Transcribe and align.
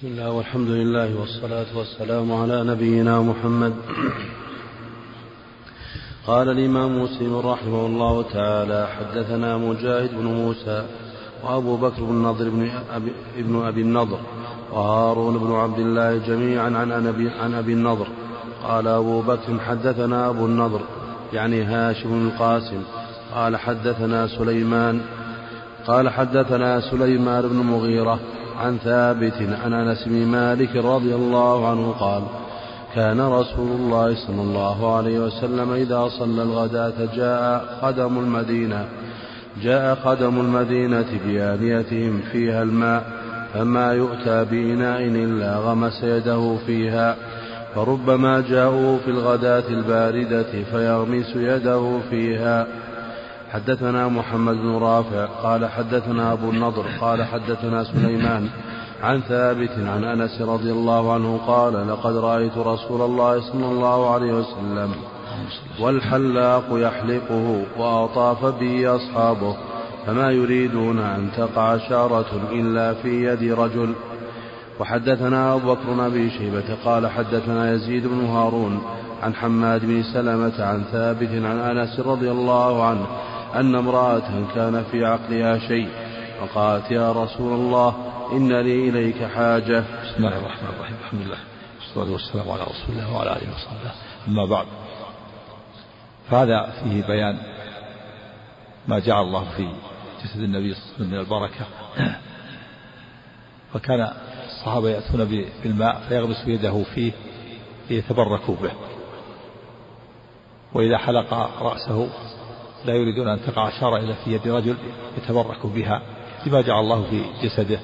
بسم 0.00 0.08
الله 0.08 0.30
والحمد 0.30 0.68
لله 0.68 1.20
والصلاة 1.20 1.66
والسلام 1.76 2.32
على 2.32 2.64
نبينا 2.64 3.20
محمد. 3.20 3.72
قال 6.26 6.48
الإمام 6.48 7.02
مسلم 7.02 7.36
رحمه 7.36 7.86
الله 7.86 8.22
تعالى 8.22 8.88
حدثنا 8.98 9.56
مجاهد 9.56 10.10
بن 10.14 10.24
موسى 10.24 10.84
وأبو 11.44 11.76
بكر 11.76 12.02
بن 12.02 12.14
نضر 12.14 12.48
بن 12.48 12.70
أبي, 12.92 13.12
ابن 13.38 13.62
أبي 13.66 13.80
النضر 13.80 14.18
وهارون 14.72 15.38
بن 15.38 15.52
عبد 15.52 15.78
الله 15.78 16.16
جميعا 16.16 16.66
عن 16.66 17.06
أبي, 17.06 17.30
عن 17.30 17.54
أبي 17.54 17.72
النضر. 17.72 18.06
قال 18.62 18.86
أبو 18.88 19.20
بكر 19.20 19.58
حدثنا 19.68 20.28
أبو 20.28 20.46
النضر 20.46 20.80
يعني 21.32 21.62
هاشم 21.62 22.28
القاسم 22.28 22.82
قال 23.34 23.56
حدثنا 23.56 24.26
سليمان. 24.26 25.00
قال 25.86 26.08
حدثنا 26.08 26.80
سليمان 26.80 27.48
بن 27.48 27.56
مغيرة. 27.56 28.20
عن 28.60 28.78
ثابت 28.78 29.34
عن 29.64 29.72
أنس 29.72 30.08
بن 30.08 30.26
مالك 30.26 30.76
رضي 30.76 31.14
الله 31.14 31.68
عنه 31.68 31.90
قال 31.90 32.22
كان 32.94 33.20
رسول 33.20 33.70
الله 33.70 34.14
صلى 34.26 34.42
الله 34.42 34.96
عليه 34.96 35.18
وسلم 35.18 35.72
إذا 35.72 36.08
صلى 36.08 36.42
الغداة 36.42 37.14
جاء 37.16 37.78
قدم 37.82 38.18
المدينة 38.18 38.84
جاء 39.62 39.94
قدم 39.94 40.40
المدينة 40.40 41.20
بآنيتهم 41.26 42.20
فيها 42.32 42.62
الماء 42.62 43.04
فما 43.54 43.92
يؤتى 43.92 44.44
بإناء 44.44 45.00
إلا 45.02 45.56
غمس 45.56 46.02
يده 46.02 46.56
فيها 46.66 47.16
فربما 47.74 48.40
جاءوا 48.40 48.98
في 48.98 49.10
الغداة 49.10 49.68
الباردة 49.68 50.52
فيغمس 50.72 51.36
يده 51.36 51.98
فيها. 52.10 52.66
حدثنا 53.52 54.08
محمد 54.08 54.56
بن 54.56 54.78
رافع 54.78 55.26
قال 55.26 55.66
حدثنا 55.66 56.32
أبو 56.32 56.50
النضر 56.50 56.86
قال 57.00 57.24
حدثنا 57.24 57.84
سليمان 57.84 58.48
عن 59.02 59.20
ثابت 59.20 59.70
عن 59.70 60.04
أنس 60.04 60.40
رضي 60.42 60.72
الله 60.72 61.12
عنه 61.12 61.40
قال 61.46 61.88
لقد 61.88 62.16
رأيت 62.16 62.58
رسول 62.58 63.02
الله 63.02 63.40
صلى 63.40 63.66
الله 63.66 64.10
عليه 64.10 64.32
وسلم 64.32 64.94
والحلاق 65.80 66.64
يحلقه 66.72 67.62
وأطاف 67.78 68.44
به 68.44 68.96
أصحابه 68.96 69.56
فما 70.06 70.30
يريدون 70.30 70.98
أن 70.98 71.28
تقع 71.36 71.76
شارة 71.76 72.48
إلا 72.52 72.94
في 72.94 73.24
يد 73.24 73.52
رجل. 73.52 73.94
وحدثنا 74.80 75.54
أبو 75.54 75.74
بكر 75.74 75.92
بن 75.92 76.00
أبي 76.00 76.30
شيبة 76.30 76.76
قال 76.84 77.06
حدثنا 77.06 77.72
يزيد 77.72 78.06
بن 78.06 78.24
هارون 78.24 78.82
عن 79.22 79.34
حماد 79.34 79.84
بن 79.84 80.02
سلمة 80.02 80.64
عن 80.64 80.82
ثابت 80.92 81.28
عن 81.28 81.58
أنس 81.58 82.00
رضي 82.00 82.30
الله 82.30 82.84
عنه 82.84 83.06
أن 83.54 83.74
امرأة 83.74 84.54
كان 84.54 84.84
في 84.90 85.04
عقلها 85.04 85.58
شيء 85.58 85.88
فقالت 86.40 86.90
يا 86.90 87.12
رسول 87.12 87.52
الله 87.52 87.94
إن 88.32 88.60
لي 88.60 88.88
إليك 88.88 89.24
حاجة. 89.24 89.84
بسم 90.02 90.16
الله 90.16 90.38
الرحمن 90.38 90.68
الرحيم. 90.68 90.96
الحمد 91.04 91.20
لله 91.20 91.38
والصلاة 91.80 92.12
والسلام 92.12 92.50
على 92.50 92.62
رسول 92.62 92.88
الله 92.88 93.16
وعلى 93.16 93.30
آله 93.30 93.54
وصحبه. 93.54 93.92
أما 94.28 94.44
بعد 94.46 94.66
فهذا 96.30 96.72
فيه 96.82 97.06
بيان 97.06 97.38
ما 98.88 98.98
جعل 98.98 99.22
الله 99.22 99.44
في 99.56 99.68
جسد 100.24 100.40
النبي 100.40 100.74
صلى 100.74 100.82
الله 100.82 100.94
عليه 100.94 101.06
وسلم 101.06 101.10
من 101.10 101.18
البركة. 101.18 101.66
فكان 103.74 104.12
الصحابة 104.46 104.90
يأتون 104.90 105.24
بالماء 105.64 106.00
فيغمس 106.08 106.44
يده 106.46 106.82
فيه 106.94 107.12
ليتبركوا 107.90 108.56
به. 108.62 108.72
وإذا 110.74 110.98
حلق 110.98 111.34
رأسه 111.62 112.08
لا 112.84 112.94
يريدون 112.94 113.28
أن 113.28 113.38
تقع 113.46 113.70
شارة 113.80 113.96
إلا 113.96 114.14
في 114.14 114.32
يد 114.32 114.48
رجل 114.48 114.76
يتبرك 115.18 115.66
بها 115.66 116.02
لما 116.46 116.60
جعل 116.60 116.80
الله 116.80 117.04
في 117.10 117.22
جسده 117.42 117.80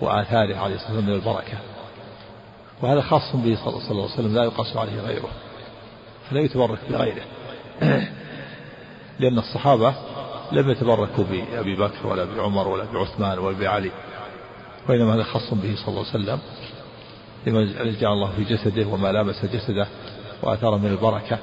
وآثاره 0.00 0.56
عليه 0.56 0.74
الصلاة 0.74 0.96
والسلام 0.96 1.06
من 1.06 1.14
البركة. 1.14 1.58
وهذا 2.82 3.00
خاص 3.00 3.36
به 3.36 3.56
صلى 3.64 3.90
الله 3.90 4.02
عليه 4.04 4.14
وسلم 4.14 4.34
لا 4.34 4.44
يقاس 4.44 4.76
عليه 4.76 5.00
غيره 5.00 5.28
فلا 6.30 6.40
يتبرك 6.40 6.78
بغيره. 6.90 7.22
لأن 9.20 9.38
الصحابة 9.38 9.94
لم 10.52 10.70
يتبركوا 10.70 11.24
بأبي 11.24 11.76
بكر 11.76 12.06
ولا 12.06 12.24
بعمر 12.24 12.68
ولا 12.68 12.84
بعثمان 12.84 13.38
ولا 13.38 13.58
بعلي 13.58 13.90
وإنما 14.88 15.14
هذا 15.14 15.22
خاص 15.22 15.54
به 15.54 15.74
صلى 15.76 15.88
الله 15.88 16.06
عليه 16.14 16.24
وسلم 16.24 16.38
لما 17.46 17.92
جعل 18.00 18.12
الله 18.12 18.30
في 18.36 18.44
جسده 18.44 18.86
وما 18.86 19.12
لامس 19.12 19.44
جسده 19.44 19.86
وآثار 20.42 20.78
من 20.78 20.86
البركة. 20.86 21.38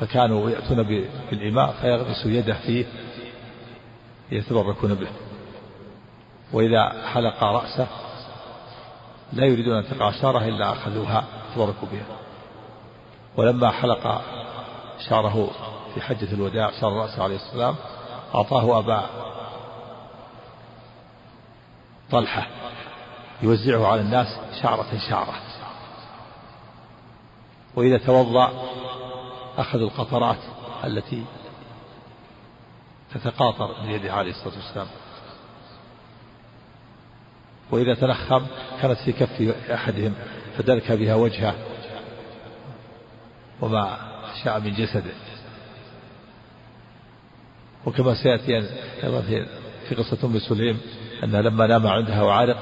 فكانوا 0.00 0.50
يأتون 0.50 0.82
بالإماء 1.30 1.72
فيغمس 1.80 2.26
يده 2.26 2.54
فيه 2.54 2.86
يتبركون 4.32 4.94
به. 4.94 5.08
وإذا 6.52 7.06
حلق 7.12 7.44
رأسه 7.44 7.86
لا 9.32 9.46
يريدون 9.46 9.76
أن 9.76 9.84
تقع 9.88 10.10
شارة 10.10 10.44
إلا 10.44 10.72
أخذوها 10.72 11.24
تبركوا 11.54 11.88
بها. 11.92 12.18
ولما 13.36 13.70
حلق 13.70 14.22
شاره 15.08 15.50
في 15.94 16.00
حجة 16.00 16.32
الوداع 16.32 16.70
شار 16.80 16.92
رأسه 16.92 17.22
عليه 17.22 17.36
السلام 17.36 17.76
أعطاه 18.34 18.78
أبا 18.78 19.06
طلحة 22.10 22.46
يوزعه 23.42 23.86
على 23.86 24.00
الناس 24.00 24.26
شعرة 24.62 24.98
شعرة 25.08 25.34
وإذا 27.76 27.98
توضأ 27.98 28.52
أخذ 29.58 29.78
القطرات 29.78 30.38
التي 30.84 31.24
تتقاطر 33.14 33.82
من 33.82 33.90
يده 33.90 34.12
عليه 34.12 34.30
الصلاة 34.30 34.54
والسلام. 34.54 34.86
وإذا 37.70 37.94
تنخم 37.94 38.46
كانت 38.82 38.98
في 38.98 39.12
كف 39.12 39.42
أحدهم 39.70 40.14
فدلك 40.58 40.92
بها 40.92 41.14
وجهه 41.14 41.54
وما 43.60 43.98
شاء 44.44 44.60
من 44.60 44.74
جسده. 44.74 45.14
وكما 47.86 48.14
سيأتي 48.14 48.56
أيضا 49.04 49.20
في 49.88 49.94
قصة 49.94 50.18
أم 50.24 50.38
سليم 50.38 50.80
أنها 51.24 51.42
لما 51.42 51.66
نام 51.66 51.86
عندها 51.86 52.22
وعارق 52.22 52.58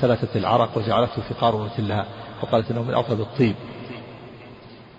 سلتت 0.00 0.36
العرق 0.36 0.78
وجعلته 0.78 1.22
في 1.22 1.34
قارورة 1.34 1.74
لها 1.78 2.06
وقالت 2.42 2.70
إنه 2.70 2.82
من 2.82 2.94
أطيب 2.94 3.20
الطيب. 3.20 3.54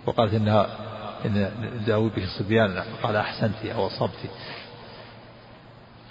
وقالت 0.05 0.33
إنها 0.33 0.90
إن 1.25 1.51
نداوي 1.81 2.09
به 2.09 2.27
صبياننا 2.39 2.85
قال 3.03 3.15
أحسنت 3.15 3.65
أو 3.65 3.87
أصبت. 3.87 4.29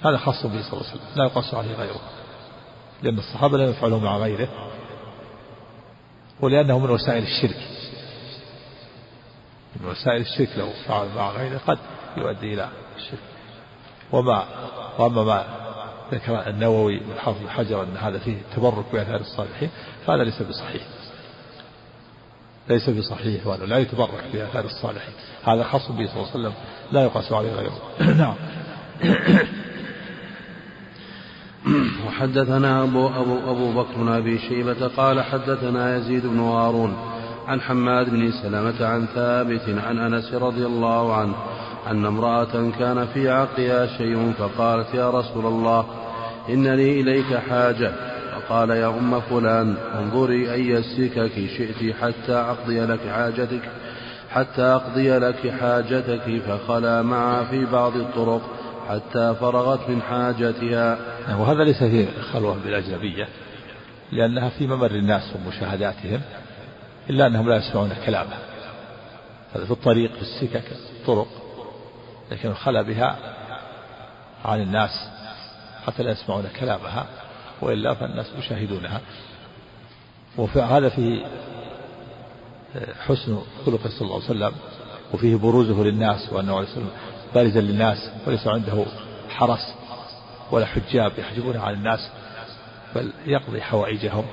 هذا 0.05 0.17
خاص 0.17 0.47
به 0.47 0.63
صلى 0.63 0.73
الله 0.73 0.91
عليه 0.91 1.01
وسلم. 1.01 1.17
لا 1.17 1.25
يقص 1.25 1.55
عليه 1.55 1.75
غيره. 1.75 2.01
لأن 3.03 3.19
الصحابة 3.19 3.59
لم 3.59 3.71
يفعلوا 3.71 4.01
مع 4.01 4.17
غيره. 4.17 4.49
ولأنه 6.41 6.79
من 6.79 6.91
وسائل 6.91 7.23
الشرك. 7.23 7.69
من 9.81 9.91
وسائل 9.91 10.21
الشرك. 10.21 10.49
لو 10.57 10.69
فعل 10.87 11.09
مع 11.17 11.31
غيره 11.31 11.61
قد 11.67 11.79
يؤدي 12.17 12.55
إلى 12.55 12.69
الشرك. 12.97 13.21
وما 14.13 14.45
وأما 14.99 15.25
ما 15.25 15.45
ذكر 16.13 16.49
النووي 16.49 17.01
من 17.01 17.19
حافظ 17.19 17.43
الحجر 17.43 17.83
أن 17.83 17.97
هذا 17.97 18.19
فيه 18.19 18.37
تبرك 18.57 18.85
بآثار 18.93 19.21
الصالحين 19.21 19.71
فهذا 20.07 20.25
ليس 20.25 20.43
بصحيح. 20.43 20.83
ليس 22.69 22.91
بصحيح 22.91 23.47
وأنه 23.47 23.65
لا 23.65 23.79
يتبرك 23.79 24.25
بآثار 24.33 24.65
الصالحين. 24.65 25.15
هذا 25.45 25.63
خاص 25.63 25.89
به 25.89 26.07
صلى 26.07 26.17
الله 26.17 26.31
عليه 26.35 26.41
وسلم 26.41 26.53
لا 26.93 27.03
يقاس 27.03 27.33
عليه 27.33 27.53
غيره. 27.53 27.81
نعم. 28.23 28.35
وحدثنا 32.07 32.83
أبو, 32.83 33.07
أبو, 33.07 33.51
أبو 33.51 33.73
بكر 33.73 33.95
بن 33.97 34.09
أبي 34.09 34.39
شيبة 34.39 34.87
قال 34.97 35.23
حدثنا 35.23 35.97
يزيد 35.97 36.27
بن 36.27 36.41
هارون 36.41 36.97
عن 37.49 37.61
حماد 37.61 38.11
بن 38.11 38.33
سلمة 38.33 38.87
عن 38.87 39.07
ثابت 39.07 39.69
عن 39.69 39.99
أنس 39.99 40.35
رضي 40.35 40.67
الله 40.67 41.15
عنه 41.15 41.35
أن 41.91 42.07
امرأة 42.07 42.71
كان 42.79 43.07
في 43.07 43.31
عقلها 43.31 43.87
شيء 43.87 44.33
فقالت 44.39 44.95
يا 44.95 45.11
رسول 45.11 45.47
الله 45.47 45.87
إن 46.49 46.67
لي 46.67 47.01
إليك 47.01 47.37
حاجة. 47.37 47.93
فقال 48.51 48.71
يا 48.71 48.87
أم 48.87 49.21
فلان 49.21 49.77
انظري 49.95 50.53
أي 50.53 50.79
السكك 50.79 51.33
شئت 51.57 51.97
حتى 51.97 52.33
أقضي 52.33 52.81
لك 52.81 53.09
حاجتك 53.09 53.63
حتى 54.31 54.63
أقضي 54.63 55.19
لك 55.19 55.55
حاجتك. 55.61 56.43
فخلا 56.47 57.03
معها 57.03 57.45
في 57.45 57.65
بعض 57.65 57.97
الطرق 57.97 58.43
حتى 58.89 59.35
فرغت 59.41 59.89
من 59.89 60.03
حاجتها. 60.03 60.99
وهذا 61.39 61.65
ليس 61.65 61.85
فيه 61.85 62.07
خلوة 62.33 62.57
بالأجنبية 62.65 63.29
لأنها 64.13 64.49
في 64.49 64.67
ممر 64.67 64.91
الناس 64.91 65.23
ومشاهداتهم 65.37 66.21
إلا 67.11 67.27
أنهم 67.27 67.49
لا 67.49 67.57
يسمعون 67.57 67.91
كلامها 68.07 68.39
هذا 69.55 69.65
في 69.65 69.71
الطريق 69.71 70.13
في 70.13 70.23
السكك 70.23 70.65
الطرق 71.01 71.29
لكن 72.31 72.55
خلا 72.55 72.83
بها 72.83 73.17
عن 74.45 74.61
الناس 74.61 75.09
حتى 75.87 76.03
لا 76.03 76.11
يسمعون 76.11 76.45
كلامها. 76.61 77.07
وإلا 77.63 77.95
فالناس 77.95 78.27
يشاهدونها. 78.39 79.01
وهذا 80.37 80.89
فيه 80.89 81.27
حسن 83.07 83.39
خلقه 83.67 83.89
صلى 83.89 84.01
الله 84.01 84.15
عليه 84.15 84.25
وسلم 84.25 84.53
وفيه 85.15 85.37
بروزه 85.37 85.83
للناس 85.83 86.33
وأنه 86.33 86.57
عليه 86.57 86.69
وسلم 86.69 86.91
بارزا 87.35 87.61
للناس 87.61 88.11
وليس 88.27 88.47
عنده 88.47 88.85
حرس 89.29 89.75
ولا 90.51 90.67
حجاب 90.67 91.13
يحجبون 91.19 91.57
عن 91.57 91.75
الناس 91.75 92.11
بل 92.95 93.13
يقضي 93.27 93.63
حوائجهم. 93.63 94.25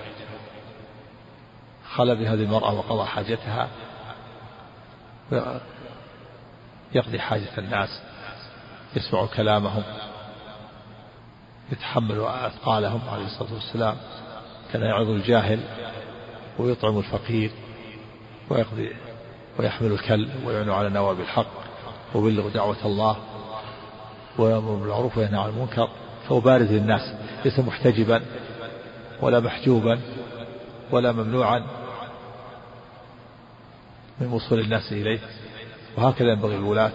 خلى 1.95 2.15
بهذه 2.15 2.43
المرأة 2.43 2.73
وقضى 2.73 3.05
حاجتها 3.05 3.67
يقضي 6.93 7.19
حاجة 7.19 7.57
الناس 7.57 8.01
يسمع 8.95 9.25
كلامهم. 9.25 9.83
يتحمل 11.71 12.21
أثقالهم 12.21 13.01
عليه 13.09 13.25
الصلاة 13.25 13.53
والسلام 13.53 13.95
كان 14.73 14.81
يعظ 14.81 15.09
الجاهل 15.09 15.59
ويطعم 16.59 16.97
الفقير 16.97 17.51
ويقضي 18.49 18.91
ويحمل 19.59 19.91
الكل 19.91 20.27
ويعين 20.45 20.69
على 20.69 20.89
نواب 20.89 21.19
الحق 21.19 21.47
ويبلغ 22.15 22.49
دعوة 22.49 22.85
الله 22.85 23.17
ويأمر 24.37 24.75
بالمعروف 24.75 25.17
وينهى 25.17 25.39
عن 25.39 25.49
المنكر. 25.49 25.89
فهو 26.29 26.39
بارز 26.39 26.71
للناس 26.71 27.15
ليس 27.45 27.59
محتجبا 27.59 28.21
ولا 29.21 29.39
محجوبا 29.39 29.99
ولا 30.91 31.11
ممنوعا 31.11 31.63
من 34.19 34.27
وصول 34.27 34.59
الناس 34.59 34.91
إليه. 34.91 35.19
وهكذا 35.97 36.31
ينبغي 36.31 36.55
الولاة 36.55 36.91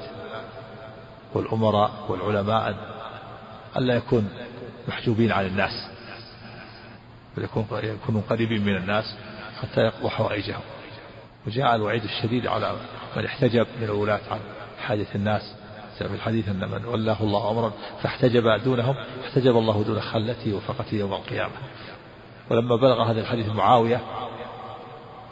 والأمراء 1.35 1.91
والعلماء 2.09 2.77
ألا 3.77 3.95
يكون 3.95 4.29
محجوبين 4.89 5.33
عن 5.33 5.47
الناس. 5.47 5.89
يكونوا 7.37 8.23
قريبين 8.31 8.65
من 8.65 8.77
الناس 8.77 9.15
حتى 9.63 9.81
يقضوا 9.81 10.11
حوائجهم 10.11 10.61
وجاء 11.47 11.75
الوعيد 11.75 12.05
الشديد 12.05 12.47
على 12.47 12.77
من 13.17 13.25
احتجب 13.25 13.67
من 13.81 13.85
الولاة 13.85 14.21
عن 14.31 14.41
حاجة 14.87 15.07
الناس. 15.15 15.55
في 15.99 16.15
الحديث 16.15 16.49
أن 16.49 16.69
من 16.71 16.85
ولاه 16.85 17.17
الله 17.21 17.51
أمرا 17.51 17.73
فاحتجب 18.03 18.63
دونهم 18.65 18.95
احتجب 19.25 19.57
الله 19.57 19.85
دون 19.85 20.01
خلته 20.01 20.55
وفقته 20.55 20.95
يوم 20.95 21.13
القيامة. 21.13 21.53
ولما 22.51 22.77
بلغ 22.77 23.11
هذا 23.11 23.21
الحديث 23.21 23.49
معاوية 23.49 24.01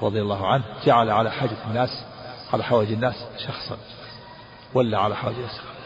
رضي 0.02 0.20
الله 0.20 0.46
عنه 0.46 0.64
جعل 0.84 1.10
على 1.10 1.30
حاجة 1.30 1.56
الناس 1.66 2.04
على 2.52 2.64
حوائج 2.64 2.92
الناس 2.92 3.14
شخصا. 3.46 3.76
ولا 4.74 4.98
على 4.98 5.16
حوائج 5.16 5.36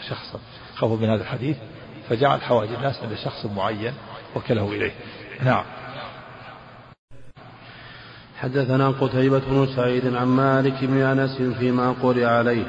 شخصا. 0.09 0.39
خوفوا 0.77 0.97
من 0.97 1.11
هذا 1.11 1.23
الحديث؟ 1.23 1.57
فجعل 2.09 2.41
حوائج 2.41 2.73
الناس 2.73 3.03
عند 3.03 3.15
شخص 3.15 3.47
معين 3.57 3.93
وكله 4.37 4.69
إليه. 4.69 4.93
نعم. 5.45 5.65
حدثنا 8.41 8.89
قتيبة 8.89 9.39
بن 9.39 9.67
سعيد 9.77 10.15
عن 10.15 10.27
مالك 10.27 10.85
بن 10.85 11.03
أنس 11.03 11.43
فيما 11.59 11.95
قرئ 12.03 12.25
عليه. 12.25 12.65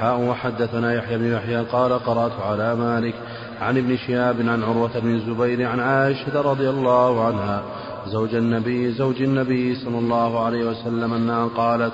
حاء 0.00 0.20
وحدثنا 0.20 0.94
يحيى 0.94 1.18
بن 1.18 1.32
يحيى 1.32 1.60
قال 1.60 1.92
قرأت 1.92 2.40
على 2.40 2.74
مالك 2.74 3.14
عن 3.60 3.78
ابن 3.78 3.96
شهاب 3.96 4.36
عن 4.40 4.62
عروة 4.62 4.98
بن 4.98 5.14
الزبير 5.14 5.68
عن 5.68 5.80
عائشة 5.80 6.40
رضي 6.40 6.70
الله 6.70 7.26
عنها 7.26 7.62
زوج 8.06 8.34
النبي 8.34 8.92
زوج 8.92 9.22
النبي 9.22 9.74
صلى 9.74 9.98
الله 9.98 10.44
عليه 10.44 10.64
وسلم 10.64 11.14
أنها 11.14 11.46
قالت 11.46 11.92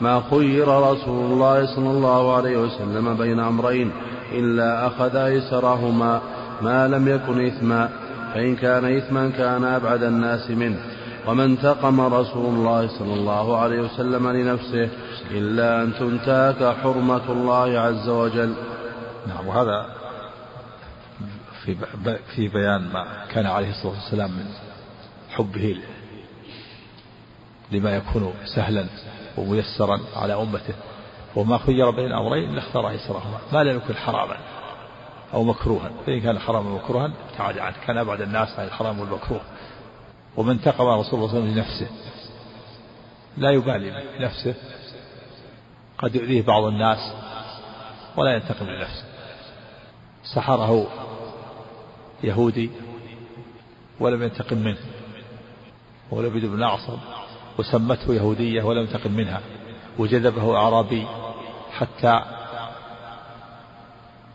ما 0.00 0.22
خير 0.30 0.68
رسول 0.68 1.32
الله 1.32 1.66
صلى 1.66 1.90
الله 1.90 2.36
عليه 2.36 2.56
وسلم 2.56 3.14
بين 3.16 3.40
أمرين 3.40 3.92
إلا 4.32 4.86
أخذ 4.86 5.16
أيسرهما 5.16 6.20
ما 6.62 6.88
لم 6.88 7.08
يكن 7.08 7.46
إثما 7.46 7.88
فإن 8.34 8.56
كان 8.56 8.96
إثما 8.96 9.30
كان 9.30 9.64
أبعد 9.64 10.02
الناس 10.02 10.50
منه. 10.50 10.80
وما 11.26 11.44
انتقم 11.44 12.00
رسول 12.00 12.54
الله 12.54 12.98
صلى 12.98 13.14
الله 13.14 13.58
عليه 13.58 13.80
وسلم 13.80 14.28
لنفسه 14.28 14.88
إلا 15.30 15.82
أن 15.82 15.92
تنتهك 15.98 16.76
حرمة 16.82 17.32
الله 17.32 17.78
عز 17.78 18.08
وجل. 18.08 18.54
نعم 19.26 19.46
وهذا 19.46 19.86
في 21.64 21.76
في 22.34 22.48
بيان 22.48 22.82
ما 22.92 23.04
كان 23.32 23.46
عليه 23.46 23.70
الصلاة 23.70 23.92
والسلام 23.92 24.30
من 24.30 24.46
حبه 25.36 25.76
لما 27.72 27.96
يكون 27.96 28.34
سهلا 28.54 28.86
وميسرا 29.36 30.00
على 30.16 30.34
أمته. 30.34 30.74
وما 31.36 31.58
خير 31.58 31.90
بين 31.90 32.06
الأمرين 32.06 32.50
إلا 32.50 32.58
اختار 32.58 32.88
أيسرهما 32.88 33.38
ما 33.52 33.64
لم 33.64 33.76
يكن 33.76 33.94
حراما 33.94 34.36
أو 35.34 35.44
مكروها. 35.44 35.90
فإن 36.06 36.20
كان 36.20 36.38
حراما 36.38 36.70
مكروها 36.70 37.12
ابتعد 37.30 37.58
عنه. 37.58 37.76
كان 37.86 37.98
أبعد 37.98 38.20
الناس 38.20 38.58
عن 38.58 38.66
الحرام 38.66 39.00
والمكروه. 39.00 39.40
ومن 40.36 40.50
انتقم 40.50 40.84
رسول 40.84 40.88
الله 40.88 41.02
صلى 41.02 41.18
الله 41.18 41.30
عليه 41.30 41.38
وسلم 41.38 41.54
لنفسه 41.54 41.88
لا 43.36 43.50
يبالي 43.50 44.04
بنفسه. 44.18 44.54
قد 45.98 46.14
يؤذيه 46.14 46.42
بعض 46.42 46.64
الناس 46.64 47.12
ولا 48.16 48.34
ينتقم 48.34 48.66
لنفسه. 48.66 49.04
سحره 50.34 50.86
يهودي 52.22 52.70
ولم 54.00 54.22
ينتقم 54.22 54.58
منه. 54.58 54.93
ولبد 56.10 56.44
بن 56.44 56.62
أعصم 56.62 56.98
وسمته 57.58 58.14
يهودية 58.14 58.62
ولم 58.62 58.80
ينتقم 58.80 59.12
منها 59.12 59.40
وجذبه 59.98 60.56
أعرابي 60.56 61.06
حتى 61.72 62.20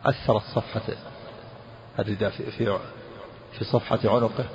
أثرت 0.05 0.41
صفحة 0.55 0.81
الرداء 1.99 2.29
في, 2.29 2.51
في, 2.51 2.77
في 3.51 3.65
صفحة 3.65 3.99
عنقه 4.03 4.45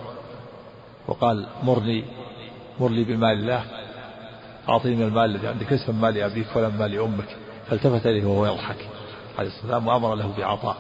وقال 1.06 1.46
مرني 1.62 2.04
مرني 2.80 3.04
بمال 3.04 3.38
الله 3.38 3.64
أعطيني 4.68 4.96
من 4.96 5.02
المال 5.02 5.24
الذي 5.24 5.48
عندك 5.48 5.72
ليس 5.72 5.88
من 5.88 6.00
مال 6.00 6.18
أبيك 6.18 6.46
ولا 6.56 6.68
من 6.68 6.78
مال 6.78 7.00
أمك. 7.00 7.36
فالتفت 7.70 8.06
إليه 8.06 8.24
وهو 8.24 8.46
يضحك 8.46 8.88
عليه 9.38 9.48
السلام 9.48 9.86
وأمر 9.86 10.14
له 10.14 10.32
بعطاء. 10.38 10.76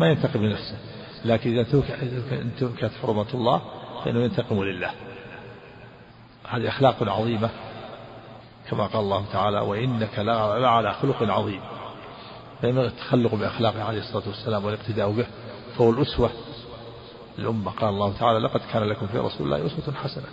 ما 0.00 0.08
ينتقم 0.08 0.42
لنفسه 0.42 0.76
لكن 1.24 1.58
إذا 1.58 1.82
انتهكت 2.32 2.90
حرمة 3.02 3.26
الله 3.34 3.62
فإنه 4.04 4.20
ينتقم 4.24 4.62
لله. 4.62 4.90
هذه 6.48 6.68
أخلاق 6.68 6.96
عظيمة 7.02 7.50
كما 8.70 8.86
قال 8.86 9.00
الله 9.00 9.24
تعالى 9.32 9.60
وإنك 9.60 10.18
لعلى 10.18 10.92
خلق 10.92 11.22
عظيم. 11.22 11.60
فينبغي 12.60 12.86
التخلق 12.86 13.34
بأخلاقه 13.34 13.82
عليه 13.82 13.98
الصلاة 13.98 14.22
والسلام 14.26 14.64
والاقتداء 14.64 15.10
به 15.10 15.26
فهو 15.78 15.90
الأسوة 15.90 16.30
الأمة 17.38 17.70
قال 17.70 17.88
الله 17.88 18.12
تعالى 18.18 18.38
لقد 18.38 18.60
كان 18.72 18.82
لكم 18.82 19.06
في 19.06 19.18
رسول 19.18 19.46
الله 19.46 19.66
أسوة 19.66 19.94
حسنة. 19.94 20.26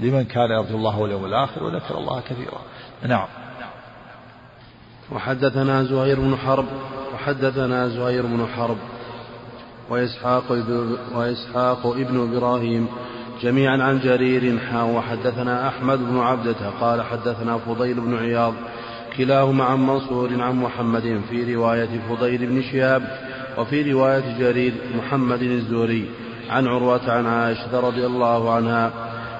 لمن 0.00 0.24
كان 0.24 0.50
يرجو 0.50 0.76
الله 0.76 0.98
واليوم 0.98 1.24
الآخر 1.24 1.64
وذكر 1.64 1.98
الله 1.98 2.20
كثيرا. 2.20 2.58
نعم. 3.02 3.28
وحدثنا 5.12 5.84
زهير 5.84 6.20
بن 6.20 6.36
حرب 6.36 6.66
وحدثنا 7.14 7.88
زهير 7.88 8.26
بن 8.26 8.46
حرب 8.56 8.76
وإسحاق 9.90 10.52
وإسحاق 11.14 11.86
ابن 11.86 12.32
إبراهيم 12.32 12.88
جميعا 13.42 13.82
عن 13.82 14.00
جرير 14.00 14.58
حا 14.58 14.82
وحدثنا 14.82 15.68
أحمد 15.68 15.98
بن 15.98 16.18
عبدة 16.18 16.70
قال 16.80 17.02
حدثنا 17.02 17.58
فضيل 17.58 18.00
بن 18.00 18.18
عياض 18.18 18.54
كلاهما 19.16 19.64
عن 19.64 19.86
منصور 19.86 20.42
عن 20.42 20.56
محمد 20.56 21.20
في 21.30 21.54
رواية 21.54 21.88
فضيل 22.08 22.46
بن 22.46 22.62
شهاب 22.62 23.02
وفي 23.58 23.92
رواية 23.92 24.38
جرير 24.38 24.72
محمد 24.96 25.42
الزهري 25.42 26.10
عن 26.50 26.66
عروة 26.66 27.10
عن 27.10 27.26
عائشة 27.26 27.80
رضي 27.80 28.06
الله 28.06 28.54
عنها. 28.54 28.90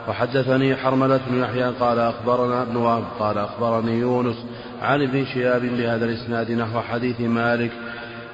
وحدثني 0.09 0.77
حرملة 0.77 1.21
بن 1.31 1.41
يحيى 1.41 1.73
قال 1.81 1.99
أخبرنا 1.99 2.63
ابن 2.63 2.77
وهب 2.77 3.05
قال 3.19 3.39
أخبرني 3.39 3.99
يونس 3.99 4.37
عن 4.83 5.03
ابن 5.03 5.25
شهاب 5.25 5.63
بهذا 5.63 6.05
الإسناد 6.05 6.51
نحو 6.51 6.81
حديث 6.81 7.21
مالك 7.21 7.71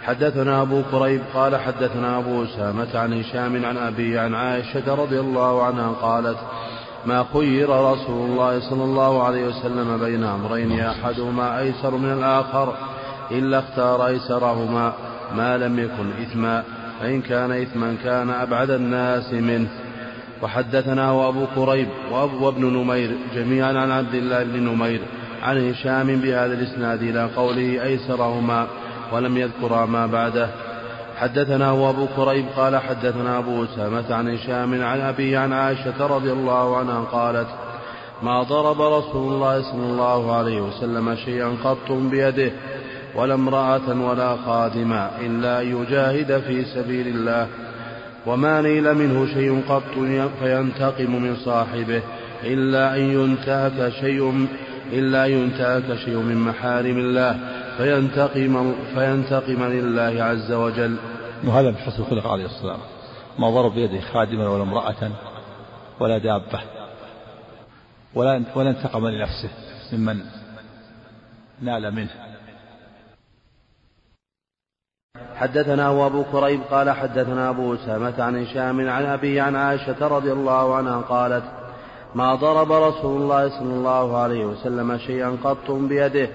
حدثنا 0.09 0.63
أبو 0.63 0.83
كريب 0.91 1.21
قال 1.35 1.57
حدثنا 1.57 2.19
أبو 2.19 2.45
أسامة 2.45 2.99
عن 2.99 3.21
هشام 3.21 3.65
عن 3.65 3.77
أبي 3.77 4.19
عن 4.19 4.35
عائشة 4.35 4.95
رضي 4.95 5.21
الله 5.21 5.63
عنها 5.63 5.93
قالت 6.03 6.39
ما 7.07 7.25
خير 7.33 7.69
رسول 7.69 8.31
الله 8.31 8.61
صلى 8.61 8.85
الله 8.85 9.23
عليه 9.23 9.47
وسلم 9.47 9.99
بين 9.99 10.25
أمرين 10.25 10.81
أحدهما 10.81 11.59
أيسر 11.59 11.97
من 11.97 12.13
الآخر 12.13 12.75
إلا 13.31 13.59
اختار 13.59 14.07
أيسرهما 14.07 14.93
ما 15.37 15.59
لم 15.59 15.79
يكن 15.79 16.11
إثما 16.23 16.63
فإن 17.01 17.23
كان 17.23 17.53
إثما 17.53 17.97
كان 18.05 18.31
أبعد 18.31 18.71
الناس 18.71 19.33
منه. 19.33 19.69
وحدثنا 20.43 21.11
وأبو 21.11 21.47
كريب 21.55 21.89
وابن 22.41 22.65
نمير 22.65 23.11
جميعا 23.35 23.73
عن 23.73 23.91
عبد 23.91 24.15
الله 24.15 24.45
بن 24.45 24.61
نمير 24.61 25.01
عن 25.43 25.71
هشام 25.71 26.07
بهذا 26.07 26.55
الإسناد 26.55 27.03
إلى 27.03 27.29
قوله 27.37 27.83
أيسرهما. 27.85 28.67
ولم 29.13 29.37
يذكر 29.37 29.87
ما 29.87 30.07
بعده. 30.07 30.49
حدثنا 31.17 31.71
أبو 31.91 32.07
كريب 32.17 32.45
قال 32.57 32.77
حدثنا 32.77 33.39
أبو 33.39 33.65
أسامة 33.65 34.15
عن 34.15 34.29
هشام 34.29 34.83
عن 34.83 35.01
أبي 35.01 35.37
عن 35.37 35.53
عائشة 35.53 36.07
رضي 36.07 36.33
الله 36.33 36.77
عنها 36.77 37.01
قالت 37.01 37.49
ما 38.23 38.43
ضرب 38.43 38.83
رسول 38.83 39.33
الله 39.33 39.63
صلى 39.63 39.83
الله 39.83 40.37
عليه 40.37 40.61
وسلم 40.61 41.15
شيئا 41.15 41.57
قط 41.65 41.93
بيده 41.93 42.51
ولا 43.15 43.35
امرأة 43.35 44.09
ولا 44.09 44.37
خادما 44.37 45.11
إلا 45.21 45.63
أن 45.63 45.83
يجاهد 45.83 46.43
في 46.47 46.65
سبيل 46.65 47.07
الله 47.07 47.47
وما 48.27 48.61
نيل 48.61 48.95
منه 48.95 49.27
شيء 49.27 49.63
قط 49.69 49.83
فينتقم 50.41 51.23
من 51.23 51.37
صاحبه 51.37 52.03
إلا 52.45 52.97
أن 52.97 53.01
ينتهك 53.01 53.93
شيء 54.01 54.47
إلا 54.93 55.27
ينتهك 55.27 55.99
شيء 56.05 56.17
من 56.17 56.37
محارم 56.37 56.99
الله. 56.99 57.39
فينتقم 57.79 58.75
فينتقم 58.95 59.65
لله 59.65 60.25
عز 60.25 60.53
وجل. 60.53 60.97
وهذا 61.45 61.71
من 61.71 61.77
حسن 61.77 62.03
الخلق 62.03 62.27
عليه 62.27 62.47
السلام 62.47 62.79
ما 63.39 63.51
ضرب 63.51 63.75
بيده 63.75 64.01
خادما 64.01 64.49
ولا 64.49 64.63
امرأة 64.63 65.11
ولا 66.01 66.19
دابة 66.19 66.61
ولا 68.15 68.43
ولا 68.55 68.71
انتقم 68.71 69.07
لنفسه 69.09 69.51
ممن 69.93 70.21
نال 71.63 71.95
منه 71.95 72.11
حدثنا 75.35 76.07
أبو 76.07 76.25
كريب 76.25 76.61
قال 76.71 76.91
حدثنا 76.91 77.51
أبو 77.51 77.75
أسامة 77.75 78.23
عن 78.23 78.43
هشام 78.43 78.89
عن 78.89 79.05
أبي 79.05 79.41
عن 79.41 79.57
عائشة 79.57 80.09
رضي 80.09 80.33
الله 80.33 80.75
عنها 80.75 81.01
قالت 81.01 81.45
ما 82.15 82.35
ضرب 82.35 82.73
رسول 82.73 83.23
الله 83.23 83.49
صلى 83.49 83.75
الله 83.75 84.17
عليه 84.17 84.47
وسلم 84.47 84.99
شيئا 84.99 85.37
قط 85.45 85.71
بيده 85.71 86.29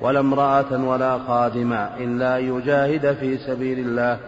ولا 0.00 0.20
امرأة 0.20 0.84
ولا 0.84 1.18
خادما 1.18 1.90
إلا 1.98 2.38
أن 2.38 2.56
يجاهد 2.56 3.14
في 3.14 3.38
سبيل 3.38 3.78
الله 3.78 4.18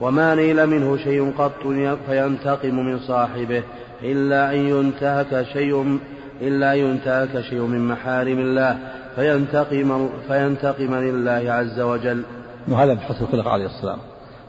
وما 0.00 0.34
نيل 0.34 0.66
منه 0.66 0.96
شيء 0.96 1.32
قط 1.38 1.66
فينتقم 2.06 2.74
من 2.74 2.98
صاحبه 2.98 3.62
إلا 4.02 4.50
أن 4.50 4.56
ينتهك 4.56 5.46
شيء 5.52 5.98
إلا 6.40 6.72
أن 6.72 6.78
ينتهك 6.78 7.40
شيء 7.40 7.60
من 7.60 7.88
محارم 7.88 8.38
الله 8.38 8.78
فينتقم 9.16 10.08
فينتقم 10.28 10.94
لله 10.94 11.52
عز 11.52 11.80
وجل. 11.80 12.22
وهذا 12.68 12.94
من 12.94 13.00
حسن 13.00 13.24
الخلق 13.24 13.48
عليه 13.48 13.66
السلام 13.66 13.98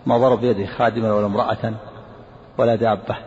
ما 0.05 0.17
ضرب 0.17 0.39
بيده 0.41 0.65
خادما 0.65 1.13
ولا 1.13 1.25
امرأة 1.25 1.73
ولا 2.57 2.75
دابة 2.75 3.17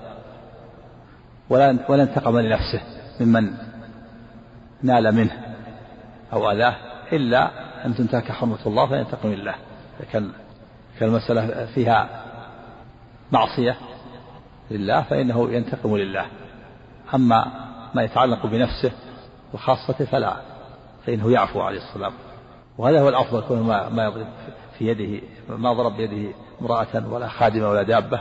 ولا 1.50 1.78
ولا 1.88 2.02
انتقم 2.02 2.38
لنفسه 2.38 2.80
ممن 3.20 3.50
نال 4.82 5.14
منه 5.14 5.32
أو 6.32 6.50
أذاه 6.50 6.91
إلا 7.12 7.50
أن 7.86 7.94
تنتهك 7.94 8.32
حرمة 8.32 8.58
الله 8.66 8.86
فينتقم 8.86 9.28
لله. 9.28 9.54
كان 10.12 10.32
كالمسألة 11.00 11.66
فيها 11.66 12.08
معصية 13.32 13.76
لله 14.70 15.02
فإنه 15.02 15.50
ينتقم 15.52 15.96
لله. 15.96 16.26
أما 17.14 17.52
ما 17.94 18.02
يتعلق 18.02 18.46
بنفسه 18.46 18.92
وخاصته 19.54 20.04
فلا 20.04 20.36
فإنه 21.06 21.32
يعفو 21.32 21.60
عليه 21.60 21.78
السلام 21.78 22.12
وهذا 22.78 23.00
هو 23.00 23.08
الأفضل 23.08 23.40
كونه 23.40 23.62
ما, 23.62 23.88
ما 23.88 24.04
يضرب 24.04 24.26
في 24.78 24.86
يده 24.86 25.26
ما 25.48 25.72
ضرب 25.72 25.96
بيده 25.96 26.34
امرأة 26.60 27.08
ولا 27.10 27.28
خادمة 27.28 27.68
ولا 27.68 27.82
دابة. 27.82 28.20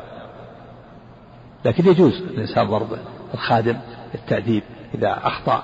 لكن 1.65 1.88
يجوز 1.88 2.21
الإنسان 2.21 2.67
ضرب 2.67 2.98
الخادم 3.33 3.77
للتأديب 4.13 4.63
إذا 4.95 5.19
أخطأ. 5.24 5.63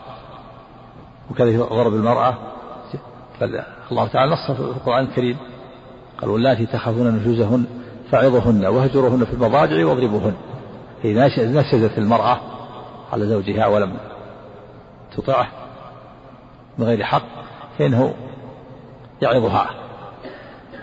وكذلك 1.32 1.60
ضرب 1.60 1.94
المرأة 1.94 2.38
الله 3.92 4.08
تعالى 4.08 4.32
نص 4.32 4.52
في 4.52 4.60
القرآن 4.60 5.04
الكريم. 5.04 5.38
قال 6.22 6.30
واللاتي 6.30 6.66
تخافون 6.66 7.08
نشوزهن 7.08 7.66
فعظهن 8.12 8.66
واهجرهن 8.66 9.26
في 9.26 9.34
المضاجع 9.34 9.86
واضربوهن. 9.86 10.36
إذا 11.04 11.28
نشزت 11.38 11.98
المرأة 11.98 12.40
على 13.14 13.28
زوجها 13.28 13.68
ولم 13.68 13.98
تطعه 15.18 15.48
من 16.78 16.86
غير 16.86 17.04
حق 17.04 17.24
فإنه 17.78 18.14
يعظها 19.22 19.70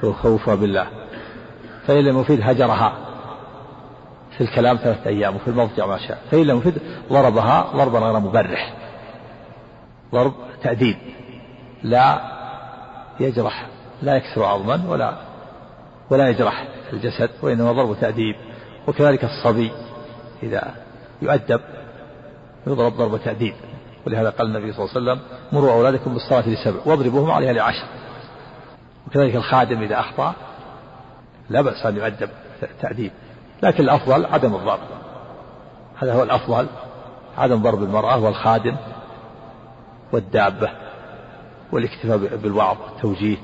ويخوفها 0.02 0.54
بالله. 0.54 0.86
فإن 1.86 2.04
لم 2.04 2.20
يفيد 2.20 2.40
هجرها 2.42 2.92
في 4.38 4.40
الكلام 4.40 4.76
ثلاثة 4.76 5.10
أيام 5.10 5.36
وفي 5.36 5.48
المضجع 5.48 5.86
ما 5.86 5.98
شاء. 5.98 6.18
فإن 6.30 6.42
لم 6.42 6.58
يفيد 6.58 6.74
ضربها 7.12 7.66
ضربا 7.76 7.98
غير 7.98 8.20
مبرح. 8.20 8.74
ضرب 10.12 10.34
تأديب 10.62 10.96
لا 11.82 12.34
يجرح 13.20 13.66
لا 14.02 14.16
يكسر 14.16 14.44
عظما 14.44 14.84
ولا 14.88 15.14
ولا 16.10 16.28
يجرح 16.28 16.68
الجسد 16.92 17.30
وإنما 17.42 17.72
ضرب 17.72 17.96
تأديب 18.00 18.36
وكذلك 18.88 19.24
الصبي 19.24 19.72
إذا 20.42 20.74
يؤدب 21.22 21.60
يضرب 22.66 22.92
ضرب 22.96 23.20
تأديب. 23.24 23.54
ولهذا 24.06 24.30
قال 24.30 24.46
النبي 24.46 24.72
صلى 24.72 24.84
الله 24.84 24.94
عليه 24.94 25.12
وسلم 25.12 25.38
مروا 25.52 25.72
أولادكم 25.72 26.12
بالصلاة 26.12 26.48
لسبع 26.48 26.80
واضربوهم 26.84 27.30
عليها 27.30 27.52
لعشر. 27.52 27.86
وكذلك 29.06 29.36
الخادم 29.36 29.82
إذا 29.82 30.00
أخطأ 30.00 30.34
لا 31.50 31.60
بأس 31.60 31.86
أن 31.86 31.96
يؤدب 31.96 32.28
تأديب. 32.80 33.12
لكن 33.62 33.84
الأفضل 33.84 34.26
عدم 34.26 34.54
الضرب. 34.54 34.80
هذا 35.98 36.14
هو 36.14 36.22
الأفضل 36.22 36.66
عدم 37.38 37.62
ضرب 37.62 37.82
المرأة 37.82 38.18
والخادم 38.18 38.76
والدابة. 40.12 40.70
والاكتفاء 41.72 42.36
بالوعظ 42.36 42.76
والتوجيه. 42.80 43.36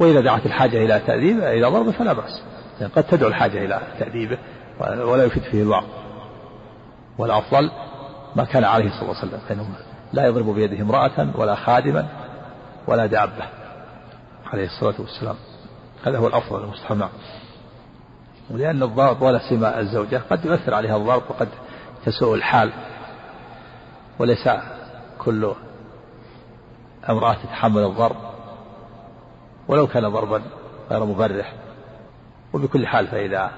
وإذا 0.00 0.20
دعت 0.20 0.46
الحاجة 0.46 0.84
إلى 0.84 1.00
تأديبه 1.06 1.52
إلى 1.52 1.66
ضربه 1.66 1.92
فلا 1.92 2.12
بأس. 2.12 2.42
يعني 2.80 2.92
قد 2.92 3.04
تدعو 3.04 3.28
الحاجة 3.28 3.64
إلى 3.64 3.80
تأديبه 3.98 4.38
ولا 4.80 5.24
يفيد 5.24 5.42
فيه 5.42 5.62
الوعظ. 5.62 5.84
والأفضل 7.18 7.70
ما 8.36 8.44
كان 8.44 8.64
عليه 8.64 8.90
صلى 8.90 9.02
الله 9.02 9.16
عليه 9.16 9.28
وسلم 9.28 9.40
فإنه 9.48 9.68
لا 10.12 10.26
يضرب 10.26 10.54
بيده 10.54 10.82
امرأة 10.82 11.28
ولا 11.34 11.54
خادما 11.54 12.06
ولا 12.86 13.06
دابة 13.06 13.44
عليه 14.52 14.66
الصلاة 14.66 14.94
والسلام. 15.00 15.36
هذا 16.04 16.18
هو 16.18 16.26
الأفضل 16.26 16.64
المستحب 16.64 16.96
نعم 16.96 17.10
ولأن 18.50 18.82
الضرب 18.82 19.22
ولا 19.22 19.48
سيما 19.48 19.80
الزوجة 19.80 20.20
قد 20.30 20.44
يؤثر 20.44 20.74
عليها 20.74 20.96
الضرب 20.96 21.22
وقد 21.28 21.48
تسوء 22.04 22.34
الحال. 22.34 22.72
وليس 24.18 24.48
كل 25.18 25.52
امرأة 27.10 27.34
تتحمل 27.34 27.82
الضرب. 27.84 28.16
ولو 29.68 29.86
كان 29.86 30.08
ضربا 30.08 30.42
غير 30.90 31.04
مبرح. 31.04 31.54
وبكل 32.52 32.86
حال 32.86 33.06
فإذا 33.06 33.50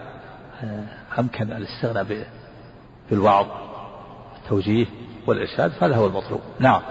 أمكن 1.18 1.52
الاستغناء 1.52 2.26
بالوعظ 3.10 3.46
والتوجيه 4.32 4.86
والإرشاد 5.26 5.70
فهذا 5.70 5.96
هو 5.96 6.06
المطلوب. 6.06 6.40
نعم. 6.58 6.82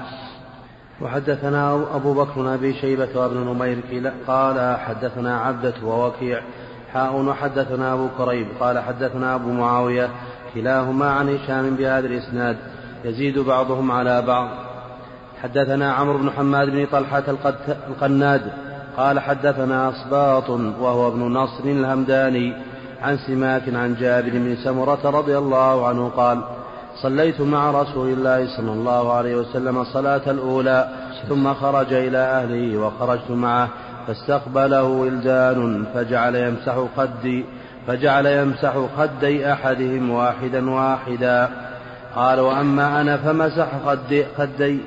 وحدثنا 1.02 1.74
أبو 1.96 2.14
بكر 2.14 2.42
بن 2.42 2.48
أبي 2.48 2.74
شيبة 2.74 3.20
وابن 3.20 3.38
نمير 3.38 4.14
قال 4.28 4.78
حدثنا 4.78 5.40
عبدة 5.42 5.74
ووكيع. 5.84 6.42
حاء 6.94 7.16
وحدثنا 7.16 7.94
أبو 7.94 8.08
كريب. 8.18 8.48
قال 8.60 8.80
حدثنا 8.80 9.36
أبو 9.36 9.52
معاوية 9.52 10.10
كلاهما 10.54 11.10
عن 11.12 11.36
هشام 11.36 11.76
بهذا 11.76 12.08
الإسناد. 12.08 12.58
يزيد 13.06 13.40
بعضهم 13.40 13.92
على 13.92 14.22
بعض. 14.22 14.69
حدثنا 15.44 15.94
عمرو 15.94 16.18
بن 16.18 16.32
حماد 16.32 16.70
بن 16.70 16.86
طلحة 16.86 17.24
القناد 17.88 18.42
قال 18.98 19.20
حدثنا 19.20 19.90
أصباط 19.90 20.50
وهو 20.50 21.08
ابن 21.08 21.22
نصر 21.22 21.64
الهمداني 21.64 22.54
عن 23.02 23.18
سماك 23.18 23.62
عن 23.74 23.96
جابر 23.96 24.30
بن 24.30 24.56
سمرة 24.56 25.00
رضي 25.04 25.38
الله 25.38 25.88
عنه 25.88 26.10
قال 26.10 26.42
صليت 27.02 27.42
مع 27.42 27.72
رسول 27.72 28.10
الله 28.10 28.58
صلى 28.58 28.72
الله 28.72 29.14
عليه 29.14 29.36
وسلم 29.36 29.78
الصلاة 29.78 30.32
الأولى 30.32 30.90
ثم 31.30 31.54
خرج 31.54 31.94
إلى 31.94 32.18
أهله 32.18 32.78
وخرجت 32.78 33.32
معه 33.32 33.70
فاستقبله 34.08 34.84
ولدان 34.84 35.86
فجعل 35.94 36.36
يمسح 36.36 36.76
خدي 36.98 37.46
فجعل 37.88 38.26
يمسح 38.26 38.74
خدي 38.98 39.54
أحدهم 39.54 40.10
واحدا 40.10 40.70
واحدا. 40.72 41.50
قال 42.16 42.40
وأما 42.40 43.02
أنا 43.02 43.18
فمسح 43.18 43.68
خدي, 43.86 44.26
خدي 44.38 44.80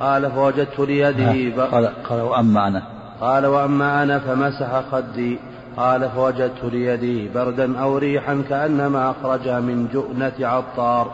قال 0.00 0.30
فوجدت 0.30 0.78
ليده 0.78 1.66
قال, 1.66 2.02
قال 2.04 2.20
وأما 2.20 2.68
أنا. 2.68 2.82
قال 3.20 3.46
وأما 3.46 4.02
أنا 4.02 4.18
فمسح 4.18 4.82
خدي. 4.92 5.38
قال 5.76 6.10
فوجدت 6.10 6.64
ليدي 6.64 7.28
بردا 7.28 7.80
أو 7.80 7.98
ريحا 7.98 8.42
كأنما 8.48 9.10
أخرجها 9.10 9.60
من 9.60 9.88
جؤنة 9.88 10.32
عطار. 10.40 11.12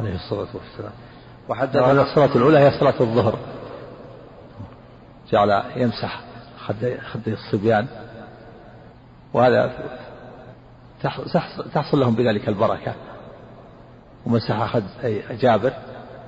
عليه 0.00 0.14
الصلاة 0.14 0.48
والسلام. 0.54 0.92
وحدثنا 1.48 2.02
الصلاة 2.02 2.36
الأولى 2.36 2.58
هي 2.58 2.70
صلاة 2.80 3.00
الظهر. 3.00 3.38
جعل 5.32 5.62
يمسح 5.76 6.20
خدي, 6.66 7.00
خدي 7.00 7.32
الصبيان. 7.32 7.86
وهذا 9.34 9.72
تحصل 11.74 12.00
لهم 12.00 12.14
بذلك 12.14 12.48
البركة. 12.48 12.94
ومسح 14.26 14.66
خد 14.66 14.82
جابر. 15.40 15.72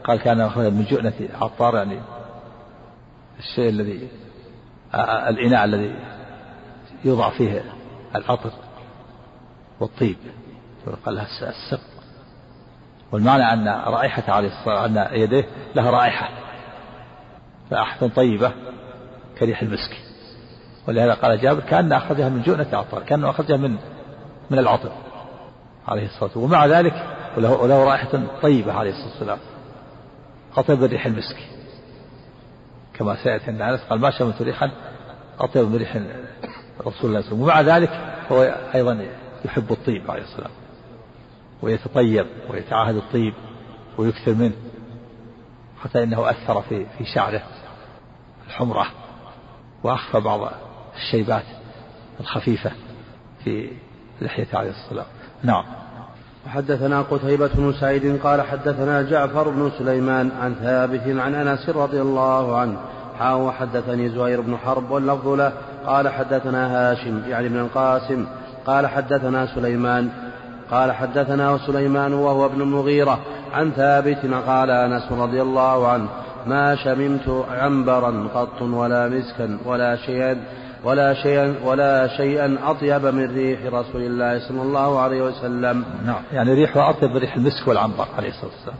قال 0.09 0.19
كان 0.19 0.41
أخذ 0.41 0.71
من 0.71 0.85
جؤنة 0.85 1.13
عطار 1.41 1.77
يعني 1.77 2.01
الشيء 3.39 3.69
الذي 3.69 4.09
الإناء 5.29 5.65
الذي 5.65 5.95
يوضع 7.05 7.31
فيه 7.31 7.65
العطر 8.17 8.51
والطيب. 9.81 10.17
قال 11.07 11.15
لها 11.15 11.27
السق 11.43 11.81
والمعنى 13.13 13.53
أن 13.53 13.69
رائحة 13.69 14.33
عليه 14.33 14.49
الصلاة 14.49 14.87
أن 14.87 15.09
يديه 15.13 15.45
لها 15.75 15.91
رائحة. 15.91 16.29
رائحة 17.73 18.09
طيبة 18.09 18.53
كريح 19.39 19.63
المسك. 19.63 19.97
ولهذا 20.89 21.15
قال 21.15 21.41
جابر 21.41 21.61
كأن 21.61 21.93
أخرجها 21.93 22.29
من 22.29 22.43
جؤنة 22.43 22.69
عطار 22.73 23.03
كأنه 23.03 23.31
أخرجها 23.31 23.57
من 23.57 23.77
من 24.51 24.59
العطر 24.59 24.93
عليه 25.89 26.05
الصلاة 26.05 26.23
والسلام. 26.25 26.45
ومع 26.45 26.67
ذلك 26.67 27.07
وله, 27.37 27.53
وله 27.53 27.85
رائحة 27.85 28.23
طيبة 28.43 28.73
عليه 28.73 28.91
الصلاة 28.91 29.11
والسلام. 29.11 29.39
أطيب 30.57 30.81
من 30.81 30.87
ريح 30.87 31.07
المسك. 31.07 31.37
كما 32.95 33.23
سيأتي 33.23 33.51
عند 33.51 33.63
أنس 33.63 33.81
قال 33.81 34.01
ما 34.01 34.11
شمت 34.11 34.43
ريحا؟ 34.43 34.71
أطيب 35.41 35.69
من 35.69 35.77
ريح 35.77 35.97
رسول 35.97 36.05
الله 36.83 36.95
صلى 37.01 37.11
الله 37.11 37.13
عليه 37.13 37.19
وسلم. 37.19 37.41
ومع 37.43 37.61
ذلك 37.61 37.91
هو 38.33 38.43
أيضا 38.75 39.07
يحب 39.45 39.73
الطيب 39.73 40.11
عليه 40.11 40.23
الصلاة 40.23 40.51
ويتطيب 41.63 42.27
ويتعاهد 42.51 42.97
الطيب 42.97 43.35
ويكثر 43.99 44.35
منه 44.35 44.55
حتى 45.83 46.03
إنه 46.03 46.31
أثر 46.31 46.63
في 46.63 46.87
في 46.99 47.05
شعره 47.05 47.43
الحمرة 48.47 48.87
وأخفى 49.83 50.21
بعض 50.21 50.53
الشيبات 50.97 51.45
الخفيفة 52.21 52.73
في 53.45 53.71
لحيته 54.21 54.59
عليه 54.59 54.71
والسلام 54.71 55.07
نعم. 55.43 55.65
وحدثنا 56.49 57.03
قتيبة 57.03 57.51
بن 57.55 57.73
سعيد 57.73 58.21
قال 58.23 58.43
حدثنا 58.43 59.03
جعفر 59.03 59.49
بن 59.49 59.71
سليمان 59.79 60.31
عن 60.43 60.55
ثابت 60.55 61.03
عن 61.07 61.35
أنس 61.35 61.69
رضي 61.69 62.01
الله 62.01 62.59
عنه. 62.59 62.77
حاو 63.19 63.47
وحدثني 63.47 64.09
زهير 64.09 64.41
بن 64.41 64.57
حرب 64.57 64.91
واللفظ 64.91 65.29
له. 65.29 65.53
قال 65.87 66.09
حدثنا 66.09 66.93
هاشم 66.93 67.23
يعني 67.29 67.49
بن 67.49 67.59
القاسم. 67.61 68.27
قال 68.67 68.87
حدثنا 68.87 69.47
سليمان. 69.47 70.09
قال 70.71 70.93
حدثنا 70.93 71.59
سليمان 71.67 72.13
وهو 72.13 72.47
ابن 72.47 72.61
المغيرة 72.61 73.19
عن 73.55 73.71
ثابت 73.71 74.27
قال 74.47 74.71
أنس 74.71 75.13
رضي 75.13 75.43
الله 75.43 75.89
عنه. 75.89 76.09
ما 76.47 76.75
شممت 76.75 77.45
عنبرا 77.51 78.29
قط 78.35 78.63
ولا 78.63 79.09
مسكا 79.09 79.59
ولا 79.65 79.97
شيئا 79.97 80.39
ولا 80.85 81.15
شيئا 81.15 81.55
ولا 81.65 82.17
شيئا 82.17 82.59
أطيب 82.65 83.07
من 83.07 83.35
ريح 83.35 83.61
رسول 83.65 84.03
الله 84.03 84.49
صلى 84.49 84.63
الله 84.63 85.01
عليه 85.01 85.23
وسلم. 85.23 85.85
نعم. 86.07 86.23
يعني 86.33 86.55
ريحه 86.55 86.91
أطيب 86.91 87.11
من 87.11 87.17
ريح 87.17 87.35
المسك 87.35 87.69
والعنبر 87.69 88.07
عليه 88.17 88.29
الصلاة 88.29 88.51
والسلام. 88.51 88.79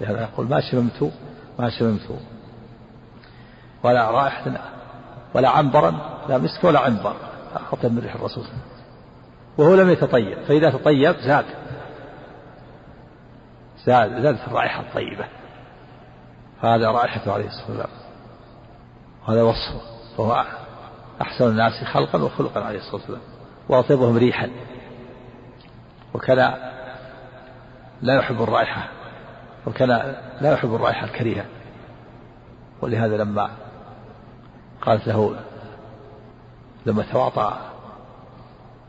لهذا 0.00 0.20
يقول 0.22 0.48
ما 0.48 0.60
شممت 0.60 1.12
ما 1.58 1.70
شممت 1.70 2.20
ولا 3.82 4.10
رائحة 4.10 4.44
ولا 5.34 5.48
عنبرا 5.48 6.20
لا 6.28 6.38
مسك 6.38 6.64
ولا 6.64 6.80
عنبر. 6.80 7.14
أطيب 7.72 7.92
من 7.92 7.98
ريح 7.98 8.14
الرسول. 8.14 8.44
وهو 9.58 9.74
لم 9.74 9.90
يتطيب. 9.90 10.38
فإذا 10.48 10.70
تطيب 10.70 11.16
زاد. 11.16 11.44
زاد 13.86 14.22
زادت 14.22 14.48
الرائحة 14.48 14.80
الطيبة. 14.80 15.24
هذا 16.60 16.90
رائحته 16.90 17.32
عليه 17.32 17.46
الصلاة 17.46 17.68
والسلام. 17.68 17.90
هذا 19.28 19.42
وصفه. 19.42 19.80
فهو 20.16 20.44
أحسن 21.22 21.48
الناس 21.48 21.84
خلقا 21.84 22.22
وخلقا 22.22 22.60
عليه 22.60 22.78
الصلاة 22.78 22.94
والسلام 22.94 23.20
وأطيبهم 23.68 24.16
ريحا. 24.16 24.50
وكان 26.14 26.54
لا 28.02 28.14
يحب 28.14 28.42
الرائحة 28.42 28.88
وكان 29.66 29.88
لا 30.40 30.52
يحب 30.52 30.74
الرائحة 30.74 31.04
الكريهة. 31.06 31.44
ولهذا 32.80 33.16
لما 33.16 33.50
قالت 34.82 35.06
له 35.08 35.36
لما 36.86 37.02
تواطأ 37.12 37.60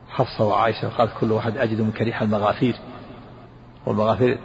حفصة 0.10 0.46
وعائشة 0.46 0.90
قالت 0.90 1.12
كل 1.20 1.32
واحد 1.32 1.58
أجد 1.58 1.82
منك 1.82 2.02
ريح 2.02 2.22
المغافير. 2.22 2.76
والمغافير 3.86 4.40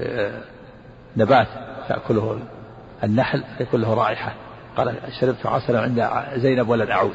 آه، 0.00 0.42
نبات 1.16 1.48
تأكله 1.88 2.40
النحل 3.04 3.44
يكون 3.60 3.80
له 3.80 3.94
رائحة. 3.94 4.34
قال 4.78 4.94
شربت 5.20 5.46
عسلا 5.46 5.80
عند 5.80 6.08
زينب 6.36 6.68
ولن 6.68 6.90
أعود 6.90 7.14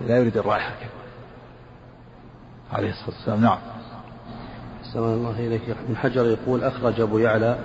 لا 0.00 0.18
يريد 0.18 0.36
الرائحة. 0.36 0.72
عليه 2.72 2.90
الصلاة 2.90 3.16
والسلام 3.16 3.40
نعم. 3.40 3.58
السلام 4.82 5.04
الله 5.04 5.38
إليك. 5.38 5.62
ابن 5.86 5.96
حجر 5.96 6.26
يقول 6.26 6.64
أخرج 6.64 7.00
أبو 7.00 7.18
يعلى 7.18 7.58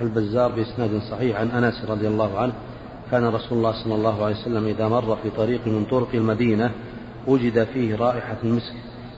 البزار 0.00 0.52
بإسناد 0.52 1.00
صحيح 1.10 1.40
عن 1.40 1.50
أنس 1.50 1.84
رضي 1.88 2.08
الله 2.08 2.38
عنه 2.38 2.52
كان 3.10 3.26
رسول 3.26 3.58
الله 3.58 3.84
صلى 3.84 3.94
الله 3.94 4.24
عليه 4.24 4.36
وسلم 4.36 4.66
إذا 4.66 4.88
مر 4.88 5.16
في 5.22 5.30
طريق 5.30 5.66
من 5.66 5.84
طرق 5.84 6.08
المدينة 6.14 6.70
وجد 7.26 7.64
فيه 7.64 7.96
رائحة 7.96 8.36
المسك 8.44 8.74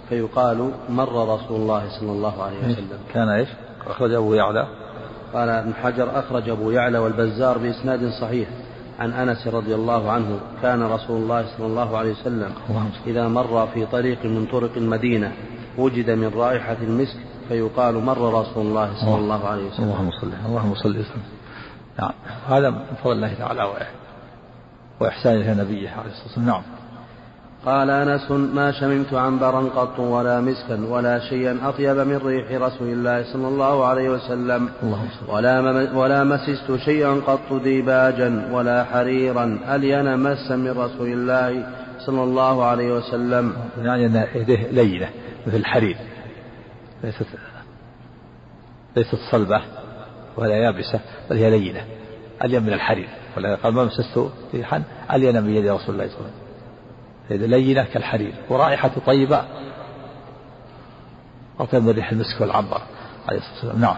فيقال 0.08 0.70
مر 0.88 1.34
رسول 1.34 1.60
الله 1.60 2.00
صلى 2.00 2.10
الله 2.10 2.42
عليه 2.42 2.58
وسلم. 2.58 2.98
كان 3.14 3.28
إيش؟ 3.28 3.48
أخرج 3.86 4.12
أبو 4.14 4.34
يعلى. 4.34 4.66
قال 5.34 5.48
ابن 5.48 5.74
حجر 5.74 6.18
أخرج 6.18 6.48
أبو 6.48 6.70
يعلى 6.70 6.98
والبزار 6.98 7.58
بإسناد 7.58 8.10
صحيح. 8.20 8.48
عن 8.98 9.12
أنس 9.12 9.46
رضي 9.46 9.74
الله 9.74 10.10
عنه 10.10 10.40
كان 10.62 10.82
رسول 10.82 11.22
الله 11.22 11.44
صلى 11.56 11.66
الله 11.66 11.96
عليه 11.98 12.12
وسلم 12.12 12.52
إذا 13.06 13.28
مر 13.28 13.66
في 13.74 13.86
طريق 13.86 14.24
من 14.24 14.46
طرق 14.52 14.70
المدينة 14.76 15.32
وجد 15.78 16.10
من 16.10 16.30
رائحة 16.36 16.76
المسك 16.82 17.16
فيقال 17.48 17.94
مر 17.94 18.40
رسول 18.40 18.66
الله 18.66 18.90
صلى 18.94 19.18
الله 19.18 19.48
عليه 19.48 19.64
وسلم. 19.70 19.84
اللهم 19.84 20.10
صل 20.20 20.30
اللهم 20.46 20.74
صل 20.74 20.90
وسلم 20.90 21.22
نعم. 21.98 22.12
هذا 22.48 22.70
من 22.70 22.84
فضل 23.04 23.12
الله 23.12 23.34
تعالى 23.34 23.72
وإحسانه 25.00 25.52
إلى 25.52 25.62
نبيه 25.62 25.90
عليه 25.90 26.10
الصلاة 26.10 26.26
والسلام. 26.26 26.46
نعم. 26.46 26.62
قال 27.66 27.90
أنس 27.90 28.30
ما 28.30 28.72
شممت 28.72 29.14
عنبرا 29.14 29.60
قط 29.60 29.98
ولا 29.98 30.40
مسكا 30.40 30.86
ولا 30.88 31.18
شيئا 31.18 31.58
أطيب 31.62 31.96
من 31.96 32.16
ريح 32.16 32.62
رسول 32.62 32.88
الله 32.88 33.32
صلى 33.32 33.48
الله 33.48 33.86
عليه 33.86 34.10
وسلم. 34.10 34.68
ولا 35.28 35.60
ولا 35.94 36.24
مسست 36.24 36.76
شيئا 36.84 37.20
قط 37.26 37.52
ديباجا 37.52 38.48
ولا 38.52 38.84
حريرا 38.84 39.58
الين 39.74 40.18
مسا 40.18 40.56
من 40.56 40.70
رسول 40.70 41.08
الله 41.08 41.66
صلى 42.06 42.22
الله 42.22 42.64
عليه 42.64 42.92
وسلم؟ 42.92 43.52
يعني 43.78 44.06
ان 44.06 44.26
يديه 44.34 44.66
لينه 44.70 45.08
مثل 45.46 45.56
الحرير. 45.56 45.96
ليست 47.04 47.26
ليست 48.96 49.18
صلبة 49.30 49.62
ولا 50.36 50.56
يابسة 50.56 51.00
بل 51.30 51.36
هي 51.36 51.50
لينه 51.50 51.84
الين 52.44 52.62
من 52.62 52.72
الحرير؟ 52.72 53.08
ولا 53.36 53.54
قال 53.54 53.74
ما 53.74 53.84
مسست 53.84 54.30
ريحا 54.54 54.82
الين 55.12 55.42
من 55.42 55.50
يد 55.50 55.66
رسول 55.66 55.70
الله 55.70 55.78
صلى 55.84 55.94
الله 55.94 56.04
عليه 56.04 56.14
وسلم؟ 56.14 56.41
لينة 57.30 57.86
كالحرير 57.92 58.32
ورائحة 58.48 58.90
طيبة. 59.06 59.42
أطيب 61.60 61.82
من 61.82 61.90
ريح 61.90 62.12
المسك 62.12 62.40
والعنبر 62.40 62.80
عليه 63.28 63.38
الصلاة 63.38 63.54
والسلام. 63.54 63.80
نعم. 63.80 63.96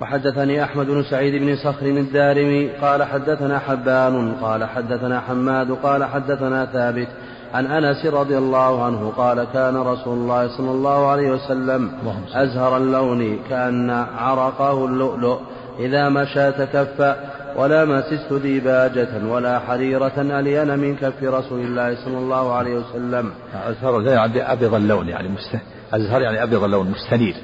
وحدثني 0.00 0.64
أحمد 0.64 0.86
بن 0.86 1.02
سعيد 1.02 1.42
بن 1.42 1.56
صخر 1.56 1.86
الدارمي 1.86 2.68
قال 2.68 3.02
حدثنا 3.02 3.58
حبان 3.58 4.34
قال 4.42 4.64
حدثنا 4.64 5.20
حماد 5.20 5.70
قال 5.72 6.04
حدثنا 6.04 6.66
ثابت 6.66 7.08
عن 7.54 7.66
أنس 7.66 8.06
رضي 8.06 8.38
الله 8.38 8.84
عنه 8.84 9.12
قال 9.16 9.46
كان 9.52 9.76
رسول 9.76 10.18
الله 10.18 10.56
صلى 10.56 10.70
الله 10.70 11.06
عليه 11.06 11.30
وسلم 11.30 11.92
أزهر 12.34 12.76
اللون 12.76 13.38
كأن 13.50 13.90
عرقه 14.18 14.84
اللؤلؤ. 14.84 15.38
إذا 15.78 16.08
مشى 16.08 16.52
تكفى 16.52 17.16
ولا 17.56 17.84
مسست 17.84 18.32
ديباجة 18.32 19.26
ولا 19.26 19.58
حريرة 19.58 20.12
ألين 20.16 20.78
من 20.78 20.96
كف 20.96 21.22
رسول 21.22 21.60
الله 21.60 22.04
صلى 22.04 22.18
الله 22.18 22.52
عليه 22.52 22.74
وسلم. 22.74 23.32
أزهر 23.54 24.02
يعني 24.02 24.52
أبيض 24.52 24.74
اللون 24.74 25.08
يعني 25.08 25.28
مست... 25.28 25.58
أزهر 25.92 26.22
يعني 26.22 26.42
أبيض 26.42 26.64
اللون 26.64 26.90
مستنير. 26.90 27.36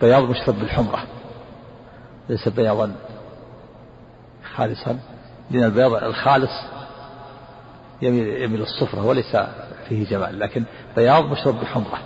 بياض 0.00 0.22
مشرب 0.22 0.58
بالحمرة. 0.58 1.02
ليس 2.28 2.48
بياضا 2.48 2.92
خالصا. 4.56 4.98
لأن 5.50 5.64
البياض 5.64 5.94
الخالص 5.94 6.52
يميل, 8.02 8.42
يميل 8.42 8.62
الصفرة 8.62 9.06
وليس 9.06 9.36
فيه 9.88 10.06
جمال 10.06 10.38
لكن 10.38 10.64
بياض 10.96 11.24
مشرب 11.24 11.60
بحمرة 11.60 11.98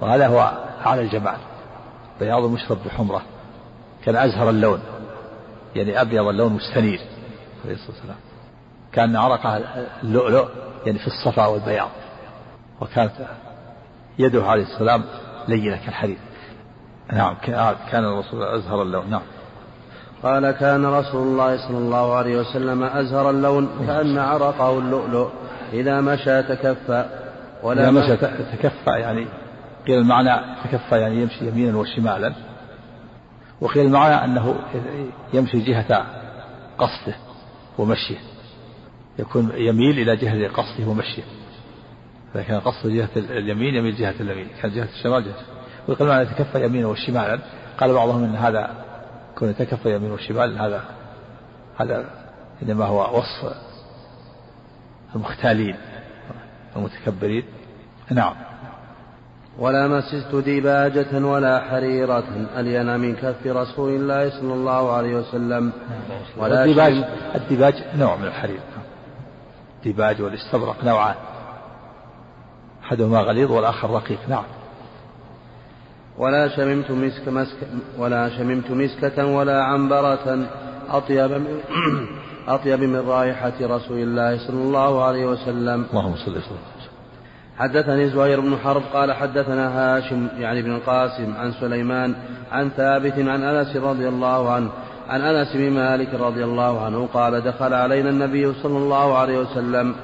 وهذا 0.00 0.26
هو 0.26 0.52
أعلى 0.86 1.00
الجمال. 1.00 1.36
بياض 2.20 2.44
مشرب 2.44 2.78
بحمرة 2.86 3.22
كان 4.04 4.16
أزهر 4.16 4.50
اللون. 4.50 4.80
يعني 5.76 6.00
أبيض 6.00 6.26
اللون 6.26 6.52
مستنير 6.52 7.00
عليه 7.64 7.74
الصلاة 7.74 7.90
والسلام. 7.96 8.16
كأن 8.92 9.16
عرقه 9.16 9.60
اللؤلؤ 10.02 10.48
يعني 10.86 10.98
في 10.98 11.06
الصفا 11.06 11.46
والبياض. 11.46 11.88
وكانت 12.80 13.12
يده 14.18 14.44
عليه 14.44 14.62
السلام 14.62 15.04
لينة 15.48 15.76
كالحديد. 15.76 16.18
نعم 17.12 17.36
كان 17.90 18.04
الرسول 18.04 18.42
أزهر 18.42 18.82
اللون. 18.82 19.10
نعم. 19.10 19.22
قال 20.22 20.50
كان 20.50 20.86
رسول 20.86 21.22
الله 21.26 21.68
صلى 21.68 21.78
الله 21.78 22.14
عليه 22.14 22.40
وسلم 22.40 22.82
أزهر 22.82 23.30
اللون 23.30 23.68
كأن 23.86 24.18
عرقه 24.18 24.78
اللؤلؤ 24.78 25.28
إذا 25.72 26.00
مشى 26.00 26.42
تكفى. 26.42 27.04
ولا 27.62 27.82
إذا 27.82 27.90
مشى 27.90 28.16
تكفى 28.16 28.90
يعني 28.90 29.26
قيل 29.86 29.98
المعنى 29.98 30.40
تكفى 30.64 31.00
يعني 31.00 31.22
يمشي 31.22 31.48
يمينا 31.48 31.78
وشمالا. 31.78 32.32
وقيل 33.60 33.86
المعنى 33.86 34.14
أنه 34.24 34.58
يمشي 35.34 35.60
جهة 35.60 36.06
قصده 36.78 37.14
ومشيه. 37.78 38.18
يكون 39.18 39.52
يميل 39.54 39.98
إلى 39.98 40.16
جهة 40.16 40.48
قصده 40.48 40.86
ومشيه. 40.86 41.22
إذا 42.34 42.42
كان 42.42 42.60
قصده 42.60 42.94
جهة 42.94 43.08
اليمين 43.16 43.74
يميل 43.74 43.96
جهة 43.96 44.14
اليمين. 44.20 44.48
كان 44.62 44.74
جهة 44.74 44.88
الشمال 44.98 45.24
جهة 45.24 45.34
ويقول 45.88 46.08
معنى 46.08 46.22
يتكفى 46.22 46.64
يمينا 46.64 46.86
وشمالا. 46.86 47.38
قال 47.78 47.92
بعضهم 47.92 48.24
أن 48.24 48.36
هذا 48.36 48.84
كونه 49.38 49.50
يتكفى 49.50 49.94
يمين 49.94 50.10
وشمال. 50.10 50.58
هذا 50.58 50.84
هذا 51.76 52.04
إنما 52.62 52.84
هو 52.84 53.18
وصف 53.18 53.54
المختالين 55.14 55.76
المتكبرين. 56.76 57.44
نعم. 58.10 58.47
ولا 59.58 59.88
مسست 59.88 60.34
ديباجة 60.34 61.26
ولا 61.26 61.60
حريرة. 61.60 62.24
ألين 62.58 63.00
من 63.00 63.16
كف 63.16 63.46
رسول 63.46 63.90
الله 63.90 64.30
صلى 64.30 64.54
الله 64.54 64.92
عليه 64.92 65.16
وسلم. 65.16 65.72
ولا 66.36 66.64
الديباج 66.64 67.04
الديباج 67.34 67.74
نوع 67.96 68.16
من 68.16 68.26
الحرير. 68.26 68.60
الديباج 69.76 70.22
والاستبرق 70.22 70.84
نوعان. 70.84 71.14
أحدهما 72.84 73.20
غليظ 73.20 73.50
والآخر 73.50 73.90
رقيق. 73.90 74.18
نعم. 74.28 74.44
ولا 76.18 76.48
شممت 76.48 76.90
مسك 76.90 77.28
مسك 77.28 77.56
ولا 77.98 78.28
شممت 78.28 78.70
مسكة 78.70 79.26
ولا 79.26 79.62
عنبرة. 79.64 80.46
أطيب 80.90 81.30
من 81.30 81.60
أطيب 82.48 82.80
من 82.80 83.08
رائحة 83.08 83.52
رسول 83.60 83.98
الله 83.98 84.46
صلى 84.46 84.62
الله 84.62 85.04
عليه 85.04 85.26
وسلم. 85.26 85.86
اللهم 85.90 86.16
صل 86.16 86.30
وسلم. 86.30 86.77
حدثني 87.58 88.10
زهير 88.10 88.40
بن 88.40 88.56
حرب 88.64 88.82
قال 88.92 89.12
حدثنا 89.12 89.68
هاشم 89.68 90.28
يعني 90.38 90.62
بن 90.62 90.74
القاسم 90.74 91.34
عن 91.36 91.52
سليمان 91.52 92.14
عن 92.52 92.70
ثابت 92.70 93.18
عن 93.18 93.42
أنس 93.42 93.76
رضي 93.76 94.08
الله 94.08 94.52
عنه 94.52 94.70
عن 95.08 95.20
أنس 95.20 95.56
بن 95.56 95.70
مالك 95.70 96.14
رضي 96.14 96.44
الله 96.44 96.84
عنه 96.84 97.08
قال 97.14 97.40
دخل 97.40 97.74
علينا 97.74 98.10
النبي 98.10 98.52
صلى 98.62 98.78
الله 98.78 99.18
عليه 99.18 99.38
وسلم 99.38 99.94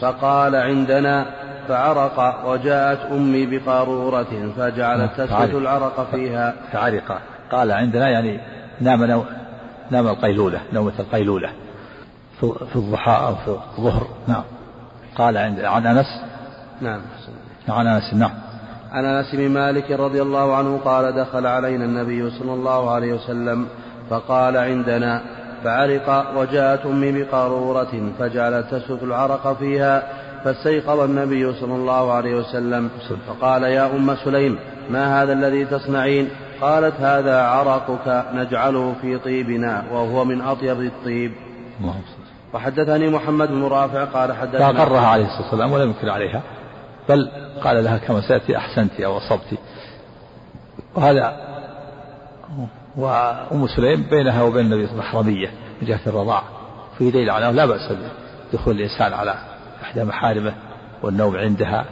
فقال 0.00 0.56
عندنا 0.56 1.26
فعرق 1.68 2.44
وجاءت 2.46 2.98
أمي 3.12 3.46
بقارورة 3.46 4.52
فجعلت 4.56 5.10
تسكت 5.16 5.54
العرق 5.54 6.08
فيها. 6.10 6.54
فعرق 6.72 7.20
قال 7.52 7.72
عندنا 7.72 8.08
يعني 8.08 8.40
نام 8.80 9.04
نو 9.04 9.24
نام 9.90 10.06
القيلولة 10.06 10.60
نومة 10.72 10.92
القيلولة. 10.98 11.50
في 12.40 12.76
الضحى 12.76 13.26
أو 13.26 13.34
في 13.34 13.58
الظهر. 13.78 14.06
نعم. 14.28 14.42
قال 15.16 15.36
عند 15.36 15.60
عن 15.60 15.86
أنس 15.86 16.25
نعم. 16.80 17.00
عن 17.68 17.86
أنس 17.86 18.14
نعم. 18.14 18.30
عن 18.92 19.04
أنس 19.04 19.34
بن 19.34 19.48
مالك 19.48 19.90
رضي 19.90 20.22
الله 20.22 20.56
عنه 20.56 20.80
قال 20.84 21.12
دخل 21.12 21.46
علينا 21.46 21.84
النبي 21.84 22.30
صلى 22.30 22.54
الله 22.54 22.90
عليه 22.90 23.14
وسلم 23.14 23.66
فقال 24.10 24.56
عندنا 24.56 25.22
فعرق 25.64 26.32
وجاءت 26.36 26.86
أمي 26.86 27.22
بقارورة 27.22 28.12
فجعلت 28.18 28.66
تسلك 28.74 29.02
العرق 29.02 29.56
فيها 29.58 30.02
فاستيقظ 30.44 31.00
النبي 31.00 31.52
صلى 31.52 31.74
الله 31.74 32.12
عليه 32.12 32.34
وسلم 32.34 32.90
فقال 33.28 33.62
يا 33.62 33.86
أم 33.86 34.16
سليم 34.24 34.58
ما 34.90 35.22
هذا 35.22 35.32
الذي 35.32 35.64
تصنعين؟ 35.64 36.28
قالت 36.60 37.00
هذا 37.00 37.42
عرقك 37.42 38.24
نجعله 38.34 38.94
في 39.00 39.18
طيبنا 39.18 39.84
وهو 39.92 40.24
من 40.24 40.40
أطيب 40.40 40.80
الطيب. 40.80 41.32
وحدثني 42.54 43.08
محمد 43.08 43.48
بن 43.48 43.64
رافع 43.64 44.04
قال 44.04 44.32
حدثنا 44.32 44.72
فأقرها 44.72 45.06
عليه 45.06 45.24
الصلاة 45.24 45.42
والسلام 45.42 45.72
ولم 45.72 45.88
ينكر 45.88 46.10
عليها. 46.10 46.42
بل 47.08 47.30
قال 47.64 47.84
لها 47.84 47.98
كما 47.98 48.20
سيأتي 48.20 48.56
أحسنت 48.56 49.00
أو 49.00 49.16
أصبت 49.16 49.58
وهذا 50.94 51.36
وأم 52.96 53.66
سليم 53.76 54.02
بينها 54.10 54.42
وبين 54.42 54.72
النبي 54.72 54.88
محرمية 54.98 55.50
من 55.82 55.88
جهة 55.88 56.00
الرضاعة 56.06 56.44
في 56.98 57.10
دليل 57.10 57.30
على 57.30 57.52
لا 57.56 57.66
بأس 57.66 57.92
بدخول 58.52 58.76
الإنسان 58.76 59.12
على 59.12 59.34
إحدى 59.82 60.04
محارمه 60.04 60.54
والنوم 61.02 61.36
عندها 61.36 61.84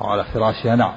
أو 0.00 0.06
على 0.06 0.24
فراشها. 0.24 0.76
نعم. 0.76 0.92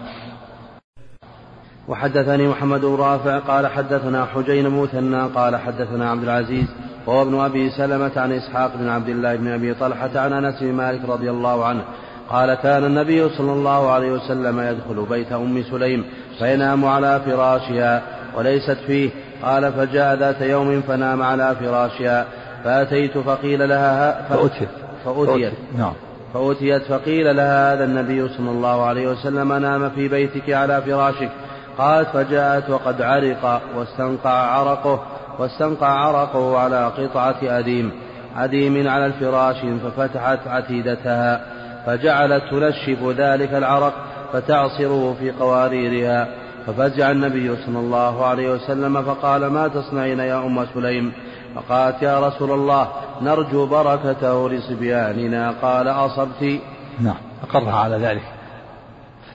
وحدثني 1.87 2.47
محمد 2.47 2.81
بن 2.81 2.95
رافع 2.95 3.39
قال 3.39 3.67
حدثنا 3.67 4.25
حجين 4.25 4.69
مثنى 4.69 5.21
قال 5.21 5.55
حدثنا 5.55 6.11
عبد 6.11 6.23
العزيز 6.23 6.65
وهو 7.05 7.21
ابن 7.21 7.39
أبي 7.39 7.69
سلمة 7.69 8.11
عن 8.15 8.31
إسحاق 8.31 8.75
بن 8.75 8.89
عبد 8.89 9.09
الله 9.09 9.35
بن 9.35 9.47
أبي 9.47 9.73
طلحة 9.73 10.19
عن 10.19 10.33
أنس 10.33 10.59
بن 10.59 10.73
مالك 10.73 11.09
رضي 11.09 11.29
الله 11.29 11.65
عنه 11.65 11.83
قال 12.29 12.53
كان 12.53 12.86
النبي 12.86 13.29
صلى 13.29 13.51
الله 13.51 13.91
عليه 13.91 14.12
وسلم 14.12 14.59
يدخل 14.59 15.05
بيت 15.09 15.31
أم 15.31 15.63
سليم 15.71 16.05
فينام 16.39 16.86
على 16.86 17.21
فراشها 17.25 18.01
وليست 18.38 18.77
فيه. 18.88 19.09
قال 19.43 19.73
فجاء 19.73 20.15
ذات 20.15 20.41
يوم 20.41 20.81
فنام 20.81 21.23
على 21.23 21.55
فراشها. 21.55 22.25
فأتيت 22.63 23.17
فقيل 23.17 23.69
لها 23.69 24.25
فأتيت. 24.29 24.69
فأتيت. 25.05 25.53
نعم. 25.77 25.93
فأتيت 26.33 26.83
فقيل 26.83 27.36
لها 27.36 27.73
هذا 27.73 27.83
النبي 27.83 28.29
صلى 28.29 28.51
الله 28.51 28.86
عليه 28.86 29.07
وسلم 29.07 29.53
نام 29.53 29.89
في 29.89 30.07
بيتك 30.07 30.49
على 30.49 30.81
فراشك. 30.81 31.29
قالت 31.77 32.09
فجاءت 32.09 32.69
وقد 32.69 33.01
عرق 33.01 33.62
واستنقع 33.77 34.29
عرقه 34.29 35.03
واستنقع 35.39 35.88
عرقه 35.88 36.57
على 36.57 36.86
قطعة 36.86 37.36
أديم 37.43 37.91
أديم 38.38 38.88
على 38.88 39.05
الفراش 39.05 39.55
ففتحت 39.83 40.47
عتيدتها. 40.47 41.52
فجعلت 41.85 42.43
تنشف 42.51 43.03
ذلك 43.17 43.53
العرق 43.53 43.93
فتعصره 44.33 45.15
في 45.19 45.31
قواريرها. 45.31 46.27
ففزع 46.67 47.11
النبي 47.11 47.55
صلى 47.65 47.79
الله 47.79 48.25
عليه 48.25 48.51
وسلم 48.51 49.03
فقال 49.03 49.47
ما 49.47 49.67
تصنعين 49.67 50.19
يا 50.19 50.37
أم 50.37 50.65
سليم؟ 50.73 51.13
فقالت 51.55 52.01
يا 52.01 52.27
رسول 52.27 52.51
الله 52.51 52.87
نرجو 53.21 53.65
بركته 53.65 54.49
لصبياننا. 54.49 55.53
قال 55.61 55.87
أصبت. 55.87 56.59
نعم. 56.99 57.17
أقرها 57.43 57.75
على 57.75 57.97
ذلك. 57.97 58.23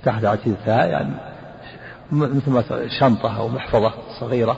فتحت 0.01 0.25
عتيدتها 0.25 0.85
يعني 0.85 1.15
مثل 2.13 2.51
ما 2.51 2.63
شنطة 3.01 3.39
أو 3.39 3.49
محفظة 3.49 3.93
صغيرة 4.21 4.57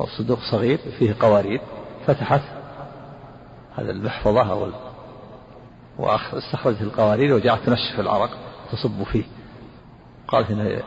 أو 0.00 0.06
صندوق 0.06 0.38
صغير 0.50 0.78
فيه 0.98 1.14
قوارير 1.20 1.60
فتحت 2.06 2.40
هذا 3.76 3.90
المحفظة 3.90 4.52
أو 4.52 4.68
واستخرجت 5.98 6.82
القوارير 6.82 7.34
وجعلت 7.34 7.62
تنشف 7.66 8.00
العرق 8.00 8.30
تصب 8.72 9.02
فيه. 9.02 9.24
قالت 10.28 10.50
إنه 10.50 10.82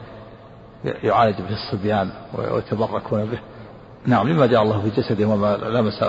يعالج 0.83 1.41
به 1.41 1.53
الصبيان 1.53 2.11
ويتبركون 2.33 3.25
به. 3.25 3.39
نعم 4.05 4.29
لما 4.29 4.45
جاء 4.45 4.61
الله 4.61 4.81
في 4.81 5.01
جسده 5.01 5.25
وما 5.25 5.57
لمس 5.57 6.03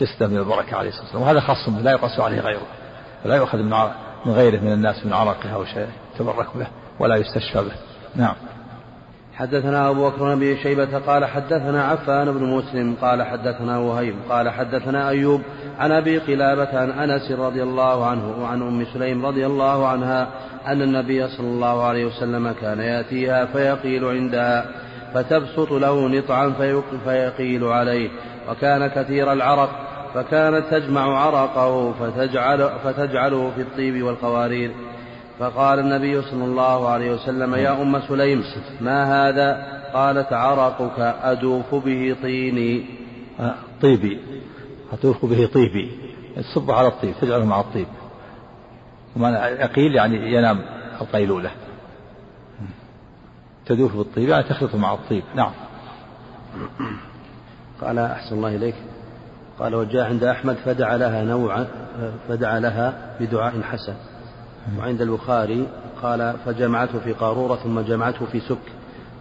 جسده 0.00 0.26
من 0.26 0.36
البركة 0.36 0.76
عليه 0.76 0.88
الصلاة 0.88 1.04
والسلام. 1.04 1.22
وهذا 1.22 1.40
خاص 1.40 1.68
لا 1.68 1.90
يقاس 1.90 2.20
عليه 2.20 2.40
غيره. 2.40 2.66
ولا 3.24 3.36
يؤخذ 3.36 3.58
من 3.58 3.70
من 4.26 4.32
غيره 4.32 4.60
من 4.60 4.72
الناس 4.72 5.06
من 5.06 5.12
عرقه 5.12 5.50
أو 5.54 5.64
شيء 5.64 5.88
يتبرك 6.14 6.56
به 6.56 6.66
ولا 6.98 7.16
يستشفى 7.16 7.64
به. 7.64 7.72
نعم. 8.14 8.34
حدثنا 9.36 9.90
أبو 9.90 10.10
بكر 10.10 10.34
بن 10.34 10.56
شيبة 10.56 10.98
قال 10.98 11.24
حدثنا 11.24 11.84
عفان 11.84 12.32
بن 12.32 12.44
مسلم 12.44 12.96
قال 13.02 13.22
حدثنا 13.22 13.78
وهيب 13.78 14.14
قال 14.28 14.50
حدثنا 14.50 15.08
أيوب 15.08 15.42
عن 15.78 15.92
أبي 15.92 16.18
قلابة 16.18 16.78
عن 16.78 16.90
أنس 16.90 17.30
رضي 17.30 17.62
الله 17.62 18.06
عنه 18.06 18.34
وعن 18.42 18.62
أم 18.62 18.84
سليم 18.94 19.26
رضي 19.26 19.46
الله 19.46 19.88
عنها 19.88 20.28
أن 20.66 20.82
النبي 20.82 21.28
صلى 21.28 21.46
الله 21.46 21.84
عليه 21.84 22.04
وسلم 22.04 22.54
كان 22.60 22.80
يأتيها 22.80 23.44
فيقيل 23.44 24.04
عندها 24.04 24.66
فتبسط 25.14 25.72
له 25.72 26.08
نطعا 26.08 26.52
فيقيل 27.04 27.64
عليه 27.64 28.10
وكان 28.50 28.86
كثير 28.86 29.32
العرق 29.32 29.70
فكانت 30.14 30.64
تجمع 30.70 31.18
عرقه 31.18 31.92
فتجعل 31.92 32.70
فتجعله 32.84 33.50
في 33.56 33.60
الطيب 33.60 34.02
والقوارير 34.02 34.70
فقال 35.38 35.78
النبي 35.78 36.22
صلى 36.22 36.44
الله 36.44 36.88
عليه 36.88 37.14
وسلم 37.14 37.54
يا 37.54 37.82
أم 37.82 38.00
سليم 38.00 38.44
ما 38.80 39.28
هذا؟ 39.28 39.74
قالت 39.94 40.32
عرقك 40.32 41.00
أدوف 41.22 41.74
به 41.74 42.16
طيني. 42.22 42.84
آه، 43.40 43.54
طيبي. 43.82 44.20
أدوف 44.92 45.24
به 45.26 45.46
طيبي. 45.46 45.90
تصب 46.36 46.70
على 46.70 46.88
الطيب 46.88 47.14
تجعله 47.20 47.44
مع 47.44 47.60
الطيب. 47.60 47.86
ومعنى 49.16 49.36
أقيل 49.64 49.94
يعني 49.94 50.34
ينام 50.34 50.60
القيلولة. 51.00 51.50
تدوف 53.66 53.96
بالطيب 53.96 54.28
يعني 54.28 54.42
تخلط 54.42 54.74
مع 54.74 54.94
الطيب. 54.94 55.22
نعم. 55.34 55.52
قال 57.80 57.98
أحسن 57.98 58.36
الله 58.36 58.56
إليك. 58.56 58.74
قال 59.58 59.74
وجاء 59.74 60.04
عند 60.04 60.24
أحمد 60.24 60.56
فدعا 60.56 60.96
لها 60.96 61.24
نوعا 61.24 61.66
فدعا 62.28 62.60
لها 62.60 63.16
بدعاء 63.20 63.62
حسن. 63.62 63.94
وعند 64.78 65.00
البخاري 65.00 65.66
قال 66.02 66.34
فجمعته 66.46 66.98
في 66.98 67.12
قارورة 67.12 67.56
ثم 67.56 67.80
جمعته 67.80 68.26
في 68.26 68.40
سك. 68.40 68.72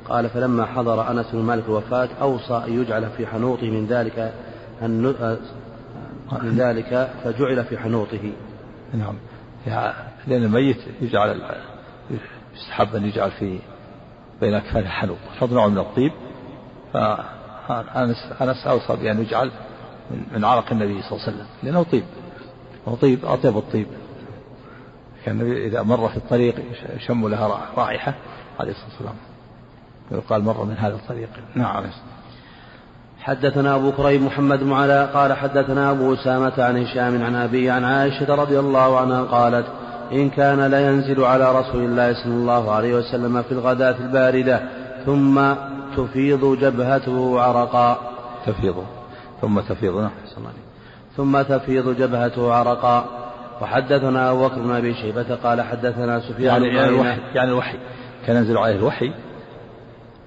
قال 0.09 0.29
فلما 0.29 0.65
حضر 0.65 1.11
أنس 1.11 1.25
بن 1.33 1.39
مالك 1.39 1.63
الوفاة 1.67 2.09
أوصى 2.21 2.63
أن 2.67 2.81
يجعل 2.81 3.09
في 3.17 3.27
حنوطه 3.27 3.69
من 3.69 3.85
ذلك 3.87 4.33
من 6.43 6.55
ذلك 6.57 7.11
فجعل 7.23 7.63
في 7.63 7.77
حنوطه. 7.77 8.31
نعم. 8.93 9.15
لأن 10.27 10.43
الميت 10.43 10.77
يجعل 11.01 11.41
يستحب 12.55 12.95
أن 12.95 13.05
يجعل 13.05 13.31
في 13.31 13.59
بين 14.41 14.53
أكفان 14.53 14.83
الحنوط. 14.83 15.17
فضل 15.39 15.69
من 15.71 15.77
الطيب. 15.77 16.11
فأنس 17.67 18.31
أنس 18.41 18.67
أوصى 18.67 18.95
بأن 18.95 19.21
يجعل 19.21 19.51
من 20.35 20.45
عرق 20.45 20.71
النبي 20.71 21.01
صلى 21.01 21.11
الله 21.11 21.23
عليه 21.27 21.37
وسلم. 21.37 21.47
لأنه 21.63 21.83
طيب. 21.83 22.03
هو 22.87 22.95
طيب 22.95 23.25
أطيب 23.25 23.57
الطيب. 23.57 23.87
كان 25.25 25.41
النبي 25.41 25.67
إذا 25.67 25.81
مر 25.81 26.09
في 26.09 26.17
الطريق 26.17 26.55
شم 27.07 27.27
لها 27.27 27.59
رائحة 27.77 28.13
عليه 28.59 28.71
الصلاة 28.71 28.89
والسلام. 28.89 29.15
يقال 30.11 30.43
مر 30.43 30.63
من 30.63 30.77
هذا 30.77 30.95
الطريق. 30.95 31.29
نعم 31.55 31.83
حدثنا 33.19 33.75
أبو 33.75 33.91
كريب 33.91 34.21
محمد 34.21 34.59
بن 34.59 34.73
علاء 34.73 35.05
قال 35.13 35.33
حدثنا 35.33 35.91
أبو 35.91 36.13
أسامة 36.13 36.53
عن 36.57 36.77
هشام 36.77 37.23
عن 37.23 37.35
أبي 37.35 37.69
عن 37.69 37.83
عائشة 37.83 38.35
رضي 38.35 38.59
الله 38.59 38.99
عنها 38.99 39.23
قالت 39.23 39.65
إن 40.11 40.29
كان 40.29 40.71
لينزل 40.71 41.23
على 41.23 41.59
رسول 41.59 41.83
الله 41.83 42.13
صلى 42.13 42.33
الله 42.33 42.71
عليه 42.71 42.95
وسلم 42.95 43.41
في 43.41 43.51
الغداة 43.51 43.95
الباردة 43.99 44.61
ثم 45.05 45.53
تفيض 45.97 46.59
جبهته 46.59 47.41
عرقا 47.41 47.97
تفيض. 48.45 48.85
ثم 49.41 49.59
تفيض 49.59 49.97
نعم. 49.97 50.11
ثم 51.17 51.41
تفيض 51.41 51.97
جبهته 51.97 52.53
عرقا 52.53 53.22
وحدثنا 53.63 54.31
أبو 54.31 54.47
بكر 54.47 54.61
بن 54.61 54.71
أبي 54.71 54.93
شيبة 54.93 55.35
قال 55.35 55.61
حدثنا 55.61 56.19
سفيان 56.19 56.63
يعني, 56.63 56.67
يعني 56.67 56.89
الوحي 56.89 57.19
يعني 57.35 57.49
الوحي. 57.49 57.77
كان 58.27 58.35
ينزل 58.35 58.57
عليه 58.57 58.75
الوحي 58.75 59.13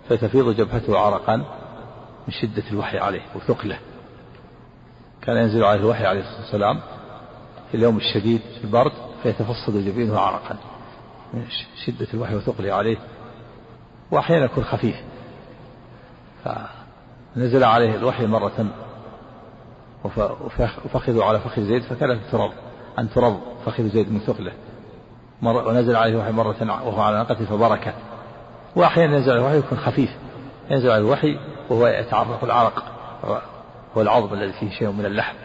فتفيض 0.08 0.56
جبهته 0.56 0.98
عرقا 0.98 1.36
من 1.36 2.32
شدة 2.40 2.62
الوحي 2.70 2.98
عليه 2.98 3.22
وثقله. 3.34 3.78
كان 5.22 5.36
ينزل 5.36 5.64
عليه 5.64 5.80
الوحي 5.80 6.06
عليه 6.06 6.20
الصلاة 6.20 6.40
والسلام 6.40 6.80
في 7.70 7.76
اليوم 7.76 7.96
الشديد 7.96 8.40
في 8.58 8.64
البرد 8.64 8.92
فيتفصد 9.22 9.76
جبينه 9.76 10.18
عرقا 10.18 10.56
من 11.34 11.44
شدة 11.84 12.06
الوحي 12.14 12.34
وثقله 12.34 12.72
عليه 12.72 12.96
وأحيانا 14.10 14.44
يكون 14.44 14.64
خفيف. 14.64 14.96
فنزل 16.44 17.64
عليه 17.64 17.94
الوحي 17.94 18.26
مرة 18.26 18.66
وفخذوا 20.84 21.24
على 21.24 21.40
فخذ 21.40 21.62
زيد 21.62 21.82
فكانت 21.82 22.20
ترض 22.32 22.52
أن 22.98 23.10
ترض 23.10 23.40
فخذ 23.66 23.88
زيد 23.88 24.12
من 24.12 24.20
ثقله. 24.20 24.52
ونزل 25.42 25.96
عليه 25.96 26.12
الوحي 26.12 26.32
مرة 26.32 26.84
وهو 26.86 27.00
على 27.00 27.16
ناقته 27.16 27.44
فبركت 27.44 27.94
وأحيانا 28.76 29.16
ينزل 29.16 29.30
عليه 29.30 29.40
الوحي 29.40 29.58
يكون 29.58 29.78
خفيف. 29.78 30.10
ينزل 30.70 30.90
عليه 30.90 31.04
الوحي 31.04 31.38
وهو 31.70 31.86
يتعرق 31.86 32.44
العرق. 32.44 32.84
هو 33.96 34.02
العظم 34.02 34.34
الذي 34.34 34.52
فيه 34.52 34.70
شيء 34.70 34.90
من 34.90 35.06
اللحم. 35.06 35.36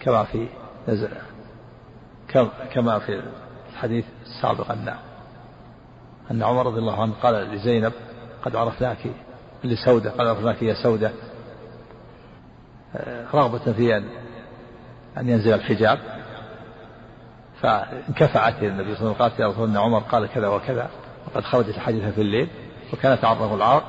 كما 0.00 0.24
في 0.24 0.48
نزل 0.88 1.08
كما 2.72 2.98
في 2.98 3.22
الحديث 3.72 4.04
السابق 4.22 4.70
أن 4.70 4.94
أن 6.30 6.42
عمر 6.42 6.66
رضي 6.66 6.78
الله 6.78 7.02
عنه 7.02 7.12
قال 7.22 7.34
لزينب 7.34 7.92
قد 8.42 8.56
عرفناك 8.56 8.98
لسودة 9.64 10.10
قد 10.10 10.26
عرفناك 10.26 10.62
يا 10.62 10.74
سودة. 10.74 11.12
آه، 12.96 13.26
رغبة 13.34 13.72
في 13.72 13.96
أن 13.96 14.04
أن 15.18 15.28
ينزل 15.28 15.54
الحجاب. 15.54 15.98
فانكفعت 17.62 18.62
النبي 18.62 18.62
صلى 18.62 18.72
الله 18.72 18.82
عليه 18.84 18.92
وسلم 18.92 19.12
قالت 19.12 19.40
يا 19.40 19.48
رسول 19.48 19.68
الله 19.68 19.80
عمر 19.80 19.98
قال 19.98 20.26
كذا 20.26 20.48
وكذا 20.48 20.90
وقد 21.26 21.44
خرجت 21.44 21.68
الحديث 21.68 22.04
في 22.14 22.20
الليل 22.20 22.48
وكان 22.92 23.12
يتعرض 23.12 23.52
العار 23.52 23.82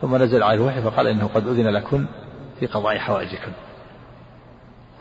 ثم 0.00 0.16
نزل 0.16 0.42
عليه 0.42 0.62
الوحي 0.62 0.82
فقال 0.82 1.06
إنه 1.06 1.30
قد 1.34 1.46
أذن 1.46 1.68
لكن 1.68 2.06
في 2.60 2.66
قضاء 2.66 2.98
حوائجكم 2.98 3.52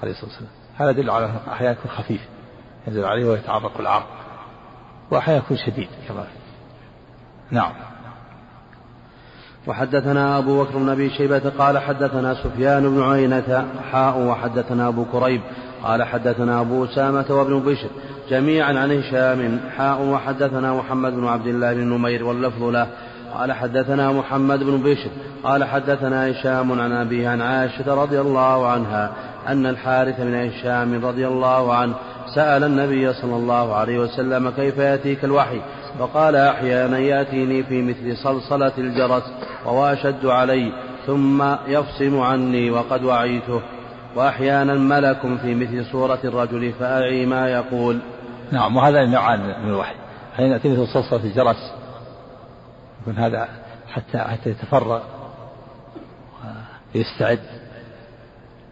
عليه 0.04 0.12
الصلاة 0.12 0.30
والسلام. 0.30 0.52
هذا 0.76 0.90
يدل 0.90 1.10
على 1.10 1.32
أحيانا 1.52 1.72
يكون 1.72 1.92
خفيف 1.92 2.22
ينزل 2.88 3.06
عليه 3.06 3.26
ويتعرق 3.26 3.80
العرق 3.80 4.08
واحيانا 5.12 5.44
يكون 5.44 5.58
شديد 5.58 5.90
كما 6.08 6.28
نعم. 7.52 7.74
وحدثنا 9.67 10.38
أبو 10.38 10.63
بكر 10.63 10.78
بن 10.78 10.89
أبي 10.89 11.10
شيبة 11.10 11.41
قال 11.58 11.78
حدثنا 11.78 12.34
سفيان 12.34 12.95
بن 12.95 13.04
عينة 13.04 13.65
حاء 13.91 14.17
وحدثنا 14.19 14.88
أبو 14.88 15.06
كريب 15.06 15.41
قال 15.84 16.04
حدثنا 16.04 16.62
أبو 16.62 16.86
أسامة 16.86 17.25
وابن 17.30 17.60
بشر 17.60 17.88
جميعا 18.30 18.80
عن 18.80 18.91
هشام 18.91 19.60
حاء 19.78 20.01
وحدثنا 20.01 20.73
محمد 20.73 21.13
بن 21.13 21.28
عبد 21.28 21.47
الله 21.47 21.73
بن 21.73 21.84
نمير 21.84 22.23
واللفظ 22.23 22.63
له. 22.63 22.88
قال 23.34 23.54
حدثنا 23.54 24.12
محمد 24.12 24.63
بن 24.63 24.78
بشر 24.78 25.10
قال 25.43 25.63
حدثنا 25.63 26.32
هشام 26.32 26.82
عن 26.82 26.91
أبيه 26.91 27.30
عن 27.30 27.41
عائشة 27.41 27.93
رضي 28.04 28.21
الله 28.21 28.67
عنها 28.67 29.12
أن 29.47 29.65
الحارث 29.65 30.21
بن 30.21 30.36
هشام 30.36 31.06
رضي 31.06 31.28
الله 31.28 31.73
عنه 31.73 31.93
سأل 32.36 32.63
النبي 32.63 33.13
صلى 33.13 33.36
الله 33.36 33.75
عليه 33.75 33.99
وسلم 33.99 34.49
كيف 34.49 34.78
يأتيك 34.78 35.23
الوحي؟ 35.23 35.62
فقال 35.99 36.36
أحيانا 36.36 36.97
يأتيني 36.97 37.63
في 37.63 37.81
مثل 37.81 38.17
صلصلة 38.17 38.71
الجرس 38.77 39.23
وهو 39.65 39.86
أشد 39.86 40.25
علي 40.25 40.73
ثم 41.05 41.43
يفصم 41.67 42.19
عني 42.19 42.71
وقد 42.71 43.03
وعيته. 43.03 43.62
وأحيانا 44.15 44.73
ملك 44.73 45.19
في 45.41 45.55
مثل 45.55 45.86
صورة 45.91 46.19
الرجل 46.23 46.73
فأعي 46.79 47.25
ما 47.25 47.47
يقول. 47.47 47.99
نعم 48.51 48.77
وهذا 48.77 49.05
نوعان 49.05 49.39
من 49.39 49.69
الوحي. 49.69 49.95
حين 50.38 50.51
يأتي 50.51 50.69
مثل 50.69 50.88
صلصلة 50.88 51.23
الجرس. 51.23 51.73
يكون 53.01 53.17
هذا 53.17 53.47
حتى 53.88 54.17
حتى 54.17 54.49
يتفرغ 54.49 55.01
ويستعد 56.95 57.39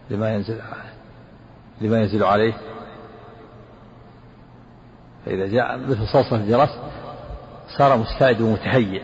لما 0.09 0.33
ينزل 0.33 0.57
لما 1.81 1.99
ينزل 1.99 2.23
عليه. 2.23 2.53
فإذا 5.25 5.47
جاء 5.47 5.77
مثل 5.77 6.07
صلصة 6.07 6.35
الجرس 6.35 6.69
مستعد 7.79 8.41
ومتهيئ. 8.41 9.01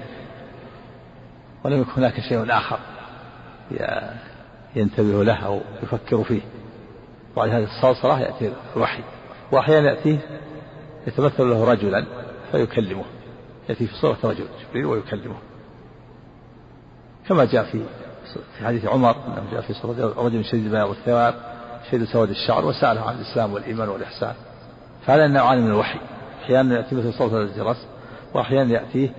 ولم 1.63 1.81
يكن 1.81 1.91
هناك 1.97 2.19
شيء 2.19 2.53
آخر 2.57 2.79
ينتبه 4.75 5.23
له 5.23 5.45
أو 5.45 5.61
يفكر 5.83 6.23
فيه. 6.23 6.41
وعلى 7.35 7.51
هذه 7.51 7.63
الصلصلة 7.63 8.19
يأتي 8.19 8.53
الوحي. 8.75 9.03
وأحيانا 9.51 9.89
يأتيه 9.89 10.17
يتمثل 11.07 11.49
له 11.49 11.63
رجلا 11.71 12.05
فيكلمه. 12.51 13.03
يأتي 13.69 13.87
في 13.87 13.95
صورة 13.95 14.17
رجل 14.23 14.45
جبريل 14.69 14.85
ويكلمه. 14.85 15.35
كما 17.27 17.45
جاء 17.45 17.63
في 17.63 17.83
في 18.57 18.65
حديث 18.65 18.85
عمر 18.85 19.11
أنه 19.11 19.43
جاء 19.51 19.61
في 19.61 19.73
صورة 19.73 20.13
رجل 20.17 20.45
شديد 20.45 20.71
بياض 20.71 20.89
الثواب 20.89 21.35
شديد 21.91 22.07
سواد 22.07 22.29
الشعر 22.29 22.65
وسأله 22.65 23.01
عن 23.01 23.15
الإسلام 23.15 23.53
والإيمان 23.53 23.89
والإحسان. 23.89 24.33
فهذا 25.05 25.27
نوعان 25.27 25.61
من 25.61 25.67
الوحي. 25.67 25.99
أحيانا 26.43 26.75
يأتي 26.75 26.95
مثل 26.95 27.13
صوت 27.13 27.33
الجرس 27.33 27.87
وأحيانا 28.33 28.73
يأتيه 28.73 29.09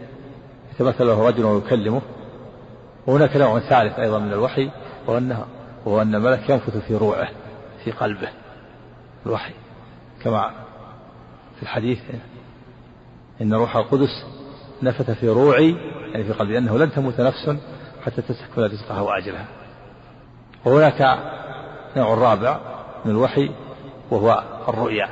يتمثل 0.74 1.06
له 1.06 1.28
رجل 1.28 1.44
ويكلمه 1.44 2.02
وهناك 3.06 3.36
نوع 3.36 3.58
ثالث 3.58 3.98
أيضا 3.98 4.18
من 4.18 4.32
الوحي 4.32 4.70
وأنه 5.06 5.46
وهو 5.84 6.02
أن 6.02 6.14
الملك 6.14 6.50
ينفث 6.50 6.76
في 6.76 6.96
روعه 6.96 7.28
في 7.84 7.90
قلبه 7.90 8.28
الوحي. 9.26 9.52
كما 10.22 10.50
في 11.56 11.62
الحديث 11.62 11.98
إن 13.40 13.54
روح 13.54 13.76
القدس 13.76 14.26
نفث 14.82 15.10
في 15.10 15.28
روعي 15.28 15.76
يعني 16.12 16.24
في 16.24 16.32
قلبي 16.32 16.58
أنه 16.58 16.78
لن 16.78 16.92
تموت 16.92 17.20
نفس 17.20 17.56
حتى 18.04 18.22
تستكمل 18.22 18.72
رزقها 18.72 19.00
وأجلها. 19.00 19.46
وهناك 20.64 21.18
نوع 21.96 22.14
رابع 22.14 22.60
من 23.04 23.10
الوحي 23.10 23.50
وهو 24.10 24.44
الرؤيا 24.68 25.08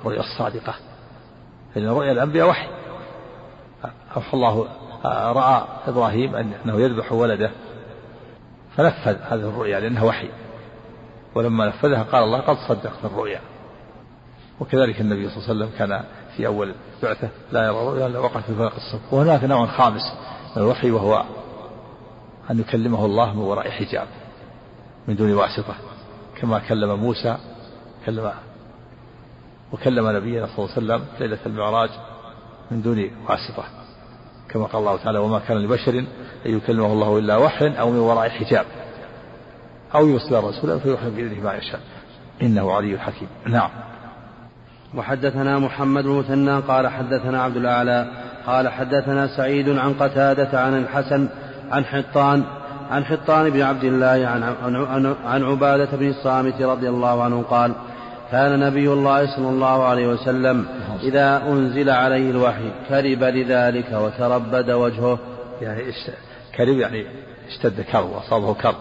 الرؤيا 0.00 0.20
الصادقة. 0.20 0.74
فإن 1.74 1.88
رؤيا 1.88 2.12
الأنبياء 2.12 2.48
وحي. 2.48 2.75
أوحى 4.16 4.34
الله 4.34 4.68
رأى 5.32 5.64
إبراهيم 5.86 6.36
أنه 6.36 6.80
يذبح 6.80 7.12
ولده 7.12 7.50
فنفذ 8.76 9.16
هذه 9.22 9.48
الرؤيا 9.48 9.80
لأنها 9.80 10.04
وحي. 10.04 10.28
ولما 11.34 11.66
نفذها 11.66 12.02
قال 12.02 12.24
الله 12.24 12.38
قد 12.40 12.56
صدقت 12.68 13.04
الرؤيا. 13.04 13.40
وكذلك 14.60 15.00
النبي 15.00 15.28
صلى 15.28 15.36
الله 15.36 15.48
عليه 15.48 15.64
وسلم 15.64 15.78
كان 15.78 16.04
في 16.36 16.46
أول 16.46 16.74
بعثة 17.02 17.28
لا 17.52 17.64
يرى 17.64 17.76
رؤيا 17.76 18.06
إلا 18.06 18.18
وقع 18.18 18.40
في 18.40 18.54
فلق 18.54 18.74
الصبر 18.74 19.00
وهناك 19.10 19.44
نوع 19.44 19.66
خامس 19.66 20.02
من 20.56 20.62
الوحي 20.62 20.90
وهو 20.90 21.24
أن 22.50 22.60
يكلمه 22.60 23.04
الله 23.04 23.34
من 23.34 23.42
وراء 23.42 23.70
حجاب 23.70 24.06
من 25.08 25.16
دون 25.16 25.34
واسطة 25.34 25.74
كما 26.40 26.58
كلم 26.58 27.00
موسى 27.00 27.36
كلم 28.06 28.32
وكلم 29.72 30.16
نبينا 30.16 30.46
صلى 30.46 30.58
الله 30.58 30.94
عليه 30.94 31.04
وسلم 31.04 31.06
ليلة 31.20 31.38
المعراج. 31.46 31.90
من 32.70 32.82
دون 32.82 33.10
واسطة 33.28 33.64
كما 34.48 34.64
قال 34.64 34.80
الله 34.80 34.96
تعالى 34.96 35.18
وما 35.18 35.38
كان 35.38 35.56
لبشر 35.56 35.98
أن 36.46 36.56
يكلمه 36.56 36.92
الله 36.92 37.18
إلا 37.18 37.36
وحيا 37.36 37.74
أو 37.80 37.90
من 37.90 37.98
وراء 37.98 38.28
حجاب 38.28 38.66
أو 39.94 40.08
يرسل 40.08 40.34
رسولا 40.34 40.78
فيوحي 40.78 41.10
بإذنه 41.10 41.40
ما 41.44 41.54
يشاء. 41.54 41.80
إنه 42.42 42.72
علي 42.72 42.98
حكيم. 42.98 43.28
نعم. 43.46 43.70
وحدثنا 44.94 45.58
محمد 45.58 46.04
بن 46.04 46.10
مثنى 46.10 46.58
قال 46.58 46.88
حدثنا 46.88 47.42
عبد 47.42 47.56
الأعلى 47.56 48.06
قال 48.46 48.68
حدثنا 48.68 49.36
سعيد 49.36 49.68
عن 49.68 49.94
قتادة 49.94 50.60
عن 50.60 50.78
الحسن 50.78 51.28
عن 51.70 51.84
حطان 51.84 52.44
عن 52.90 53.04
حطان 53.04 53.50
بن 53.50 53.62
عبد 53.62 53.84
الله 53.84 54.06
عن, 54.26 54.42
عن, 54.64 55.14
عن 55.26 55.44
عبادة 55.44 55.88
بن 55.96 56.08
الصامت 56.08 56.62
رضي 56.62 56.88
الله 56.88 57.22
عنه 57.22 57.42
قال 57.42 57.72
كان 58.30 58.60
نبي 58.60 58.92
الله 58.92 59.36
صلى 59.36 59.48
الله 59.48 59.84
عليه 59.84 60.08
وسلم 60.08 60.66
إذا 61.02 61.42
أنزل 61.48 61.90
عليه 61.90 62.30
الوحي 62.30 62.70
كرب 62.88 63.22
لذلك 63.22 63.92
وتربد 63.92 64.70
وجهه. 64.70 65.18
يعني 65.62 65.82
كرب 66.56 66.78
يعني 66.78 67.06
اشتد 67.48 67.80
كرب 67.80 68.10
وأصابه 68.10 68.54
كرب. 68.54 68.76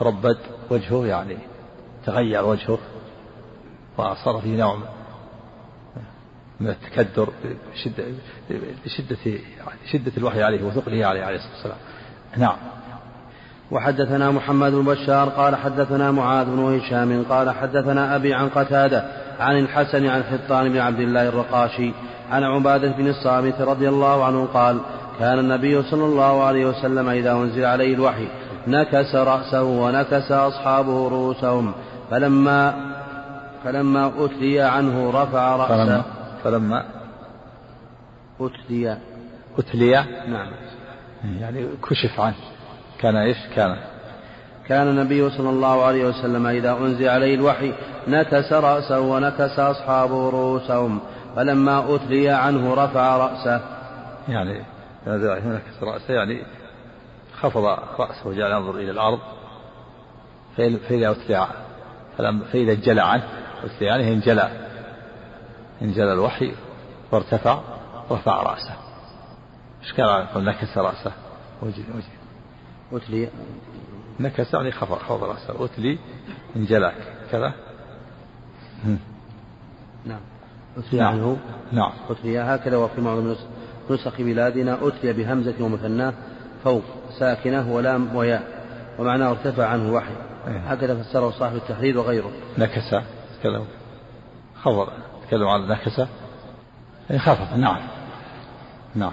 تربد 0.00 0.38
وجهه 0.70 1.06
يعني 1.06 1.38
تغير 2.06 2.44
وجهه. 2.44 2.78
وصار 3.98 4.40
فيه 4.40 4.56
نوع 4.56 4.78
من 6.60 6.68
التكدر 6.68 7.28
بشدة, 7.72 8.04
بشدة 8.84 9.16
شدة 9.92 10.12
الوحي 10.16 10.42
عليه 10.42 10.62
وثقله 10.62 11.06
عليه 11.06 11.24
عليه 11.24 11.36
الصلاة 11.36 11.54
والسلام. 11.54 11.78
نعم. 12.36 12.56
وحدثنا 13.70 14.30
محمد 14.30 14.72
بن 14.72 14.84
بشار 14.84 15.28
قال 15.28 15.56
حدثنا 15.56 16.10
معاذ 16.10 16.46
بن 16.46 16.78
هشام 16.78 17.24
قال 17.24 17.50
حدثنا 17.50 18.16
أبي 18.16 18.34
عن 18.34 18.48
قتادة 18.48 19.04
عن 19.40 19.58
الحسن 19.58 20.06
عن 20.06 20.22
حطان 20.22 20.72
بن 20.72 20.78
عبد 20.78 21.00
الله 21.00 21.28
الرقاشي 21.28 21.92
عن 22.30 22.44
عبادة 22.44 22.92
بن 22.92 23.08
الصامت 23.08 23.60
رضي 23.60 23.88
الله 23.88 24.24
عنه 24.24 24.48
قال 24.54 24.80
كان 25.18 25.38
النبي 25.38 25.82
صلى 25.82 26.04
الله 26.04 26.44
عليه 26.44 26.66
وسلم 26.66 27.08
إذا 27.08 27.32
أنزل 27.32 27.64
عليه 27.64 27.94
الوحي 27.94 28.28
نكس 28.66 29.14
رأسه 29.14 29.62
ونكس 29.62 30.32
أصحابه 30.32 31.08
رؤوسهم 31.08 31.72
فلما 32.10 32.90
فلما 33.64 34.12
أتلي 34.18 34.60
عنه 34.60 35.10
رفع 35.10 35.56
رأسه. 35.56 35.84
فلما, 35.84 36.02
فلما 36.44 36.84
أتلي. 38.40 38.98
أتلي؟ 39.58 40.04
نعم. 40.28 40.48
يعني 41.40 41.66
كشف 41.90 42.20
عنه. 42.20 42.34
كان 42.98 43.16
إيش؟ 43.16 43.36
كان 43.56 43.76
كان 44.70 44.88
النبي 44.88 45.30
صلى 45.30 45.50
الله 45.50 45.84
عليه 45.84 46.04
وسلم 46.04 46.46
إذا 46.46 46.72
أنزل 46.72 47.08
عليه 47.08 47.34
الوحي 47.34 47.72
نكس 48.08 48.52
رأسه 48.52 49.00
ونكس 49.00 49.58
أصحابه 49.58 50.30
رؤوسهم 50.30 51.00
فلما 51.36 51.94
أتلي 51.94 52.28
عنه 52.28 52.74
رفع 52.74 53.16
رأسه. 53.16 53.60
يعني 54.28 54.64
نكس 55.06 55.82
رأسه 55.82 56.14
يعني 56.14 56.42
خفض 57.40 57.64
رأسه 57.98 58.26
وجعل 58.26 58.50
ينظر 58.50 58.74
إلى 58.74 58.90
الأرض 58.90 59.18
فإذا 60.56 61.10
أتلي 61.10 61.46
فإذا 62.52 62.72
انجلى 62.72 63.02
عنه 63.02 63.24
أتلي 63.64 63.90
عنه 63.90 64.08
انجلى. 64.08 64.50
انجلى 65.82 66.12
الوحي 66.12 66.54
وارتفع 67.12 67.60
رفع 68.10 68.42
رأسه. 68.42 68.74
إيش 69.82 69.92
كان 69.92 70.06
يقول 70.06 70.44
نكس 70.44 70.78
رأسه. 70.78 71.12
وجه 71.62 71.84
وجه. 71.94 72.20
أتلي 72.92 73.28
نكس 74.20 74.54
يعني 74.54 74.72
خفض 74.72 75.24
رأسه 75.24 75.64
أتلي 75.64 75.98
انجلى 76.56 76.92
كذا؟ 77.32 77.52
نعم. 80.06 80.20
أتلي 80.76 81.00
عنه. 81.00 81.36
نعم. 81.72 81.92
أتلي 82.10 82.38
هكذا 82.38 82.76
وفي 82.76 83.00
معظم 83.00 83.34
نسخ 83.90 84.20
بلادنا 84.20 84.78
أتلي 84.82 85.12
بهمزة 85.12 85.54
ومثناة 85.60 86.14
فوق 86.64 86.82
ساكنة 87.18 87.72
ولام 87.72 88.16
وياء 88.16 88.42
ومعناه 88.98 89.30
ارتفع 89.30 89.66
عنه 89.66 89.92
وحي. 89.92 90.14
إيه. 90.48 90.58
هكذا 90.58 91.02
فسره 91.02 91.30
صاحب 91.30 91.56
التحرير 91.56 91.98
وغيره. 91.98 92.30
نكس 92.58 92.94
تكلم. 93.40 93.64
خفض 94.62 94.88
تكلم 95.26 95.48
عن 95.48 95.68
نكس 95.68 96.00
خفض 97.16 97.56
نعم. 97.58 97.80
نعم. 98.94 99.12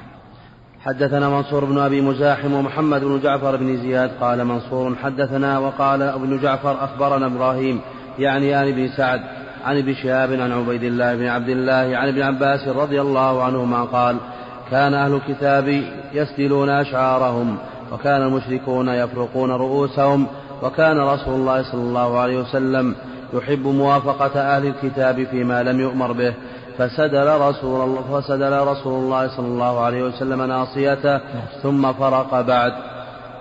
حدثنا 0.88 1.30
منصور 1.30 1.66
بن 1.66 1.78
أبي 1.78 2.02
مزاحم 2.02 2.54
ومحمد 2.54 3.04
بن 3.04 3.20
جعفر 3.20 3.56
بن 3.56 3.78
زياد 3.78 4.12
قال 4.22 4.46
منصور 4.46 4.96
حدثنا 5.04 5.60
وقال 5.60 6.02
ابن 6.02 6.40
جعفر 6.42 6.84
أخبرنا 6.84 7.26
إبراهيم 7.26 7.82
يعني 8.20 8.62
آل 8.64 8.74
بن 8.74 8.88
سعد 8.88 9.22
عن 9.66 9.78
ابن 9.78 9.94
شهاب 9.94 10.34
عن 10.34 10.52
عبيد 10.52 10.84
الله 10.84 11.16
بن 11.16 11.28
عبد 11.28 11.50
الله 11.50 11.98
عن 11.98 12.08
ابن 12.08 12.22
عباس 12.22 12.68
رضي 12.68 13.02
الله 13.02 13.44
عنهما 13.44 13.84
قال 13.84 14.18
كان 14.72 14.94
أهل 14.94 15.14
الكتاب 15.14 15.84
يسدلون 16.14 16.70
أشعارهم 16.70 17.58
وكان 17.92 18.22
المشركون 18.22 18.90
يفرقون 18.90 19.52
رؤوسهم 19.52 20.28
وكان 20.64 20.98
رسول 20.98 21.34
الله 21.34 21.64
صلى 21.72 21.82
الله 21.82 22.20
عليه 22.20 22.40
وسلم 22.40 22.96
يحب 23.34 23.68
موافقة 23.68 24.40
أهل 24.40 24.66
الكتاب 24.66 25.24
فيما 25.24 25.64
لم 25.64 25.80
يؤمر 25.80 26.12
به 26.12 26.34
فسدل 26.78 27.28
رسول 27.28 27.82
الله 27.82 28.22
فسدل 28.22 28.68
رسول 28.68 28.94
الله 29.04 29.38
صلى 29.38 29.48
الله 29.48 29.80
عليه 29.80 30.04
وسلم 30.04 30.42
ناصيته 30.42 31.22
ثم 31.64 31.94
فرق 31.94 32.42
بعد. 32.42 32.74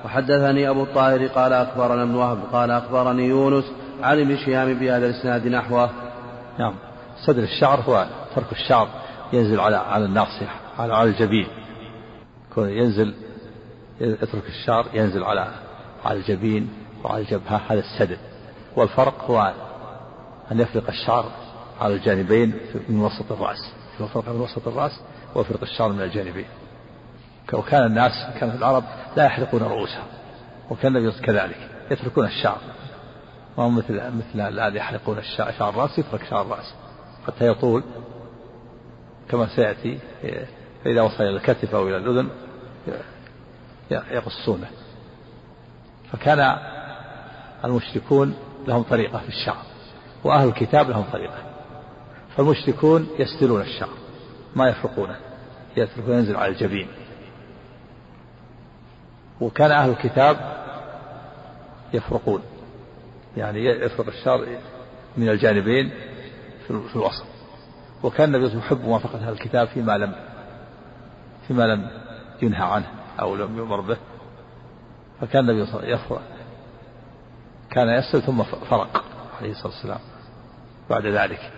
وحدثني 0.04 0.68
أبو 0.68 0.82
الطاهر 0.82 1.26
قال 1.26 1.52
أخبرنا 1.52 2.02
ابن 2.02 2.14
وهب 2.14 2.38
قال 2.52 2.70
أخبرني 2.70 3.24
يونس 3.24 3.64
عن 4.02 4.20
ابن 4.20 4.36
شهاب 4.36 4.68
بهذا 4.68 5.06
الإسناد 5.06 5.46
نحوه. 5.46 5.90
نعم. 6.58 6.74
سدل 7.26 7.42
الشعر 7.42 7.80
هو 7.80 8.06
ترك 8.36 8.52
الشعر 8.52 8.88
ينزل 9.32 9.60
على 9.60 9.76
على 9.76 10.04
الناصية 10.04 10.50
على 10.78 10.94
على 10.94 11.10
الجبين. 11.10 11.46
ينزل 12.56 13.14
يترك 14.00 14.46
الشعر 14.48 14.86
ينزل 14.94 15.24
على 15.24 15.46
على 16.04 16.18
الجبين 16.18 16.68
وعلى 17.04 17.22
الجبهة 17.22 17.60
هذا 17.68 17.80
السدل. 17.80 18.16
والفرق 18.76 19.30
هو 19.30 19.52
أن 20.52 20.60
يفرق 20.60 20.88
الشعر 20.88 21.24
على 21.80 21.94
الجانبين 21.94 22.54
من 22.88 23.00
وسط 23.00 23.32
الرأس 23.32 23.72
يفرق 24.00 24.28
من 24.28 24.40
وسط 24.40 24.68
الرأس 24.68 25.00
ويفرق 25.34 25.62
الشعر 25.62 25.92
من 25.92 26.02
الجانبين. 26.02 26.46
وكان 27.52 27.86
الناس 27.86 28.12
كانت 28.40 28.54
العرب 28.54 28.84
لا 29.16 29.24
يحلقون 29.24 29.62
رؤوسهم 29.62 30.06
وكان 30.70 30.96
النبي 30.96 31.20
كذلك 31.20 31.70
يتركون 31.90 32.26
الشعر. 32.26 32.58
ما 33.58 33.68
مثل 33.68 33.94
مثل 33.94 34.48
الآن 34.48 34.76
يحلقون 34.76 35.18
الشعر 35.18 35.52
شعر 35.52 35.70
الرأس 35.70 35.98
يترك 35.98 36.24
شعر 36.30 36.42
الرأس 36.42 36.74
حتى 37.26 37.46
يطول 37.46 37.82
كما 39.28 39.46
سيأتي 39.56 39.98
فإذا 40.84 41.02
وصل 41.02 41.22
إلى 41.24 41.36
الكتف 41.36 41.74
أو 41.74 41.88
إلى 41.88 41.96
الأذن 41.96 42.28
يقصونه. 43.90 44.68
فكان 46.12 46.58
المشركون 47.64 48.34
لهم 48.66 48.82
طريقة 48.82 49.18
في 49.18 49.28
الشعر 49.28 49.62
وأهل 50.24 50.48
الكتاب 50.48 50.90
لهم 50.90 51.04
طريقة. 51.12 51.55
فالمشركون 52.36 53.08
يستلون 53.18 53.60
الشعر 53.60 53.88
ما 54.56 54.68
يفرقونه 54.68 55.16
يتركون 55.76 56.14
ينزل 56.14 56.36
على 56.36 56.52
الجبين. 56.52 56.88
وكان 59.40 59.70
أهل 59.70 59.90
الكتاب 59.90 60.64
يفرقون 61.92 62.42
يعني 63.36 63.64
يفرق 63.64 64.06
الشعر 64.06 64.46
من 65.16 65.28
الجانبين 65.28 65.90
في 66.66 66.96
الوسط. 66.96 67.24
وكان 68.02 68.34
النبي 68.34 68.58
يحب 68.58 68.80
موافقة 68.84 69.18
أهل 69.18 69.32
الكتاب 69.32 69.68
فيما 69.68 69.98
لم 69.98 70.14
فيما 71.48 71.62
لم 71.62 71.90
ينهى 72.42 72.62
عنه 72.62 72.86
أو 73.20 73.36
لم 73.36 73.56
يؤمر 73.56 73.80
به. 73.80 73.96
فكان 75.20 75.50
النبي 75.50 75.90
يفرق 75.92 76.22
كان 77.70 77.88
يسأل 77.88 78.22
ثم 78.22 78.42
فرق 78.42 79.04
عليه 79.40 79.50
الصلاة 79.50 79.72
والسلام 79.72 80.00
بعد 80.90 81.06
ذلك. 81.06 81.52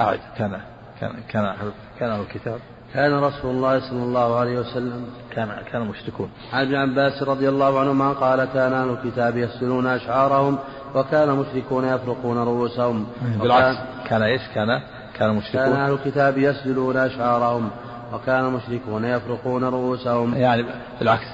أعد. 0.00 0.20
كان 0.38 0.60
كان 1.00 1.12
كان 1.28 1.54
كان 1.98 2.10
أهل 2.10 2.20
الكتاب. 2.20 2.58
كان 2.94 3.14
رسول 3.14 3.50
الله 3.50 3.80
صلى 3.80 4.02
الله 4.02 4.38
عليه 4.38 4.58
وسلم. 4.58 5.06
كان 5.30 5.48
كان 5.72 5.82
مشركون. 5.82 6.30
عن 6.52 6.62
ابن 6.66 6.74
عباس 6.74 7.22
رضي 7.22 7.48
الله 7.48 7.80
عنهما 7.80 8.12
قال 8.12 8.44
كان 8.44 8.72
أهل 8.72 8.90
الكتاب 8.90 9.36
يسلون 9.36 9.86
أشعارهم 9.86 10.58
وكان 10.94 11.28
المشركون 11.30 11.84
يفرقون 11.84 12.38
رؤوسهم. 12.38 13.06
بالعكس. 13.40 13.78
كان 14.08 14.22
إيش؟ 14.22 14.42
كان 14.54 14.82
كان 15.14 15.30
المشركون 15.30 15.60
كان 15.60 15.72
أهل 15.72 15.92
الكتاب 15.92 16.38
يسجلون 16.38 16.96
أشعارهم 16.96 17.70
وكان 18.14 18.44
المشركون 18.44 19.04
يفرقون 19.04 19.64
رؤوسهم. 19.64 20.34
يعني 20.34 20.64
بالعكس. 20.98 21.28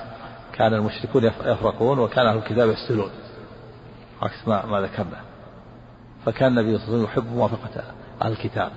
كان 0.52 0.74
المشركون 0.74 1.24
يفرقون 1.24 1.98
وكان 1.98 2.26
أهل 2.26 2.36
الكتاب 2.38 2.68
يسجلون. 2.68 3.10
عكس 4.22 4.48
ما 4.48 4.66
ما 4.66 4.80
ذكرنا. 4.80 5.20
فكان 6.26 6.58
النبي 6.58 6.78
صلى 6.78 6.86
الله 6.88 6.98
عليه 6.98 7.08
وسلم 7.08 7.22
يحب 7.22 7.36
موافقة 7.36 7.80
أهل 7.80 7.97
الكتاب. 8.24 8.72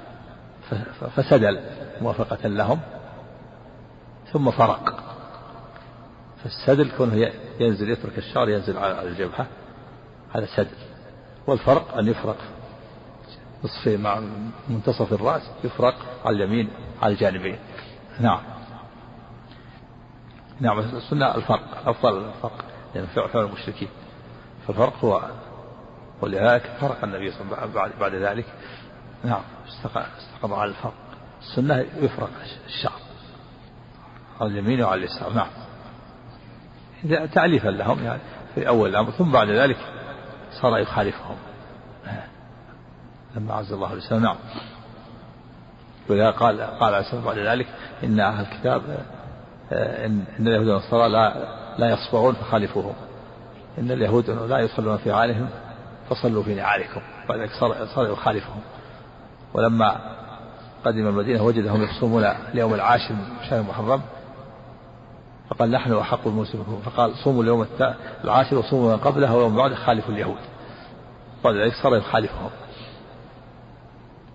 فسدل 1.15 1.59
موافقة 2.01 2.47
لهم 2.47 2.79
ثم 4.31 4.51
فرق. 4.51 5.03
فالسدل 6.43 6.91
كونه 6.97 7.31
ينزل 7.59 7.89
يترك 7.89 8.17
الشعر 8.17 8.49
ينزل 8.49 8.77
على 8.77 9.03
الجبهة 9.03 9.47
هذا 10.33 10.45
سدل. 10.45 10.77
والفرق 11.47 11.97
أن 11.97 12.07
يفرق 12.07 12.37
نصفين 13.63 14.01
مع 14.01 14.21
منتصف 14.69 15.13
الرأس 15.13 15.41
يفرق 15.63 15.95
على 16.25 16.35
اليمين 16.35 16.69
على 17.01 17.13
الجانبين. 17.13 17.59
نعم. 18.19 18.39
نعم 20.59 20.79
السنة 20.79 21.35
الفرق 21.35 21.87
أفضل 21.87 22.25
الفرق 22.25 22.65
يعني 22.95 23.07
فعل 23.07 23.45
المشركين. 23.45 23.89
فالفرق 24.67 25.05
هو 25.05 25.21
ولذلك 26.21 26.71
فرق 26.81 27.03
النبي 27.03 27.31
صلى 27.31 27.41
الله 27.41 27.57
عليه 27.57 27.71
وسلم 27.71 27.99
بعد 27.99 28.15
ذلك. 28.15 28.45
نعم 29.23 29.41
استقر 29.67 30.05
على 30.53 30.69
الفرق 30.69 30.93
السنة 31.41 31.85
يفرق 32.01 32.29
الشعر 32.65 32.99
على 34.41 34.49
اليمين 34.49 34.81
وعلى 34.81 35.05
اليسار 35.05 35.33
نعم. 35.33 35.47
تعليفا 37.25 37.69
لهم 37.69 38.03
يعني 38.03 38.21
في 38.55 38.67
أول 38.67 38.89
الأمر 38.89 39.11
ثم 39.11 39.31
بعد 39.31 39.49
ذلك 39.49 39.77
صار 40.61 40.79
يخالفهم. 40.79 41.35
لما 43.35 43.53
عز 43.53 43.73
الله 43.73 43.93
الإسلام 43.93 44.21
نعم. 44.21 44.35
ولذا 46.09 46.31
قال 46.31 46.61
قال 46.61 46.93
عليه 46.93 47.05
الصلاة 47.05 47.25
بعد 47.25 47.37
ذلك 47.37 47.67
إن 48.03 48.19
أهل 48.19 48.45
الكتاب 48.45 49.05
آه، 49.71 50.05
إن 50.05 50.25
اليهود 50.39 50.67
والنصارى 50.67 51.09
لا 51.09 51.33
لا 51.77 51.89
يصبغون 51.89 52.33
فخالفوهم. 52.33 52.93
إن 53.77 53.91
اليهود 53.91 54.29
لا 54.29 54.59
يصلون 54.59 54.97
في 54.97 55.11
عالهم 55.11 55.49
فصلوا 56.09 56.43
في 56.43 56.55
نعالكم. 56.55 57.01
بعد 57.29 57.39
ذلك 57.39 57.51
صار 57.51 57.85
صار 57.95 58.11
يخالفهم. 58.11 58.61
ولما 59.53 59.99
قدم 60.85 61.07
المدينة 61.07 61.43
وجدهم 61.43 61.83
يصومون 61.83 62.23
اليوم 62.23 62.73
العاشر 62.73 63.13
من 63.13 63.49
شهر 63.49 63.59
المحرم 63.59 64.01
فقال 65.49 65.71
نحن 65.71 65.93
أحق 65.93 66.27
المسلمين 66.27 66.81
فقال 66.85 67.15
صوموا 67.15 67.43
اليوم 67.43 67.67
العاشر 68.23 68.57
وصوموا 68.57 68.91
من 68.95 68.97
قبله 68.97 69.35
ويوم 69.35 69.55
بعده 69.55 69.75
خالفوا 69.75 70.13
اليهود. 70.13 70.37
بعد 71.43 71.55
ذلك 71.55 71.73
صار 71.83 71.95
يخالفهم. 71.95 72.49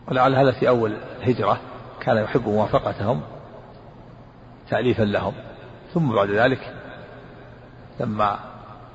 ولعل 0.08 0.34
هذا 0.34 0.52
في 0.52 0.68
أول 0.68 0.96
الهجرة 1.22 1.58
كان 2.00 2.16
يحب 2.16 2.48
موافقتهم 2.48 3.20
تأليفا 4.70 5.02
لهم. 5.02 5.32
ثم 5.94 6.14
بعد 6.14 6.30
ذلك 6.30 6.74
لما 8.00 8.38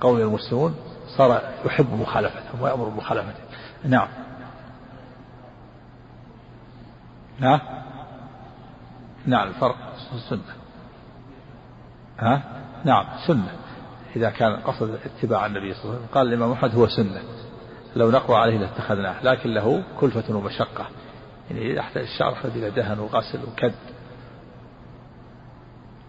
قوي 0.01 0.23
المسلمون 0.23 0.75
صار 1.17 1.41
يحب 1.65 1.93
مخالفتهم 1.93 2.61
ويأمر 2.61 2.89
بمخالفتهم. 2.89 3.45
نعم. 3.83 4.07
نعم 7.41 7.59
نعم 9.25 9.47
الفرق 9.47 9.75
السنة 10.13 10.53
ها؟ 12.19 12.41
نعم 12.85 13.05
سنة. 13.27 13.51
إذا 14.15 14.29
كان 14.29 14.55
قصد 14.55 14.99
اتباع 15.05 15.45
النبي 15.45 15.73
صلى 15.73 15.83
الله 15.83 15.93
عليه 15.95 16.03
وسلم 16.03 16.15
قال 16.15 16.27
الإمام 16.27 16.51
أحمد 16.51 16.75
هو 16.75 16.87
سنة. 16.87 17.21
لو 17.95 18.11
نقوى 18.11 18.37
عليه 18.37 18.57
لاتخذناه 18.57 19.23
لكن 19.23 19.53
له 19.53 19.83
كلفة 19.99 20.35
ومشقة. 20.35 20.85
يعني 21.51 21.75
يحتاج 21.75 22.03
الشعر 22.03 22.37
إلى 22.45 22.69
دهن 22.69 22.99
وغسل 22.99 23.39
وكد. 23.47 23.73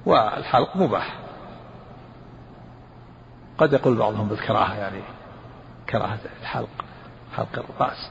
والحلق 0.07 0.77
مباح. 0.77 1.19
قد 3.59 3.73
يقول 3.73 3.97
بعضهم 3.97 4.29
بالكراهة 4.29 4.75
يعني 4.75 5.03
كراهة 5.89 6.19
الحلق 6.41 6.85
حلق 7.37 7.65
الرأس. 7.71 8.11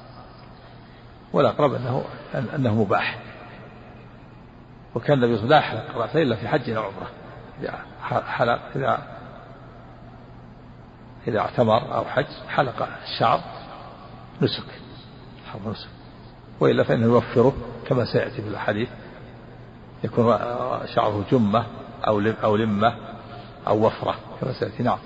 والأقرب 1.34 1.74
أنه 1.74 2.04
أنه 2.36 2.76
مباح. 2.76 3.20
وكان 4.96 5.24
النبي 5.24 5.38
صلى 5.38 5.44
الله 5.44 5.56
عليه 5.56 5.66
وسلم 5.66 5.80
لا 5.80 5.86
يحلق 5.88 5.98
رأسه 5.98 6.22
إلا 6.22 6.36
في 6.36 6.48
حج 6.48 6.70
أو 6.70 6.84
عمرة. 6.84 7.10
إذا 7.62 7.80
حلق 8.26 8.60
إذا 8.76 9.02
إذا 11.28 11.40
اعتمر 11.40 11.96
أو 11.96 12.06
حج 12.06 12.26
حلق 12.50 12.88
الشعر 13.04 13.42
نسك 14.42 14.64
حلق 15.54 15.68
نسك. 15.68 15.90
وإلا 16.60 16.84
فإنه 16.84 17.06
يوفره 17.06 17.54
كما 17.88 18.06
سيأتي 18.06 18.42
في 18.42 18.48
الحديث 18.48 18.90
يكون 20.04 20.38
شعره 20.86 21.26
جمة 21.32 21.66
أو 22.08 22.20
أو 22.44 22.56
لمة 22.56 22.96
أو 23.68 23.86
وفرة 23.86 24.16
كما 24.42 24.54
سيأتي. 24.54 24.84
نعم. 24.84 24.98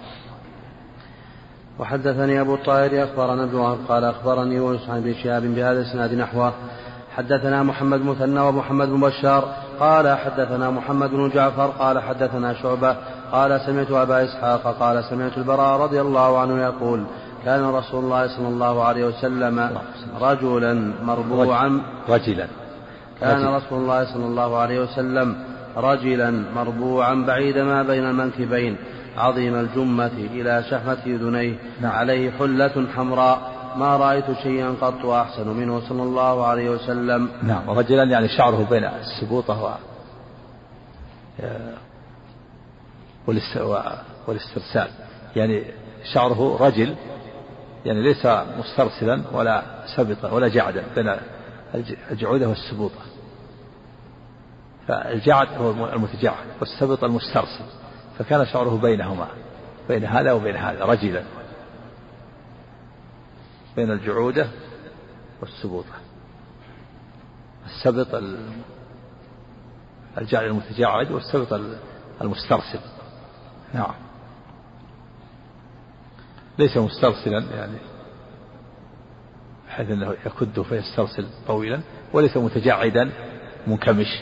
وحدثني 1.80 2.42
أبو 2.42 2.56
الطاهر 2.56 3.04
أخبرنا 3.04 3.44
ابن 3.44 3.56
وهب 3.56 3.78
قال 3.90 4.04
أخبرني 4.04 4.56
يونس 4.56 4.90
عن 4.90 4.98
ابن 4.98 5.14
شهاب 5.14 5.44
بهذا 5.44 5.82
الإسناد 5.82 6.14
نحوه. 6.14 6.54
حدثنا 7.16 7.64
محمد 7.64 8.02
مثنى 8.02 8.40
ومحمد 8.40 8.90
بن 8.90 9.02
بشار 9.02 9.54
قال 9.80 10.18
حدثنا 10.18 10.70
محمد 10.70 11.10
بن 11.10 11.30
جعفر 11.30 11.68
قال 11.68 12.00
حدثنا 12.00 12.54
شعبة 12.54 12.96
قال 13.32 13.62
سمعت 13.62 13.92
أبا 13.92 14.24
إسحاق 14.24 14.76
قال 14.80 15.04
سمعت 15.04 15.38
البراء 15.38 15.82
رضي 15.82 16.02
الله 16.02 16.40
عنه 16.40 16.64
يقول 16.64 17.04
كان 17.46 17.64
رسول 17.66 18.04
الله 18.04 18.28
صلى 18.28 18.48
الله 18.48 18.84
عليه 18.84 19.06
وسلم 19.06 19.72
رجلا 20.22 20.92
مربوعا. 21.04 21.82
رجلا. 22.10 22.48
كان 23.22 23.46
رسول 23.46 23.80
الله 23.82 24.14
صلى 24.14 24.26
الله 24.26 24.58
عليه 24.58 24.80
وسلم 24.80 25.36
رجلا 25.78 26.44
مربوعا 26.56 27.14
بعيد 27.28 27.58
ما 27.58 27.84
بين 27.84 28.06
المنكبين. 28.06 28.78
عظيم 29.18 29.56
الجمة 29.56 30.12
إلى 30.18 30.64
شحمة 30.70 30.98
أذنيه 31.06 31.56
نعم. 31.82 31.92
عليه 31.92 32.32
حلة 32.32 32.88
حمراء. 32.96 33.56
ما 33.76 33.98
رأيت 33.98 34.26
شيئا 34.44 34.76
قط 34.82 35.06
أحسن 35.06 35.48
منه. 35.48 35.80
صلى 35.90 36.04
الله 36.04 36.46
عليه 36.46 36.70
وسلم. 36.70 37.30
نعم. 37.44 37.70
رجلا 37.70 38.04
يعني 38.04 38.28
شعره 38.28 38.68
بين 38.70 38.84
السبوطة 38.84 39.64
و 39.64 39.74
والاسترسال. 44.28 44.88
يعني 45.36 45.64
شعره 46.14 46.58
رجل. 46.62 46.96
يعني 47.86 48.02
ليس 48.02 48.28
مسترسلا 48.60 49.22
ولا 49.32 49.64
سبطا 49.96 50.32
ولا 50.32 50.48
جعدا 50.48 50.84
بين 50.96 51.16
الجعودة 52.12 52.50
والسبوطة. 52.50 53.02
فالجعد 54.88 55.48
هو 55.58 55.90
المتجعد 55.94 56.46
والسبط 56.60 57.04
المسترسل. 57.04 57.66
فكان 58.20 58.46
شعره 58.46 58.78
بينهما 58.82 59.28
بين 59.88 60.06
هذا 60.06 60.32
وبين 60.32 60.56
هذا 60.56 60.86
رجلا 60.86 61.24
بين 63.76 63.92
الجعودة 63.92 64.48
والسبوطة. 65.42 65.94
السبط 67.66 68.24
الجعل 70.18 70.46
المتجعد 70.46 71.12
والسبط 71.12 71.62
المسترسل. 72.22 72.80
نعم. 73.74 73.94
ليس 76.60 76.78
مسترسلا 76.78 77.40
يعني 77.56 77.78
بحيث 79.68 79.92
أنه 79.92 80.16
يكد 80.26 80.62
فيسترسل 80.62 81.28
طويلا 81.48 81.82
وليس 82.14 82.38
متجعدا 82.38 83.12
منكمش. 83.68 84.22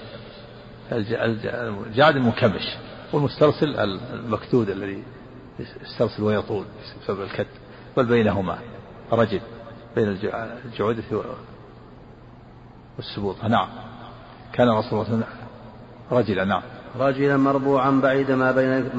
الجعد 0.92 2.16
المنكمش 2.16 2.78
والمسترسل 3.14 3.80
المكتود 4.14 4.70
الذي 4.70 5.04
يسترسل 5.60 6.24
ويطول 6.24 6.66
بسبب 7.04 7.22
الكد 7.22 7.48
بل 7.98 8.06
بينهما. 8.06 8.58
رجل 9.12 9.42
بين 9.96 10.18
الجعودة 10.66 11.04
والسبوط 12.98 13.44
نعم. 13.44 13.68
كان 14.54 14.70
رسول 14.70 14.92
الله 14.92 15.04
صلى 15.04 15.14
الله 15.14 15.26
عليه 15.26 15.26
وسلم 15.26 15.28
رجلا 16.12 16.46
نعم. 16.46 16.62
رجلا 17.00 17.38
مربوعا 17.38 17.92
بعيد 17.92 18.32
ما 18.32 18.52
بين 18.52 18.90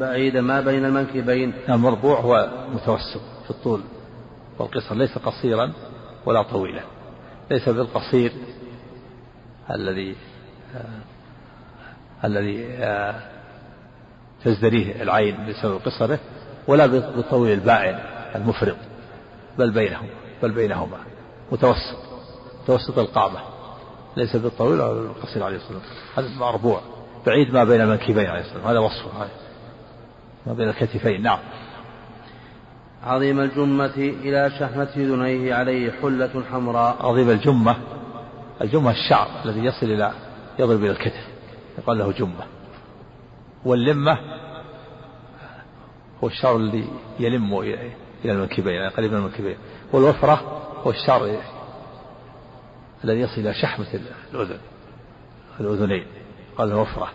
بعيد 0.00 0.36
ما 0.36 0.60
بين 0.60 0.84
المنكبين. 0.84 1.52
نعم 1.68 1.78
المربوع 1.78 2.20
هو 2.20 2.50
متوسط 2.74 3.20
في 3.44 3.50
الطول 3.50 3.80
والقصر 4.58 4.94
ليس 4.94 5.18
قصيرا 5.18 5.72
ولا 6.26 6.42
طويلا. 6.42 6.82
ليس 7.50 7.68
بالقصير 7.68 8.32
الذي 9.70 10.16
آه 10.74 11.00
الذي 12.24 12.66
آه 12.66 13.41
تزدريه 14.44 15.02
العين 15.02 15.46
بسبب 15.48 15.80
قصره 15.84 16.18
ولا 16.66 16.86
بالطويل 16.86 17.52
البائن 17.52 17.98
المفرط 18.34 18.76
بل 19.58 19.70
بينهما 19.70 20.08
بل 20.42 20.50
بينهما 20.50 20.98
متوسط 21.52 21.96
متوسط 22.62 22.98
القامة 22.98 23.40
ليس 24.16 24.36
بالطويل 24.36 24.80
ولا 24.80 24.92
بالقصير 24.92 25.42
عليه 25.42 25.56
الصلاة 25.56 25.78
والسلام 25.78 26.28
هذا 26.28 26.38
مربوع 26.38 26.80
بعيد 27.26 27.54
ما 27.54 27.64
بين 27.64 27.80
المنكبين 27.80 28.26
عليه 28.26 28.40
الصلاة 28.40 28.56
والسلام 28.56 28.66
هذا 28.66 28.78
وصفه 28.78 29.28
ما 30.46 30.52
بين 30.52 30.68
الكتفين 30.68 31.22
نعم. 31.22 31.38
عظيم 33.04 33.40
الجمة 33.40 33.92
إلى 33.96 34.50
شحمة 34.58 34.88
أذنيه 34.96 35.54
عليه 35.54 35.92
حلة 36.02 36.42
حمراء. 36.52 36.96
عظيم 37.00 37.30
الجمة 37.30 37.76
الجمة 38.60 38.90
الشعر 38.90 39.28
الذي 39.44 39.64
يصل 39.64 39.86
إلى 39.86 40.12
يضرب 40.58 40.84
إلى 40.84 40.90
الكتف 40.90 41.26
يقال 41.78 41.98
له 41.98 42.12
جمة. 42.12 42.61
واللمة 43.64 44.18
هو 46.24 46.28
الشعر 46.28 46.56
الذي 46.56 46.88
يلم 47.18 47.58
إلى 47.58 47.92
المنكبين 48.24 48.74
يعني 48.74 48.88
قريب 48.88 49.12
من 49.12 49.18
المنكبين. 49.18 49.56
والوفرة 49.92 50.34
هو 50.84 50.90
الشعر 50.90 51.36
الذي 53.04 53.20
يصل 53.20 53.40
إلى 53.40 53.54
شحمة 53.54 53.86
الأذن 54.32 54.58
الأذنين. 55.60 56.06
قال 56.58 56.68
الوفرة. 56.68 57.08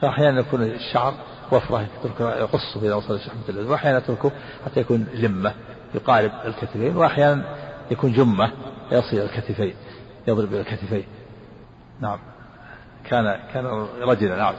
فأحيانا 0.00 0.40
يكون 0.40 0.62
الشعر 0.62 1.14
وفرة 1.52 1.88
يقصه 2.20 2.82
إذا 2.82 2.94
وصل 2.94 3.20
شحمة 3.20 3.42
الأذن 3.48 3.70
وأحيانا 3.70 3.98
يتركه 3.98 4.30
حتى 4.64 4.80
يكون 4.80 5.06
لمة 5.14 5.54
يقارب 5.94 6.32
الكتفين 6.44 6.96
وأحيانا 6.96 7.44
يكون 7.90 8.12
جمة 8.12 8.52
يصل 8.92 9.16
إلى 9.16 9.24
الكتفين 9.24 9.74
يضرب 10.28 10.48
إلى 10.52 10.60
الكتفين. 10.60 11.04
نعم. 12.00 12.18
كان 13.10 13.36
كان 13.54 13.86
رجلا 14.02 14.36
نعم. 14.36 14.54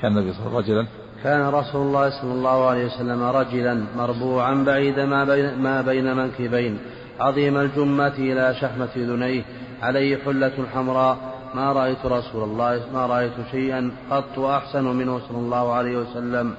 كان 0.00 0.18
النبي 0.18 0.32
صلى 0.32 0.46
الله 0.46 0.56
عليه 0.56 0.64
وسلم 0.64 0.78
رجلا. 0.78 0.86
كان 1.24 1.48
رسول 1.48 1.82
الله 1.86 2.10
صلى 2.10 2.32
الله 2.32 2.66
عليه 2.68 2.86
وسلم 2.86 3.22
رجلا 3.22 3.84
مربوعا 3.96 4.64
بعيد 4.66 5.00
ما 5.00 5.24
بين 5.24 5.58
ما 5.58 5.82
بين 5.82 6.16
منكبين. 6.16 6.78
عظيم 7.20 7.56
الجمة 7.56 8.14
إلى 8.18 8.54
شحمة 8.60 8.88
أذنيه 8.96 9.42
عليه 9.82 10.24
حلة 10.24 10.66
حمراء. 10.74 11.16
ما 11.54 11.72
رأيت 11.72 12.06
رسول 12.06 12.44
الله 12.44 12.82
ما 12.94 13.06
رأيت 13.06 13.32
شيئا 13.50 13.90
قط 14.10 14.38
أحسن 14.38 14.84
منه 14.84 15.20
صلى 15.28 15.38
الله 15.38 15.72
عليه 15.72 15.98
وسلم. 15.98 16.54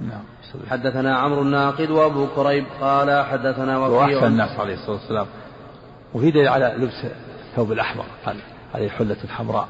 نعم. 0.00 0.22
حدثنا 0.70 1.16
عمرو 1.16 1.42
الناقد 1.42 1.90
وأبو 1.90 2.26
كريب 2.36 2.64
قال 2.80 3.24
حدثنا 3.24 3.78
وكيع. 3.78 3.98
وأحسن 3.98 4.26
الناس 4.26 4.58
عليه 4.58 4.74
الصلاة 4.74 4.96
والسلام. 4.96 5.26
وفي 6.14 6.30
دليل 6.30 6.48
على 6.48 6.74
لبس 6.78 7.06
الثوب 7.50 7.72
الأحمر 7.72 8.04
عليه 8.74 8.88
حلة 8.88 9.16
حمراء. 9.28 9.68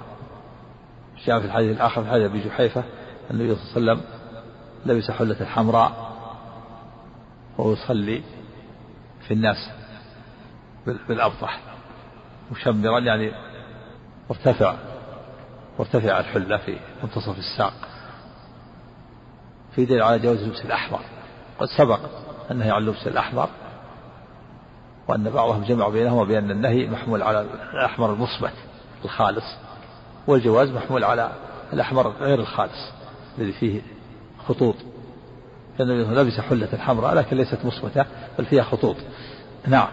جاء 1.27 1.41
في 1.41 1.47
الحديث 1.47 1.77
الآخر 1.77 2.05
في 2.05 2.11
حديث 2.11 2.25
أبي 2.25 2.41
جحيفة 2.41 2.85
النبي 3.31 3.55
صلى 3.55 3.77
الله 3.77 3.93
عليه 3.93 4.03
وسلم 4.03 4.11
لبس 4.87 5.11
حلة 5.11 5.47
حمراء 5.47 6.11
وهو 7.59 7.73
يصلي 7.73 8.23
في 9.27 9.35
الناس 9.35 9.71
بالأبطح 11.09 11.61
مشمرا 12.51 13.01
يعني 13.01 13.33
مرتفع 14.31 14.75
مرتفع 15.79 16.21
الحلة 16.21 16.57
في 16.57 16.79
منتصف 17.03 17.39
الساق. 17.39 17.73
في 19.75 19.85
دليل 19.85 20.03
على 20.03 20.19
جواز 20.19 20.43
اللبس 20.43 20.65
الأحمر. 20.65 21.01
قد 21.59 21.67
سبق 21.79 22.01
النهي 22.51 22.71
عن 22.71 22.79
اللبس 22.79 23.07
الأحمر 23.07 23.49
وأن 25.09 25.31
بعضهم 25.31 25.65
جمع 25.65 25.89
بينهما 25.89 26.25
بأن 26.25 26.51
النهي 26.51 26.87
محمول 26.87 27.23
على 27.23 27.41
الأحمر 27.73 28.13
المصبت 28.13 28.53
الخالص. 29.05 29.45
والجواز 30.27 30.71
محمول 30.71 31.05
على 31.05 31.31
الأحمر 31.73 32.09
غير 32.21 32.41
الخالص 32.41 32.93
الذي 33.39 33.53
فيه 33.53 33.81
خطوط. 34.49 34.75
النبي 35.81 36.15
لبس 36.15 36.41
حلة 36.41 36.79
حمراء 36.79 37.15
لكن 37.15 37.37
ليست 37.37 37.59
مصمتة 37.65 38.05
بل 38.39 38.45
فيها 38.45 38.63
خطوط. 38.63 38.97
نعم. 39.67 39.89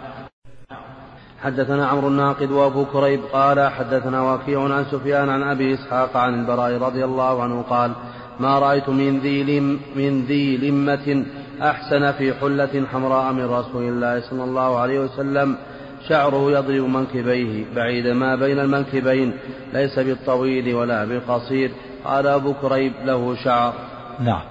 حدثنا 1.44 1.88
عمرو 1.88 2.08
الناقد 2.08 2.52
وأبو 2.52 2.86
كريب 2.86 3.22
قال 3.34 3.72
حدثنا 3.72 4.34
وكيع 4.34 4.64
عن 4.64 4.86
سفيان 4.92 5.30
عن 5.30 5.44
أبي 5.44 5.74
إسحاق 5.74 6.18
عن 6.18 6.40
البراء 6.40 6.78
رضي 6.78 7.06
الله 7.06 7.44
عنه 7.44 7.62
قال 7.62 7.92
ما 8.40 8.60
رأيت 8.60 8.90
من 8.90 9.20
ذي 9.20 9.44
لم 9.44 9.80
من 9.96 10.26
ذي 10.26 10.58
لمة 10.58 11.26
أحسن 11.62 12.12
في 12.12 12.34
حلة 12.34 12.86
حمراء 12.92 13.34
من 13.34 13.46
رسول 13.46 13.84
الله 13.84 14.30
صلى 14.30 14.44
الله 14.44 14.80
عليه 14.80 15.00
وسلم 15.00 15.58
شعره 16.10 16.51
يضرب 16.51 16.89
منكبيه 16.89 17.66
بعيد 17.76 18.08
ما 18.08 18.36
بين 18.36 18.60
المنكبين 18.60 19.34
ليس 19.74 19.99
بالطويل 19.99 20.76
ولا 20.76 21.05
بالقصير. 21.05 21.72
قال 22.05 22.28
أبو 22.28 22.53
كريب 22.53 22.93
له 23.05 23.36
شعر. 23.36 23.74
نعم. 24.20 24.43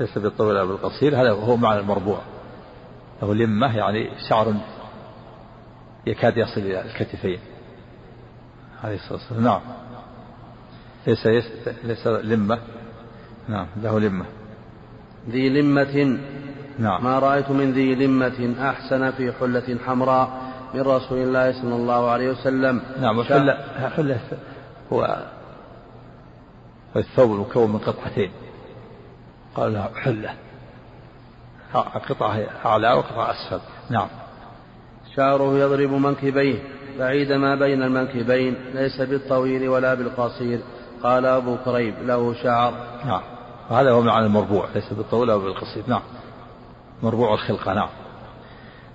ليس 0.00 0.18
بالطويل 0.18 0.50
ولا 0.50 0.64
بالقصير 0.64 1.22
هذا 1.22 1.30
هو 1.30 1.56
معنى 1.56 1.80
المربوع. 1.80 2.18
له 3.22 3.34
لمة 3.34 3.76
يعني 3.76 4.10
شعر 4.28 4.54
يكاد 6.06 6.36
يصل 6.36 6.60
إلى 6.60 6.80
الكتفين. 6.80 7.38
عليه 8.84 8.94
الصلاة 8.94 9.12
والسلام. 9.12 9.44
نعم. 9.44 9.60
ليس 11.06 11.26
ليس 11.84 12.06
لمة. 12.06 12.58
نعم 13.48 13.66
له 13.82 14.00
لمة. 14.00 14.24
ذي 15.30 15.48
لمة. 15.48 16.18
نعم. 16.78 17.04
ما 17.04 17.18
رأيت 17.18 17.50
من 17.50 17.72
ذي 17.72 17.94
لمة 17.94 18.54
أحسن 18.60 19.10
في 19.10 19.32
حلة 19.32 19.78
حمراء. 19.86 20.49
من 20.74 20.80
رسول 20.80 21.18
الله 21.18 21.52
صلى 21.52 21.74
الله 21.74 22.10
عليه 22.10 22.30
وسلم. 22.30 22.82
نعم 23.00 23.18
والحلة 23.18 23.58
حلة 23.96 24.20
هو 24.92 25.22
الثوب 26.96 27.32
المكون 27.32 27.72
من 27.72 27.78
قطعتين. 27.78 28.30
قال 29.56 29.74
له 29.74 29.88
حلة 29.96 30.34
قطعة 32.08 32.46
أعلى 32.64 32.92
وقطعة 32.92 33.30
أسفل. 33.30 33.60
نعم. 33.90 34.08
شعره 35.16 35.58
يضرب 35.58 35.90
منكبيه 35.90 36.58
بعيد 36.98 37.32
ما 37.32 37.54
بين 37.54 37.82
المنكبين 37.82 38.54
ليس 38.74 39.00
بالطويل 39.00 39.68
ولا 39.68 39.94
بالقصير. 39.94 40.60
قال 41.02 41.26
أبو 41.26 41.56
كريب 41.64 41.94
له 42.02 42.34
شعر. 42.42 42.74
نعم. 43.04 43.22
وهذا 43.70 43.90
هو 43.90 44.00
معنى 44.00 44.26
المربوع 44.26 44.68
ليس 44.74 44.92
بالطويل 44.92 45.30
أو 45.30 45.38
بالقصير. 45.38 45.84
نعم. 45.86 46.02
مربوع 47.02 47.34
الخلقة 47.34 47.74
نعم. 47.74 47.88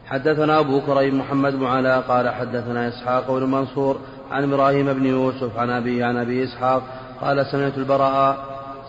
حدثنا 0.07 0.59
أبو 0.59 0.81
كريب 0.81 1.13
محمد 1.13 1.55
بن 1.55 1.65
علاء 1.65 2.01
قال 2.01 2.29
حدثنا 2.29 2.87
إسحاق 2.87 3.31
بن 3.31 3.43
منصور 3.43 3.97
عن 4.31 4.43
إبراهيم 4.43 4.93
بن 4.93 5.05
يوسف 5.05 5.57
عن 5.57 5.69
أبي 5.69 6.03
عن 6.03 6.17
أبي 6.17 6.43
إسحاق 6.43 6.83
قال 7.21 7.45
سمعت 7.45 7.77
البراء 7.77 8.37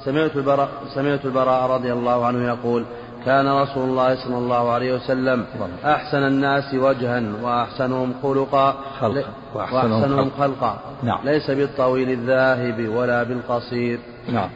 سمعت 0.05 0.37
البراء 0.37 0.69
سمعت 0.95 1.25
البراء 1.25 1.71
رضي 1.71 1.93
الله 1.93 2.27
عنه 2.27 2.49
يقول 2.49 2.85
كان 3.27 3.49
رسول 3.49 3.89
الله 3.89 4.25
صلى 4.25 4.39
الله 4.39 4.71
عليه 4.71 4.95
وسلم 4.95 5.47
أحسن 5.85 6.19
الناس 6.19 6.75
وجها 6.75 7.23
وأحسنهم 7.43 8.15
خلقا 8.23 8.77
خلقا 9.01 9.31
وأحسنهم 9.55 10.31
خلقا. 10.39 10.79
نعم. 11.03 11.19
ليس 11.25 11.51
بالطويل 11.51 12.11
الذاهب 12.11 12.89
ولا 12.89 13.23
بالقصير. 13.23 13.99
نعم. 14.29 14.51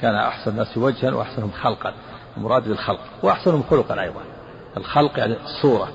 كان 0.00 0.14
أحسن 0.14 0.50
الناس 0.50 0.78
وجها 0.78 1.14
وأحسنهم 1.14 1.50
خلقا. 1.50 1.92
المراد 2.36 2.68
بالخلق. 2.68 3.00
وأحسنهم 3.22 3.62
خلقا 3.70 4.02
أيضا. 4.02 4.20
الخلق 4.76 5.18
يعني 5.18 5.36
الصورة. 5.44 5.88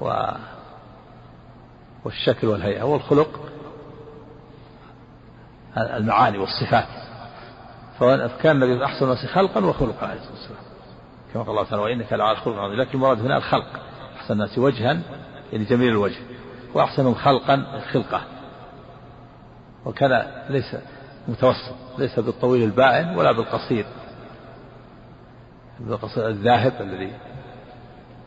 و 0.00 0.30
والشكل 2.04 2.46
والهيئة 2.46 2.82
والخلق 2.82 3.40
المعاني 5.76 6.38
والصفات. 6.38 6.88
فكان 7.98 8.62
النبي 8.62 8.84
أحسن 8.84 9.04
الناس 9.04 9.26
خلقا 9.26 9.64
وخلقا 9.64 10.06
عليه 10.06 10.20
الصلاة 10.20 10.34
والسلام. 10.34 10.62
كما 11.34 11.42
قال 11.42 11.50
الله 11.50 11.64
تعالى 11.64 11.82
وإنك 11.82 12.12
لعلى 12.12 12.36
خلق 12.36 12.58
عظيم. 12.58 12.80
لكن 12.80 12.90
المراد 12.94 13.20
هنا 13.20 13.36
الخلق. 13.36 13.80
أحسن 14.16 14.34
الناس 14.34 14.58
وجها 14.58 15.00
يعني 15.52 15.64
جميل 15.64 15.88
الوجه. 15.88 16.20
وأحسنهم 16.74 17.14
خلقا 17.14 17.80
خلقة. 17.92 18.20
وكان 19.84 20.26
ليس 20.48 20.76
متوسط 21.28 21.74
ليس 21.98 22.20
بالطويل 22.20 22.62
البائن 22.62 23.16
ولا 23.16 23.32
بالقصير. 23.32 23.86
بالقصير 25.80 26.28
الذاهب 26.28 26.72
الذي 26.80 27.12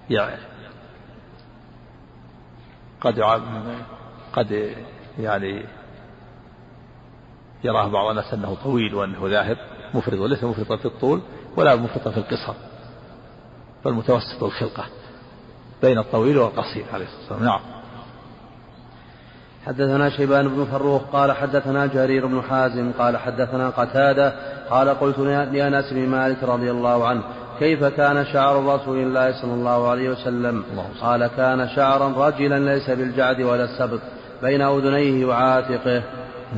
يعني 0.09 0.50
قد 3.01 3.19
قد 4.33 4.75
يعني 5.19 5.65
يراه 7.63 7.87
بعض 7.87 8.09
الناس 8.09 8.33
أنه 8.33 8.57
طويل 8.63 8.95
وأنه 8.95 9.29
ذاهب 9.29 9.57
مفرط 9.93 10.19
وليس 10.19 10.43
مفرطا 10.43 10.77
في 10.77 10.85
الطول 10.85 11.21
ولا 11.57 11.75
مفرطا 11.75 12.11
في 12.11 12.17
القصر 12.17 12.53
بل 13.85 13.93
متوسط 13.93 14.43
الخلقة 14.43 14.85
بين 15.81 15.97
الطويل 15.97 16.37
والقصير 16.37 16.85
عليه 16.93 17.05
الصلاة 17.05 17.21
والسلام. 17.21 17.43
نعم. 17.43 17.59
حدثنا 19.65 20.09
شيبان 20.09 20.47
بن 20.47 20.65
فروخ 20.65 21.01
قال 21.01 21.31
حدثنا 21.31 21.85
جرير 21.85 22.27
بن 22.27 22.41
حازم 22.41 22.91
قال 22.91 23.17
حدثنا 23.17 23.69
قتادة 23.69 24.33
قال 24.69 24.89
قلت 24.89 25.19
لأنس 25.19 25.93
بن 25.93 26.09
مالك 26.09 26.43
رضي 26.43 26.71
الله 26.71 27.07
عنه 27.07 27.23
كيف 27.61 27.83
كان 27.83 28.25
شعر 28.25 28.65
رسول 28.65 28.97
الله 28.97 29.41
صلى 29.41 29.53
الله 29.53 29.89
عليه 29.89 30.09
وسلم؟ 30.09 30.63
قال 31.01 31.27
كان 31.27 31.69
شعرا 31.75 32.27
رجلا 32.27 32.73
ليس 32.73 32.89
بالجعد 32.89 33.41
ولا 33.41 33.63
السبط 33.63 33.99
بين 34.41 34.61
أذنيه 34.61 35.25
وعاتقه. 35.25 36.03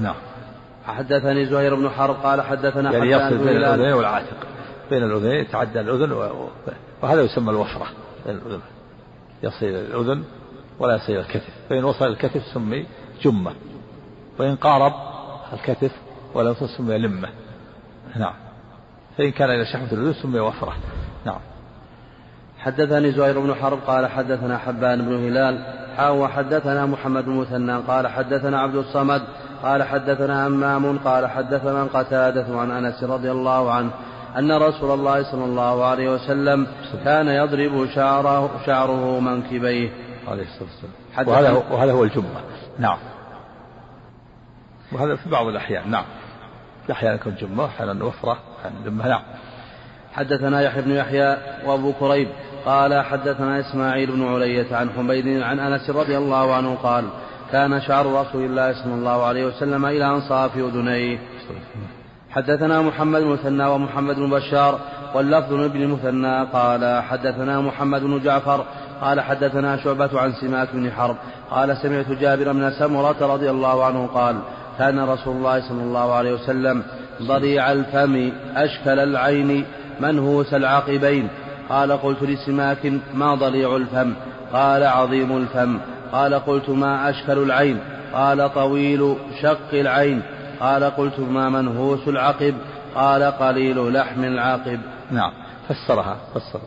نعم. 0.02 0.16
حدثني 0.86 1.46
زهير 1.46 1.76
بن 1.76 1.90
حرب 1.90 2.16
قال 2.16 2.42
حدثنا 2.42 2.92
يعني 2.92 3.12
يصل 3.12 3.38
بين 3.38 3.58
الأذنين 3.58 3.94
والعاتق. 3.94 4.38
بين 4.90 5.04
الأذنين 5.04 5.36
يتعدى 5.36 5.80
الأذن 5.80 6.12
وهذا 7.02 7.22
يسمى 7.22 7.52
الوفرة 7.52 7.88
بين 8.26 8.36
الأذن. 8.36 8.62
يصل 9.44 9.66
إلى 9.66 9.80
الأذن 9.80 10.24
ولا 10.80 10.96
يصل 10.96 11.14
إلى 11.14 11.22
الكتف. 11.22 11.54
فإن 11.70 11.84
وصل 11.84 12.08
الكتف 12.08 12.42
سمي 12.54 12.86
جمة 13.22 13.52
وإن 14.40 14.56
قارب 14.56 14.94
الكتف 15.54 15.92
ولا 16.34 16.54
سمي 16.78 16.98
لمة. 16.98 17.30
نعم. 18.16 18.34
فإن 19.18 19.32
كان 19.32 19.50
إلى 19.50 19.66
شحمة 19.66 19.92
الأذن 19.92 20.14
سمي 20.14 20.40
وفرة. 20.40 20.74
نعم. 21.26 21.40
حدثني 22.60 23.12
زهير 23.12 23.40
بن 23.40 23.56
حرب 23.56 23.80
قال 23.88 24.08
حدثنا 24.08 24.58
حبان 24.58 25.02
بن 25.02 25.28
هلال. 25.28 25.84
حاو 25.98 26.24
وحدثنا 26.24 26.86
محمد 26.86 27.26
بن 27.26 27.32
مثنى 27.32 27.78
قال 27.78 28.08
حدثنا 28.08 28.60
عبد 28.60 28.76
الصمد 28.76 29.22
قال 29.64 29.84
حدثنا 29.84 30.48
همام 30.48 30.98
قال 30.98 31.28
حدثنا 31.28 31.84
قتادة 31.84 32.60
عن 32.60 32.72
أنس 32.72 33.04
رضي 33.04 33.32
الله 33.32 33.72
عنه 33.72 33.92
أن 34.38 34.52
رسول 34.52 34.92
الله 34.92 35.32
صلى 35.32 35.46
الله 35.46 35.86
عليه 35.86 36.10
وسلم 36.10 36.68
كان 37.06 37.28
يضرب 37.28 37.88
شعره, 37.96 38.52
شعره 38.66 39.20
منكبيه. 39.20 39.90
عليه 40.28 40.44
الصلاة 40.44 40.70
والسلام. 40.70 41.28
وهذا 41.28 41.50
هو, 41.50 41.64
وهذا 41.72 41.92
هو 41.92 42.04
الجمة 42.04 42.26
نعم. 42.80 42.98
وهذا 44.92 45.16
في 45.16 45.30
بعض 45.30 45.48
الأحيان. 45.48 45.92
نعم. 45.92 46.06
يكون 46.90 47.36
جمة 47.36 47.66
أحيانا 47.66 48.06
وفرة 48.06 48.38
أحيانا 48.60 48.86
جمة 48.86 49.08
نعم 49.08 49.22
حدثنا 50.14 50.62
يحيى 50.62 50.82
بن 50.82 50.92
يحيى 50.92 51.38
وأبو 51.66 51.94
كريب 51.94 52.28
قال 52.66 53.04
حدثنا 53.04 53.60
إسماعيل 53.60 54.12
بن 54.12 54.28
علية 54.34 54.76
عن 54.76 54.90
حميد 54.90 55.42
عن 55.42 55.60
أنس 55.60 55.90
رضي 55.90 56.18
الله 56.18 56.56
عنه 56.56 56.76
قال 56.76 57.06
كان 57.52 57.82
شعر 57.82 58.06
رسول 58.06 58.46
الله 58.46 58.74
صلى 58.74 58.94
الله 58.94 59.26
عليه 59.26 59.46
وسلم 59.46 59.86
إلى 59.86 60.06
أنصاف 60.06 60.58
أذنيه. 60.58 61.20
حدثنا 62.30 62.82
محمد 62.82 63.22
بن 63.22 63.30
مثنى 63.30 63.66
ومحمد 63.66 64.16
بن 64.16 64.30
بشار 64.30 64.80
واللفظ 65.16 65.54
ابن 65.54 65.82
المثنى 65.82 66.44
قال 66.44 67.04
حدثنا 67.04 67.62
محمد 67.62 68.02
بن 68.02 68.20
جعفر 68.20 68.66
قال 69.02 69.22
حدثنا 69.22 69.78
شعبة 69.78 70.20
عن 70.20 70.34
سماك 70.34 70.68
بن 70.74 70.92
حرب 70.92 71.16
قال 71.52 71.78
سمعت 71.78 72.12
جابر 72.12 72.52
بن 72.52 72.72
سمرة 72.72 73.34
رضي 73.34 73.50
الله 73.50 73.86
عنه 73.86 74.08
قال 74.08 74.36
كان 74.80 75.00
رسول 75.00 75.36
الله 75.36 75.70
صلى 75.70 75.84
الله 75.84 76.14
عليه 76.14 76.34
وسلم 76.34 76.84
ضريع 77.22 77.72
الفم 77.72 78.32
أشكل 78.56 79.00
العين 79.00 79.66
منهوس 80.00 80.54
العقبين. 80.54 81.28
قال 81.70 81.92
قلت 81.92 82.24
لسماك 82.24 82.94
ما 83.14 83.36
ضليع 83.36 83.76
الفم؟ 83.76 84.14
قال 84.54 84.84
عظيم 84.84 85.38
الفم. 85.38 85.80
قال 86.12 86.34
قلت 86.34 86.70
ما 86.70 87.10
أشكل 87.10 87.38
العين؟ 87.38 87.80
قال 88.14 88.54
طويل 88.54 89.16
شق 89.42 89.74
العين. 89.74 90.22
قال 90.60 90.84
قلت 90.84 91.20
ما 91.20 91.50
منهوس 91.50 92.08
العقب؟ 92.08 92.56
قال 92.96 93.24
قليل 93.24 93.94
لحم 93.94 94.24
العقب. 94.24 94.80
نعم 95.12 95.32
فسرها 95.70 96.18
فسر. 96.34 96.60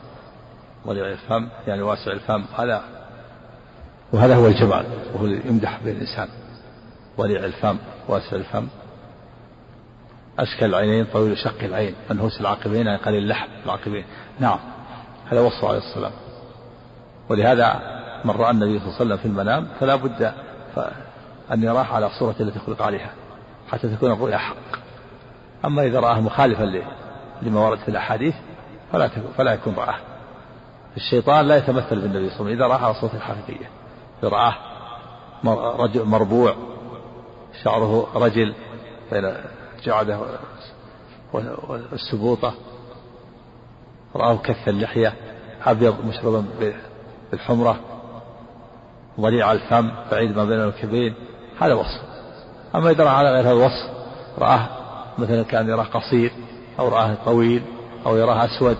ضليع 0.87 1.07
الفم 1.07 1.49
يعني 1.67 1.83
واسع 1.83 2.13
الفم 2.13 2.45
هذا. 2.59 2.83
وهذا 4.13 4.37
هو 4.37 4.47
الجمال 4.47 4.85
وهو 5.15 5.27
يمدح 5.27 5.79
به 5.85 5.91
الإنسان 5.91 6.29
ضليع 7.19 7.45
الفم. 7.45 7.77
واسع 8.09 8.37
الفم. 8.37 8.69
أشكل 10.39 10.67
العينين 10.67 11.05
طويل 11.05 11.39
شق 11.39 11.63
العين. 11.63 11.95
منهوس 12.11 12.41
العقبين 12.41 12.87
يعني 12.87 12.99
قليل 12.99 13.23
اللحم 13.23 13.49
العقبين 13.65 14.05
نعم 14.41 14.59
هذا 15.31 15.41
وصفه 15.41 15.69
عليه 15.69 15.79
السلام. 15.79 16.13
ولهذا 17.29 17.81
من 18.25 18.31
رأى 18.31 18.51
النبي 18.51 18.79
صلى 18.79 18.87
الله 18.89 18.95
عليه 18.95 19.05
وسلم 19.05 19.17
في 19.17 19.27
المنام 19.27 19.69
فلا 19.81 19.97
بد 19.97 20.33
أن 21.53 21.63
يراه 21.63 21.85
على 21.85 22.07
الصورة 22.07 22.35
التي 22.41 22.59
خلق 22.59 22.83
عليها 22.83 23.11
حتى 23.71 23.89
تكون 23.89 24.13
الرؤيا 24.13 24.39
حق. 24.39 24.57
أما 25.65 25.83
إذا 25.83 26.01
رآه 26.01 26.21
مخالفا 26.21 26.83
لما 27.43 27.61
ورد 27.61 27.79
في 27.79 27.89
الأحاديث 27.89 28.35
فلا 28.93 29.09
فلا 29.09 29.53
يكون 29.53 29.75
رآه 29.75 29.99
الشيطان 30.97 31.47
لا 31.47 31.57
يتمثل 31.57 32.01
بالنبي 32.01 32.31
صلى 32.31 32.41
الله 32.41 32.45
عليه 32.45 32.45
وسلم 32.45 32.47
إذا 32.47 32.67
رآه 32.67 32.85
على 32.85 32.91
الصورة 32.91 33.15
الحقيقية. 33.15 33.71
إذا 34.23 34.29
رآه 34.29 34.55
مربوع 36.05 36.55
شعره 37.65 38.09
رجل 38.15 38.55
بين 39.13 39.35
جعده 39.85 40.21
والسبوطة. 41.33 42.55
رآه 44.17 44.37
كث 44.37 44.69
اللحية 44.69 45.15
أبيض 45.65 46.05
مشربا 46.05 46.45
بالحمرة 47.33 47.81
ضليع 49.21 49.53
الفم 49.53 49.91
بعيد 50.11 50.37
ما 50.37 50.45
بين 50.45 50.61
الكبين 50.61 51.15
هذا 51.61 51.75
وصف. 51.75 52.01
أما 52.75 52.91
إذا 52.91 53.05
رأى 53.05 53.13
على 53.13 53.31
غير 53.31 53.43
هذا 53.43 53.53
الوصف 53.53 53.91
رآه 54.39 54.69
مثلا 55.19 55.43
كأن 55.43 55.69
يراه 55.69 55.85
قصير 55.85 56.33
أو 56.79 56.89
رآه 56.89 57.17
طويل 57.25 57.63
أو 58.07 58.17
يراه 58.17 58.45
أسود 58.45 58.77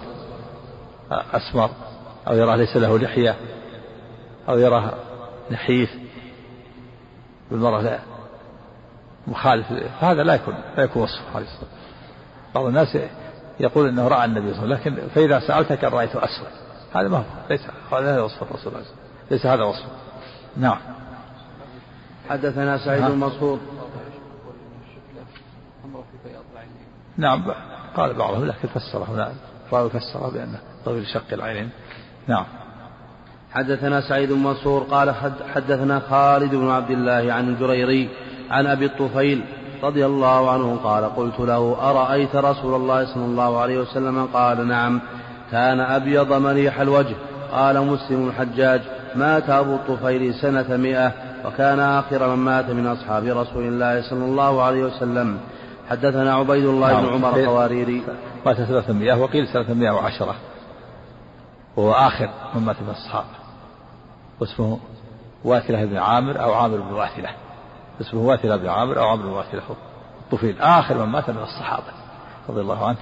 أسمر 1.11 1.71
أو 2.29 2.37
يراه 2.37 2.57
ليس 2.57 2.77
له 2.77 2.99
لحية 2.99 3.37
أو 4.49 4.59
يراه 4.59 4.93
نحيف. 5.51 5.91
بالمرة 7.51 7.99
مخالف 9.27 9.67
فهذا 10.01 10.23
لا 10.23 10.35
يكون 10.35 10.55
لا 10.77 10.85
يكون 10.85 11.03
وصف 11.03 11.23
عليه 11.35 11.47
الصلاة 11.47 11.71
بعض 12.55 12.65
الناس 12.65 12.99
يقول 13.61 13.89
إنه 13.89 14.09
رأى 14.09 14.25
النبي 14.25 14.55
صلى 14.55 14.65
الله 14.65 14.77
عليه 14.77 14.83
وسلم 14.83 14.95
لكن 14.97 15.09
فإذا 15.15 15.41
سألتك 15.41 15.85
ان 15.85 15.93
رايته 15.93 16.25
أسود. 16.25 16.49
هذا 16.95 17.09
ما 17.09 17.19
هو 17.19 17.23
ليس 17.51 17.61
هذا 17.93 18.21
وصف 18.21 18.43
الرسول 18.43 18.75
عليه 18.75 18.83
الصلاة 18.83 18.99
ليس 19.31 19.47
هذا 19.47 19.63
وصفه 19.63 19.89
نعم. 20.57 20.79
حدثنا 22.29 22.79
سعيد 22.79 23.03
بن 23.03 23.19
منصور. 23.19 23.59
نعم 27.17 27.53
قال 27.97 28.15
بعضهم 28.15 28.45
لكن 28.45 28.69
فسره 28.69 29.05
هنا 29.09 29.33
راوي 29.73 29.91
فسره 29.91 30.31
بانه 30.31 30.59
طويل 30.85 31.07
شق 31.07 31.33
العينين 31.33 31.71
نعم. 32.29 32.45
حدثنا 33.53 34.01
سعيد 34.09 34.33
بن 34.33 34.39
منصور 34.39 34.83
قال 34.83 35.15
حدثنا 35.55 36.01
خالد 36.01 36.55
بن 36.55 36.71
عبد 36.71 36.91
الله 36.91 37.33
عن 37.33 37.49
الجريري 37.49 38.09
عن 38.51 38.67
أبي 38.67 38.87
الطفيل 38.87 39.45
رضي 39.83 40.07
الله 40.07 40.51
عنه 40.51 40.79
قال 40.85 41.17
قلت 41.17 41.41
له 41.41 41.77
أرأيت 41.91 42.37
رسول 42.37 42.75
الله 42.75 43.15
صلى 43.15 43.25
الله 43.25 43.61
عليه 43.61 43.79
وسلم؟ 43.79 44.29
قال 44.35 44.69
نعم. 44.69 45.01
كان 45.51 45.81
أبيض 45.81 46.33
مليح 46.33 46.81
الوجه. 46.81 47.15
قال 47.53 47.87
مسلم 47.87 48.29
الحجاج 48.29 48.81
مات 49.15 49.51
أبو 49.51 49.75
الطفيل 49.75 50.35
سنة 50.35 50.77
مئة 50.77 51.13
وكان 51.45 51.81
آخر 51.81 52.29
من 52.29 52.45
مات 52.45 52.71
من 52.71 52.87
أصحاب 52.87 53.25
رسول 53.25 53.63
الله 53.63 54.11
صلى 54.11 54.25
الله 54.25 54.63
عليه 54.63 54.85
وسلم. 54.85 55.39
حدثنا 55.91 56.35
عبيد 56.35 56.65
الله 56.65 57.01
بن 57.01 57.03
نعم. 57.03 57.15
عمر 57.15 57.37
القواريري. 57.37 58.03
مات 58.47 58.57
سنة 58.57 58.93
مئة 58.93 59.15
وقيل 59.15 59.49
سنة 59.49 59.75
مئة 59.75 59.91
وعشرة. 59.91 60.35
وهو 61.77 61.93
آخر 61.93 62.29
من 62.55 62.63
مات 62.63 62.77
من 62.83 62.91
الصحابة 62.91 63.37
واسمه 64.41 64.79
واثلة 65.45 65.85
بن 65.85 65.97
عامر 65.97 66.43
أو 66.43 66.53
عامر 66.53 66.77
بن 66.77 66.93
واثلة. 66.93 67.29
اسمه 68.01 68.21
واثلة 68.21 68.57
بن 68.57 68.69
عامر 68.69 68.99
أو 68.99 69.09
عامر 69.09 69.23
بن 69.23 69.29
واثلة 69.29 69.63
الطفيل. 70.25 70.61
آخر 70.61 70.95
من 70.95 71.13
مات 71.13 71.31
من 71.31 71.43
الصحابة 71.43 71.93
رضي 72.49 72.61
الله 72.61 72.87
عنه. 72.87 72.99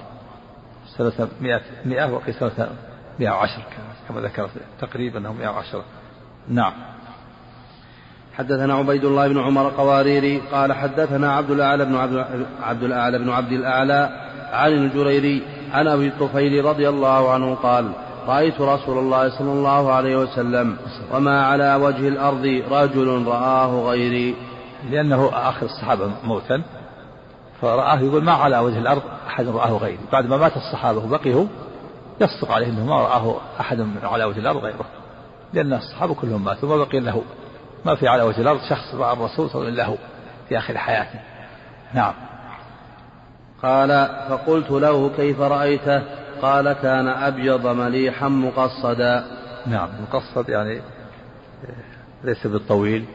سنة 0.97 1.27
مئة 1.41 1.61
مئة 1.85 2.13
وقيل 2.13 2.33
سنة 2.33 2.69
مئة 3.19 3.29
وعشر 3.29 3.61
كما 4.07 4.21
ذكرت 4.21 4.49
تقريبا 4.81 5.19
أنه 5.19 5.33
مئة 5.33 5.47
وعشرة 5.47 5.83
نعم. 6.49 6.73
حدثنا 8.37 8.73
عبيد 8.73 9.05
الله 9.05 9.27
بن 9.27 9.39
عمر 9.39 9.69
قواريري 9.69 10.41
قال 10.51 10.73
حدثنا 10.73 11.33
عبد 11.33 11.51
الأعلى 11.51 11.85
بن 11.85 11.95
عبد, 11.95 12.25
عبد 12.63 12.83
الأعلى 12.83 13.19
بن 13.19 13.29
عبد 13.29 13.51
الأعلى 13.51 14.09
عن 14.51 14.71
الجريري 14.71 15.43
عن 15.73 15.87
أبي 15.87 16.07
الطفيل 16.07 16.65
رضي 16.65 16.89
الله 16.89 17.33
عنه 17.33 17.55
قال 17.55 17.91
رأيت 18.27 18.61
رسول 18.61 18.97
الله 18.97 19.29
صلى 19.29 19.51
الله 19.51 19.93
عليه 19.93 20.17
وسلم 20.17 20.77
وما 21.13 21.45
على 21.45 21.75
وجه 21.75 22.07
الأرض 22.07 22.61
رجل 22.71 23.25
رآه 23.27 23.83
غيري. 23.89 24.35
لأنه 24.89 25.29
آخر 25.33 25.65
الصحابة 25.65 26.11
موتا 26.23 26.61
فرآه 27.61 27.99
يقول 27.99 28.23
ما 28.23 28.31
على 28.31 28.59
وجه 28.59 28.79
الأرض 28.79 29.01
أحد 29.27 29.47
رآه 29.47 29.71
غيري. 29.77 29.99
بعد 30.11 30.25
ما 30.25 30.37
مات 30.37 30.57
الصحابة 30.57 31.05
وبقي 31.05 31.33
هو 31.33 31.45
يصدق 32.21 32.51
عليه 32.51 32.67
إنه 32.67 32.85
ما 32.85 33.01
رآه 33.01 33.35
من 33.71 33.99
على 34.03 34.23
وجه 34.23 34.39
الأرض 34.39 34.63
غيره 34.63 34.85
لأن 35.53 35.73
الصحابة 35.73 36.13
كلهم 36.13 36.43
ماتوا 36.43 36.75
وما 36.75 36.85
بقي 36.85 37.11
هو 37.11 37.21
ما 37.85 37.95
في 37.95 38.07
على 38.07 38.23
وجه 38.23 38.41
الأرض 38.41 38.59
شخص 38.69 38.95
رأى 38.95 39.13
الرسول 39.13 39.49
صلى 39.49 39.61
الله 39.61 39.83
عليه 39.83 39.93
وسلم 39.93 39.97
في 40.49 40.57
آخر 40.57 40.77
حياته. 40.77 41.19
نعم. 41.93 42.13
قال 43.63 43.89
فقلت 44.29 44.71
له 44.71 45.09
كيف 45.17 45.41
رأيته؟ 45.41 46.03
قال 46.41 46.73
كان 46.73 47.07
أبيض 47.07 47.67
مليحا 47.67 48.27
مقصدا. 48.27 49.25
نعم 49.67 49.89
مقصد 50.01 50.49
يعني 50.49 50.81
ليس 52.23 52.47
بالطويل. 52.47 53.05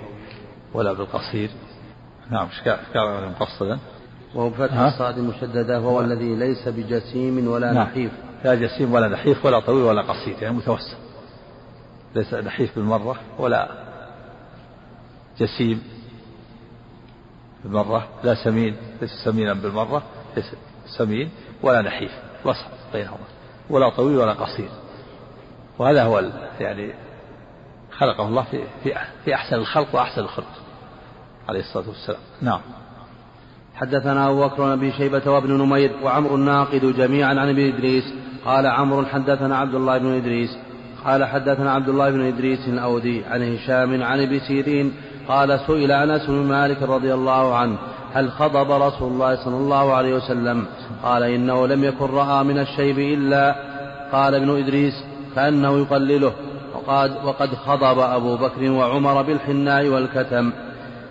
ولا 0.75 0.93
بالقصير. 0.93 1.51
نعم 2.31 2.49
كان 2.65 3.33
مقصدا 3.41 3.79
وهو 4.35 4.51
بفتح 4.51 4.79
الصاد 4.79 5.19
المشددة 5.19 5.81
وهو 5.81 6.01
نعم. 6.01 6.13
الذي 6.13 6.35
ليس 6.37 6.69
بجسيم 6.69 7.49
ولا 7.49 7.73
نعم. 7.73 7.87
نحيف. 7.87 8.13
لا 8.45 8.55
جسيم 8.55 8.93
ولا 8.95 9.09
نحيف 9.09 9.47
ولا 9.47 9.61
طويل 9.61 9.85
ولا 9.85 10.03
قصير 10.03 10.37
يعني 10.43 10.57
متوسط. 10.57 10.97
ليس 12.15 12.35
نحيف 12.35 12.77
بالمرة 12.77 13.17
ولا 13.39 13.69
جسيم 15.39 15.83
بالمرة 17.65 18.09
لا 18.25 18.35
سمين 18.45 18.77
ليس 19.01 19.11
سمينا 19.25 19.55
بالمرة 19.55 20.03
ليس 20.37 20.55
سمين 20.99 21.31
ولا 21.63 21.83
نحيف. 21.83 22.13
وسط 22.45 22.67
بينهما 22.93 23.27
ولا 23.71 23.89
طويل 23.89 24.17
ولا 24.17 24.33
قصير. 24.33 24.69
وهذا 25.79 26.05
هو 26.05 26.23
يعني 26.61 26.93
خلقه 28.01 28.29
الله 28.29 28.43
في 28.43 28.59
في 28.85 28.95
في 29.25 29.35
أحسن 29.35 29.57
الخلق 29.57 29.87
وأحسن 29.93 30.21
الخلق 30.21 30.47
عليه 31.49 31.61
الصلاة 31.61 31.89
والسلام. 31.89 32.21
نعم. 32.43 32.61
حدثنا 33.75 34.29
أبو 34.29 34.47
بكر 34.47 34.77
بن 34.77 34.93
شيبة 34.93 35.31
وابن 35.31 35.53
نمير 35.53 35.93
وعمر 36.03 36.35
الناقد 36.35 36.97
جميعا 36.97 37.29
عن 37.29 37.49
ابن 37.49 37.75
إدريس. 37.75 38.05
قال 38.45 38.67
عمرو 38.67 39.05
حدثنا 39.05 39.57
عبد 39.57 39.75
الله 39.75 39.99
بن 39.99 40.15
إدريس. 40.15 40.51
قال 41.05 41.25
حدثنا 41.25 41.73
عبد 41.73 41.89
الله 41.89 42.11
بن 42.11 42.27
إدريس 42.27 42.69
الأودي 42.69 43.25
عن 43.25 43.55
هشام 43.55 44.03
عن 44.03 44.21
ابي 44.21 44.41
سيرين. 44.41 44.93
قال 45.29 45.61
سئل 45.67 45.93
أنس 45.93 46.27
بن 46.27 46.35
مالك 46.35 46.83
رضي 46.83 47.15
الله 47.15 47.57
عنه 47.57 47.79
هل 48.15 48.31
خضب 48.31 48.71
رسول 48.71 49.13
الله 49.13 49.45
صلى 49.45 49.57
الله 49.57 49.93
عليه 49.93 50.15
وسلم؟ 50.15 50.67
قال 51.03 51.23
إنه 51.23 51.67
لم 51.67 51.85
يكن 51.85 52.07
رأى 52.07 52.45
من 52.45 52.59
الشيب 52.59 52.99
إلا. 52.99 53.57
قال 54.13 54.35
ابن 54.35 54.59
إدريس 54.59 54.95
كأنه 55.35 55.79
يقلله. 55.79 56.33
وقد, 56.75 57.25
وقد 57.25 57.55
خضب 57.55 57.99
أبو 57.99 58.37
بكر 58.37 58.71
وعمر 58.71 59.23
بالحناء 59.23 59.89
والكتم. 59.89 60.53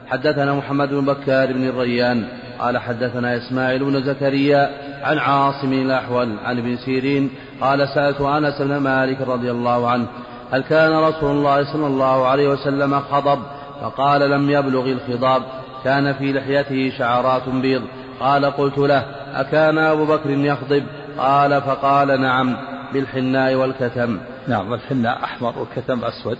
حدثنا 0.08 0.54
محمد 0.54 0.90
بن 0.90 1.06
بكار 1.06 1.54
بن 1.54 1.68
الريان. 1.68 2.28
قال 2.60 2.78
حدثنا 2.78 3.38
إسماعيل 3.38 3.84
بن 3.84 4.04
زكريا 4.04 4.70
عن 5.04 5.18
عاصم 5.18 5.74
الأحول 5.74 6.36
عن 6.46 6.58
ابن 6.58 6.78
سيرين. 6.78 7.30
قال 7.62 7.90
سألت 7.90 8.22
أنس 8.22 8.62
بن 8.62 8.78
مالك 8.78 9.22
رضي 9.22 9.52
الله 9.52 9.90
عنه 9.90 10.06
هل 10.52 10.62
كان 10.62 10.92
رسول 10.92 11.32
الله 11.32 11.74
صلى 11.74 11.88
الله 11.88 12.28
عليه 12.28 12.48
وسلم 12.48 13.00
خضب؟ 13.00 13.40
فقال 13.82 14.22
لم 14.22 14.50
يبلغ 14.50 14.86
الخضاب. 14.86 15.44
كان 15.84 16.14
في 16.14 16.34
لحيته 16.34 16.98
شعرات 16.98 17.50
بيض. 17.50 17.82
قال 18.20 18.46
قلت 18.46 18.78
له 18.78 19.06
أكان 19.36 19.78
أبو 19.78 20.06
بكر 20.06 20.30
يخضب؟ 20.30 20.84
قال 21.18 21.62
فقال 21.62 22.22
نعم. 22.22 22.69
بالحناء 22.94 23.56
والكتم. 23.56 24.20
نعم 24.48 24.74
الحناء 24.74 25.24
أحمر 25.24 25.60
والكتم 25.60 26.06
أسود 26.06 26.38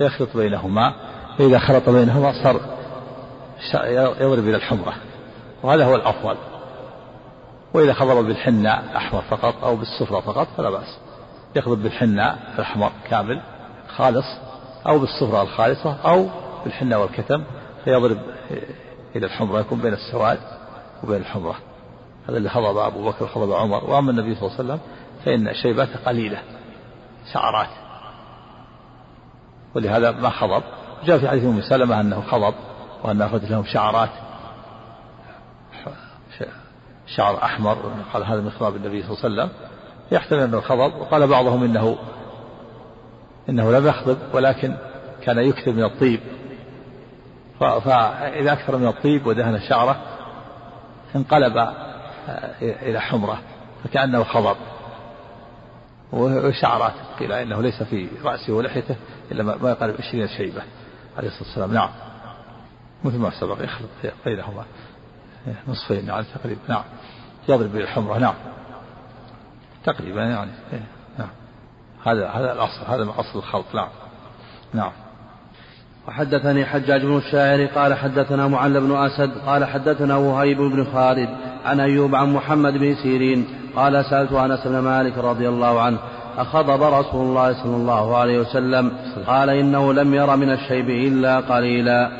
يخلط 0.00 0.36
بينهما. 0.36 0.94
فإذا 1.38 1.58
خلط 1.58 1.88
بينهما 1.88 2.32
صار 2.42 2.60
يضرب 4.20 4.48
إلى 4.48 4.56
الحمرة 4.56 4.92
وهذا 5.62 5.84
هو 5.84 5.94
الأفضل. 5.94 6.36
وإذا 7.74 7.92
خضب 7.92 8.24
بالحناء 8.24 8.84
أحمر 8.96 9.22
فقط 9.30 9.64
أو 9.64 9.76
بالصفرة 9.76 10.20
فقط 10.20 10.48
فلا 10.56 10.70
بأس. 10.70 10.98
يخضب 11.56 11.82
بالحناء 11.82 12.38
الأحمر 12.54 12.92
كامل 13.10 13.40
خالص 13.96 14.26
أو 14.86 14.98
بالصفرة 14.98 15.42
الخالصة 15.42 15.96
أو 16.04 16.26
بالحنة 16.64 16.98
والكتم 16.98 17.44
فيضرب 17.84 18.18
إلى 19.16 19.26
الحمرة 19.26 19.60
يكون 19.60 19.78
بين 19.78 19.92
السواد 19.92 20.38
وبين 21.04 21.20
الحمرة. 21.20 21.54
هذا 22.28 22.38
اللي 22.38 22.48
خضب 22.48 22.76
أبو 22.76 23.04
بكر 23.04 23.26
خضب 23.26 23.52
عمر 23.52 23.84
وأما 23.84 24.10
النبي 24.10 24.34
صلى 24.34 24.42
الله 24.42 24.58
عليه 24.58 24.64
وسلم 24.64 24.80
فإن 25.26 25.54
شيباته 25.54 25.98
قليلة 26.06 26.38
شعرات 27.32 27.68
ولهذا 29.74 30.10
ما 30.10 30.30
خضب؟ 30.30 30.62
جاء 31.04 31.18
في 31.18 31.28
حديث 31.28 31.44
أم 31.44 31.60
سلمة 31.60 32.00
أنه 32.00 32.20
خضب 32.20 32.54
وأن 33.04 33.22
أخذت 33.22 33.50
لهم 33.50 33.64
شعرات 33.64 34.10
شعر 37.06 37.42
أحمر 37.42 37.92
قال 38.12 38.24
هذا 38.24 38.40
من 38.40 38.50
خضاب 38.50 38.76
النبي 38.76 39.02
صلى 39.02 39.10
الله 39.10 39.24
عليه 39.24 39.34
وسلم. 39.34 39.68
يحتمل 40.12 40.40
أنه 40.40 40.60
خضب 40.60 40.94
وقال 40.94 41.26
بعضهم 41.26 41.64
إنه 41.64 41.98
إنه 43.48 43.72
لم 43.72 43.86
يخضب 43.86 44.18
ولكن 44.32 44.76
كان 45.22 45.38
يكثر 45.38 45.72
من 45.72 45.84
الطيب. 45.84 46.20
فإذا 47.60 48.52
أكثر 48.52 48.76
من 48.76 48.86
الطيب 48.86 49.26
ودهن 49.26 49.60
شعره 49.68 49.96
انقلب 51.16 51.68
إلى 52.62 53.00
حمرة 53.00 53.38
فكأنه 53.84 54.24
خضب. 54.24 54.56
وشعرات 56.12 56.92
قيل 57.18 57.32
إنه 57.32 57.62
ليس 57.62 57.82
في 57.82 58.08
رأسه 58.24 58.52
ولحيته 58.52 58.96
إلا 59.32 59.42
ما 59.42 59.70
يقارب 59.70 59.94
عشرين 59.98 60.28
شيبة. 60.28 60.62
عليه 61.16 61.28
الصلاة 61.28 61.48
والسلام. 61.48 61.74
نعم. 61.74 61.90
مثل 63.04 63.16
ما 63.18 63.30
سبق 63.40 63.64
يخلط 63.64 63.88
بينهما. 64.24 64.64
نصفين 65.68 66.06
يعني 66.06 66.26
تقريبا. 66.34 66.60
نعم. 66.68 66.82
يضرب 67.48 67.72
بالحمرة 67.72 68.18
نعم. 68.18 68.34
تقريبا 69.84 70.22
يعني. 70.22 70.50
إيه، 70.72 70.86
نعم. 71.18 71.28
هذا 72.06 72.28
هذا 72.28 72.52
الأصل. 72.52 72.84
هذا 72.86 73.12
أصل 73.18 73.38
الخلط. 73.38 73.66
نعم. 73.74 73.88
نعم. 74.74 74.92
وحدثني 76.08 76.64
حجاج 76.64 77.02
بن 77.02 77.16
الشاعر 77.16 77.66
قال 77.66 77.94
حدثنا 77.94 78.48
معل 78.48 78.80
بن 78.80 78.96
أسد 78.96 79.38
قال 79.38 79.64
حدثنا 79.64 80.16
وهيب 80.16 80.58
بن 80.58 80.84
خالد 80.84 81.28
عن 81.64 81.80
أيوب 81.80 82.14
عن 82.14 82.32
محمد 82.32 82.72
بن 82.72 82.94
سيرين 82.94 83.46
قال 83.76 84.04
سألت 84.04 84.32
أنس 84.32 84.66
بن 84.66 84.78
مالك 84.78 85.18
رضي 85.18 85.48
الله 85.48 85.80
عنه 85.80 85.98
أخضب 86.38 86.82
رسول 86.82 87.26
الله 87.26 87.52
صلى 87.52 87.76
الله 87.76 88.16
عليه 88.16 88.38
وسلم؟ 88.38 88.92
قال 89.26 89.50
إنه 89.50 89.92
لم 89.92 90.14
ير 90.14 90.36
من 90.36 90.50
الشيب 90.50 90.90
إلا 90.90 91.40
قليلا. 91.40 92.10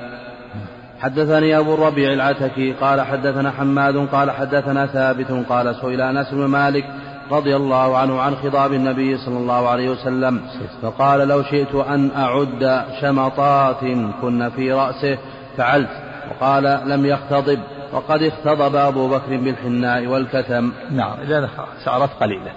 حدثني 1.00 1.59
أبو 1.59 1.74
الربيع 1.74 2.12
العتكي 2.12 2.72
قال 2.72 3.00
حدثنا 3.00 3.50
حماد 3.50 3.96
قال 3.96 4.30
حدثنا 4.30 4.86
ثابت 4.86 5.44
قال 5.48 5.74
سئل 5.76 6.00
أنس 6.00 6.30
بن 6.30 6.44
مالك 6.44 6.84
رضي 7.32 7.57
الله 7.57 7.98
عنه 7.98 8.20
عن 8.20 8.36
خضاب 8.36 8.72
النبي 8.72 9.18
صلى 9.18 9.38
الله 9.38 9.68
عليه 9.68 9.90
وسلم 9.90 10.40
فقال 10.82 11.28
لو 11.28 11.42
شئت 11.42 11.74
أن 11.74 12.11
أعد 12.16 12.82
شمطات 13.00 13.80
كن 14.20 14.48
في 14.48 14.72
رأسه 14.72 15.18
فعلت 15.57 15.90
وقال 16.30 16.80
لم 16.86 17.07
يختضب. 17.07 17.59
وقد 17.93 18.22
اختضب 18.22 18.76
أبو 18.76 19.09
بكر 19.09 19.37
بالحناء 19.37 20.07
والكتم. 20.07 20.72
نعم 20.91 21.20
إذا 21.20 21.51
شعرات 21.84 22.11
قليلة. 22.20 22.53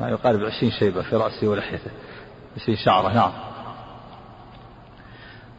ما 0.00 0.08
يقارب 0.08 0.44
عشرين 0.44 0.72
شيبة 0.72 1.02
في 1.02 1.16
رأسه 1.16 1.48
ولحيته. 1.48 1.90
عشرين 2.56 2.76
شعرة 2.76 3.14
نعم. 3.14 3.30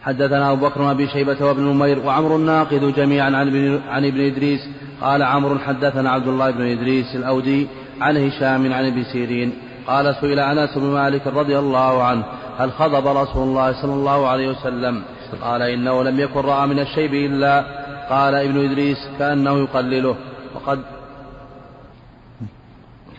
حدثنا 0.02 0.52
أبو 0.52 0.70
بكر 0.70 0.82
وأبي 0.82 1.08
شيبة 1.08 1.46
وابن 1.46 1.64
نمير 1.64 2.00
وعمر 2.00 2.36
الناقد 2.36 2.94
جميعا 2.96 3.26
عن 3.26 3.48
ابن, 3.48 3.82
عن 3.90 4.06
ابن 4.06 4.22
إدريس. 4.22 4.60
قال 5.02 5.24
عمرو 5.24 5.60
حدثنا 5.60 6.12
عبد 6.12 6.28
الله 6.28 6.52
بن 6.52 6.62
إدريس 6.62 7.16
الأودي 7.16 7.68
عن 8.02 8.18
هشام 8.18 8.74
عن 8.74 8.86
ابن 8.88 9.04
سيرين. 9.04 9.54
قال 9.88 10.16
سئل 10.22 10.40
أنس 10.40 10.78
بن 10.78 10.84
مالك 10.86 11.28
رضي 11.28 11.60
الله 11.60 12.04
عنه 12.04 12.24
هل 12.58 12.72
خضب 12.72 13.08
رسول 13.08 13.44
الله 13.44 13.82
صلى 13.82 13.94
الله 13.94 14.28
عليه 14.28 14.48
وسلم؟ 14.48 15.04
قال 15.42 15.62
إنه 15.62 16.04
لم 16.04 16.20
يكن 16.20 16.40
رأى 16.40 16.68
من 16.68 16.80
الشيب 16.80 17.14
إلا 17.14 17.66
قال 18.10 18.36
ابن 18.36 18.66
إدريس 18.66 18.98
كأنه 19.20 19.58
يقلله. 19.58 20.16
وقد 20.56 20.84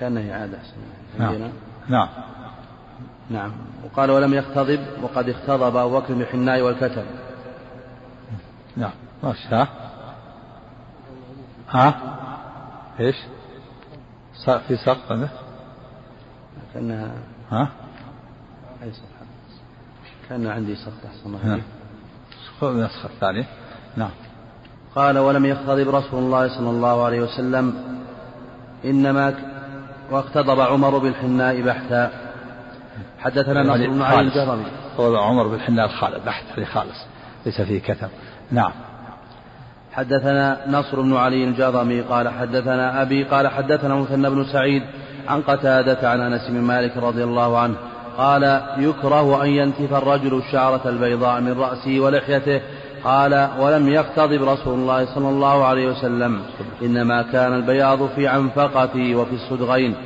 كأنه 0.01 0.33
إعادة 0.33 0.59
نعم. 1.19 1.51
نعم. 1.89 2.09
نعم. 3.31 3.53
وقال 3.85 4.11
ولم 4.11 4.35
يختضب 4.35 4.81
وقد 5.03 5.29
اختضب 5.29 5.77
أبو 5.77 6.01
بكر 6.01 6.15
بالحناء 6.15 6.61
والكتم 6.61 7.05
نعم. 8.77 8.93
ماشي. 9.23 9.49
ها؟ 9.49 9.69
ها؟ 11.69 11.95
إيش؟ 13.01 13.17
في 14.69 14.77
سقف 14.77 15.31
كأنها 16.75 17.11
ها؟ 17.51 17.69
أي 18.83 18.93
صفحة 18.93 19.27
كان 20.29 20.47
عندي 20.47 20.77
سقف 20.77 21.07
أحسن 21.07 21.27
الله 21.27 21.47
نعم. 21.47 21.63
النسخة 22.63 23.07
الثانية 23.07 23.47
نعم. 23.97 24.11
قال 24.99 25.19
ولم 25.19 25.45
يختضب 25.47 25.89
رسول 25.89 26.23
الله 26.23 26.49
صلى 26.49 26.71
الله 26.71 27.05
عليه 27.05 27.21
وسلم 27.21 27.75
إنما 28.85 29.35
واقتضب 30.11 30.61
عمر 30.61 30.99
بالحناء 30.99 31.61
بحثا. 31.61 32.11
حدثنا 33.19 33.63
نصر 33.63 33.91
بن 33.91 34.03
علي 34.03 34.21
الجرمي. 34.21 34.65
عمر 34.99 35.47
بالحناء 35.47 35.87
الخالد 35.87 36.25
بحث 36.27 36.59
هذه 36.59 36.65
خالص 36.65 37.07
ليس 37.47 37.61
فيه 37.61 37.81
كتم 37.81 38.09
نعم. 38.51 38.73
حدثنا 39.93 40.59
نصر 40.69 41.01
بن 41.01 41.17
علي 41.17 41.45
الجرمي 41.45 42.01
قال 42.01 42.29
حدثنا 42.29 43.03
أبي 43.03 43.25
قال 43.25 43.49
حدثنا 43.49 43.95
مثنى 43.95 44.31
بن 44.31 44.45
سعيد 44.45 44.83
عن 45.29 45.43
قتادة 45.43 46.11
عن 46.11 46.21
أنس 46.21 46.49
بن 46.49 46.61
مالك 46.61 46.97
رضي 46.97 47.25
الله 47.25 47.59
عنه 47.59 47.75
قال 48.17 48.63
يكره 48.79 49.45
أن 49.45 49.49
ينتف 49.49 49.95
الرجل 49.95 50.39
الشعرة 50.39 50.81
البيضاء 50.89 51.41
من 51.41 51.61
رأسه 51.61 52.01
ولحيته 52.01 52.61
قال 53.09 53.51
ولم 53.59 53.89
يقتضب 53.89 54.43
رسول 54.43 54.75
الله 54.75 55.15
صلى 55.15 55.29
الله 55.29 55.65
عليه 55.65 55.91
وسلم 55.91 56.43
إنما 56.83 57.23
كان 57.23 57.55
البياض 57.55 58.07
في 58.07 58.29
عنفقتي 58.29 59.15
وفي 59.15 59.35
الصدغين 59.35 59.97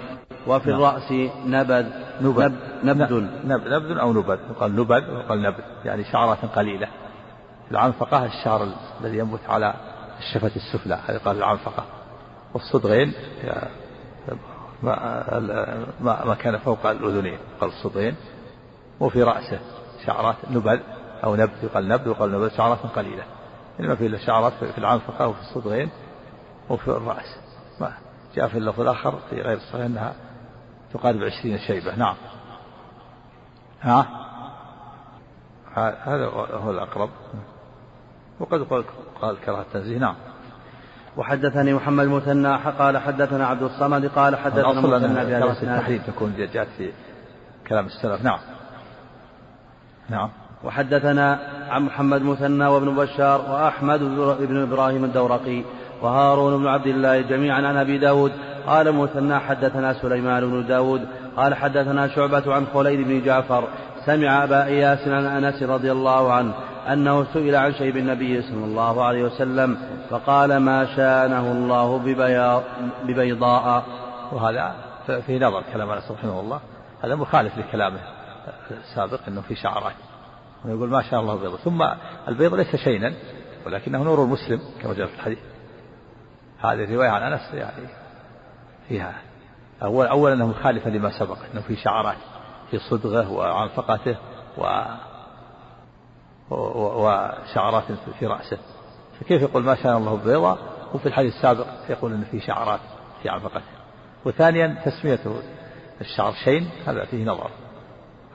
وفي 0.46 0.70
نعم. 0.70 0.78
الرأس 0.78 1.12
نبذ 1.46 1.86
نبذ. 2.20 2.52
نبذ. 2.84 3.26
نبذ, 3.44 3.68
نبذ 3.68 3.98
أو 3.98 4.12
نبذ. 4.12 4.38
يقال 4.50 4.76
نبذ 4.76 5.10
ويقال 5.10 5.42
نبذ. 5.42 5.60
يعني 5.84 6.04
شعرات 6.04 6.38
قليلة. 6.56 6.88
العنفقة 7.70 8.24
الشعر 8.24 8.68
الذي 9.00 9.18
ينبت 9.18 9.40
على 9.48 9.74
الشفة 10.18 10.50
السفلى. 10.56 10.98
هذه 11.06 11.16
قال 11.16 11.36
العنفقة. 11.36 11.84
والصدغين 12.54 13.12
ما, 14.82 16.24
ما 16.24 16.34
كان 16.38 16.58
فوق 16.58 16.86
الأذنين. 16.86 17.38
قال 17.60 17.70
الصدغين. 17.70 18.14
وفي 19.00 19.22
رأسه 19.22 19.58
شعرات 20.06 20.36
نبذ. 20.50 20.78
أو 21.24 21.36
نبذ 21.36 21.64
يقال 21.64 21.88
نبذ 21.88 22.08
وقال 22.08 22.32
نبذ 22.32 22.56
شعرات 22.56 22.78
قليلة. 22.78 23.24
إنما 23.80 23.94
في 23.94 24.18
شعرات 24.18 24.52
في 24.52 24.78
العنفقة 24.78 25.28
وفي 25.28 25.40
الصدغين 25.40 25.90
وفي 26.68 26.88
الرأس. 26.88 27.38
ما 27.80 27.92
جاء 28.34 28.48
في 28.48 28.58
اللفظ 28.58 28.80
الآخر 28.80 29.18
في 29.30 29.40
غير 29.40 29.56
الصحيح 29.56 29.84
أنها 29.84 30.14
تقارب 30.94 31.22
عشرين 31.22 31.58
شيبة. 31.58 31.96
نعم. 31.96 32.14
ها؟ 33.82 34.06
هذا 36.04 36.26
هو 36.54 36.70
الأقرب. 36.70 37.10
وقد 38.40 38.84
قال 39.20 39.40
كراهة 39.40 39.62
التنزيه. 39.62 39.98
نعم. 39.98 40.14
وحدثني 41.16 41.74
محمد 41.74 42.04
المثنى 42.04 42.56
قال 42.56 42.98
حدثنا 42.98 43.46
عبد 43.46 43.62
الصمد 43.62 44.06
قال 44.06 44.36
حدثنا 44.36 44.80
مثنى 44.80 45.24
بهذا 45.24 45.52
التحريم 45.52 46.02
تكون 46.06 46.34
جاءت 46.36 46.68
في 46.78 46.92
كلام 47.68 47.86
السلف. 47.86 48.22
نعم. 48.22 48.38
نعم. 50.08 50.30
وحدثنا 50.64 51.38
عن 51.70 51.82
محمد 51.82 52.22
مثنى 52.22 52.66
وابن 52.66 52.96
بشار 52.96 53.40
وأحمد 53.50 54.00
بن 54.40 54.62
إبراهيم 54.62 55.04
الدورقي 55.04 55.62
وهارون 56.02 56.58
بن 56.58 56.66
عبد 56.66 56.86
الله 56.86 57.20
جميعا 57.20 57.66
عن 57.66 57.76
أبي 57.76 57.98
داود. 57.98 58.32
قال 58.66 58.92
مثنى 58.92 59.38
حدثنا 59.38 59.92
سليمان 59.92 60.50
بن 60.50 60.66
داود. 60.66 61.08
قال 61.36 61.54
حدثنا 61.54 62.08
شعبة 62.08 62.54
عن 62.54 62.66
خليل 62.74 63.04
بن 63.04 63.24
جعفر. 63.24 63.64
سمع 64.06 64.44
أبا 64.44 64.64
إياس 64.64 65.08
عن 65.08 65.26
أنس 65.26 65.62
رضي 65.62 65.92
الله 65.92 66.32
عنه 66.32 66.54
أنه 66.92 67.24
سئل 67.24 67.56
عن 67.56 67.72
شيب 67.74 67.96
النبي 67.96 68.42
صلى 68.42 68.64
الله 68.64 69.04
عليه 69.04 69.24
وسلم 69.24 69.76
فقال 70.10 70.56
ما 70.56 70.96
شانه 70.96 71.52
الله 71.52 71.98
ببيضاء. 73.04 73.84
وهذا 74.32 74.74
في 75.26 75.38
نظر 75.38 75.62
كلام 75.72 75.90
أنس 75.90 76.10
رحمه 76.10 76.40
الله. 76.40 76.60
هذا 77.04 77.14
مخالف 77.14 77.58
لكلامه 77.58 77.98
السابق 78.70 79.20
أنه 79.28 79.40
في 79.40 79.54
شعرات 79.54 79.94
ويقول 80.64 80.90
ما 80.90 81.02
شاء 81.02 81.20
الله 81.20 81.36
بيض 81.36 81.56
ثم 81.56 81.82
البيض 82.28 82.54
ليس 82.54 82.76
شينا 82.76 83.14
ولكنه 83.66 84.02
نور 84.02 84.24
المسلم 84.24 84.60
كما 84.82 84.94
جاء 84.94 85.06
في 85.06 85.14
الحديث. 85.14 85.38
هذه 86.58 86.84
الرواية 86.84 87.08
عن 87.08 87.32
أنس 87.32 87.54
يعني 87.54 87.88
فيها 88.88 89.14
أول 89.82 90.06
أولا 90.06 90.34
أنه 90.34 90.46
مخالفة 90.46 90.90
لما 90.90 91.18
سبق 91.18 91.38
أنه 91.52 91.60
في 91.60 91.76
شعرات 91.76 92.16
في 92.70 92.78
صدغة 92.78 93.32
وعنفقته 93.32 94.16
و 94.58 94.84
وشعرات 96.50 97.84
في 98.18 98.26
رأسه. 98.26 98.58
فكيف 99.20 99.42
يقول 99.42 99.62
ما 99.62 99.74
شاء 99.74 99.98
الله 99.98 100.16
بيضاء 100.16 100.58
وفي 100.94 101.06
الحديث 101.06 101.34
السابق 101.34 101.66
يقول 101.88 102.12
أن 102.12 102.24
في 102.24 102.40
شعرات 102.40 102.80
في 103.22 103.28
عنفقته. 103.28 103.62
وثانيا 104.24 104.82
تسميته 104.84 105.42
الشعر 106.00 106.32
شين 106.44 106.70
هذا 106.86 107.04
فيه 107.04 107.24
نظر. 107.24 107.50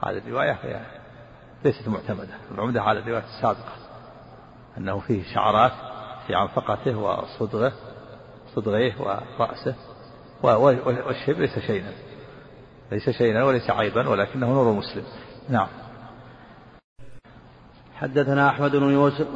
هذه 0.04 0.18
الرواية 0.18 0.52
فيها 0.52 0.97
ليست 1.64 1.88
معتمدة 1.88 2.34
العمدة 2.54 2.82
على 2.82 2.98
الرواية 2.98 3.24
السابقة. 3.24 3.72
أنه 4.78 5.00
فيه 5.00 5.22
شعرات 5.34 5.72
في 6.26 6.34
عنفقته 6.34 6.96
وصدغه 6.96 7.72
صدغيه 8.54 8.94
ورأسه 9.00 9.74
والشيب 10.42 11.40
ليس 11.40 11.58
شيئا. 11.58 11.92
ليس 12.92 13.10
شيئا 13.10 13.44
وليس 13.44 13.70
عيبا 13.70 14.08
ولكنه 14.08 14.46
نور 14.46 14.72
مسلم. 14.72 15.04
نعم. 15.48 15.68
حدثنا 18.00 18.48
أحمد 18.48 18.76
بن 18.76 18.90
يوسف 18.90 19.26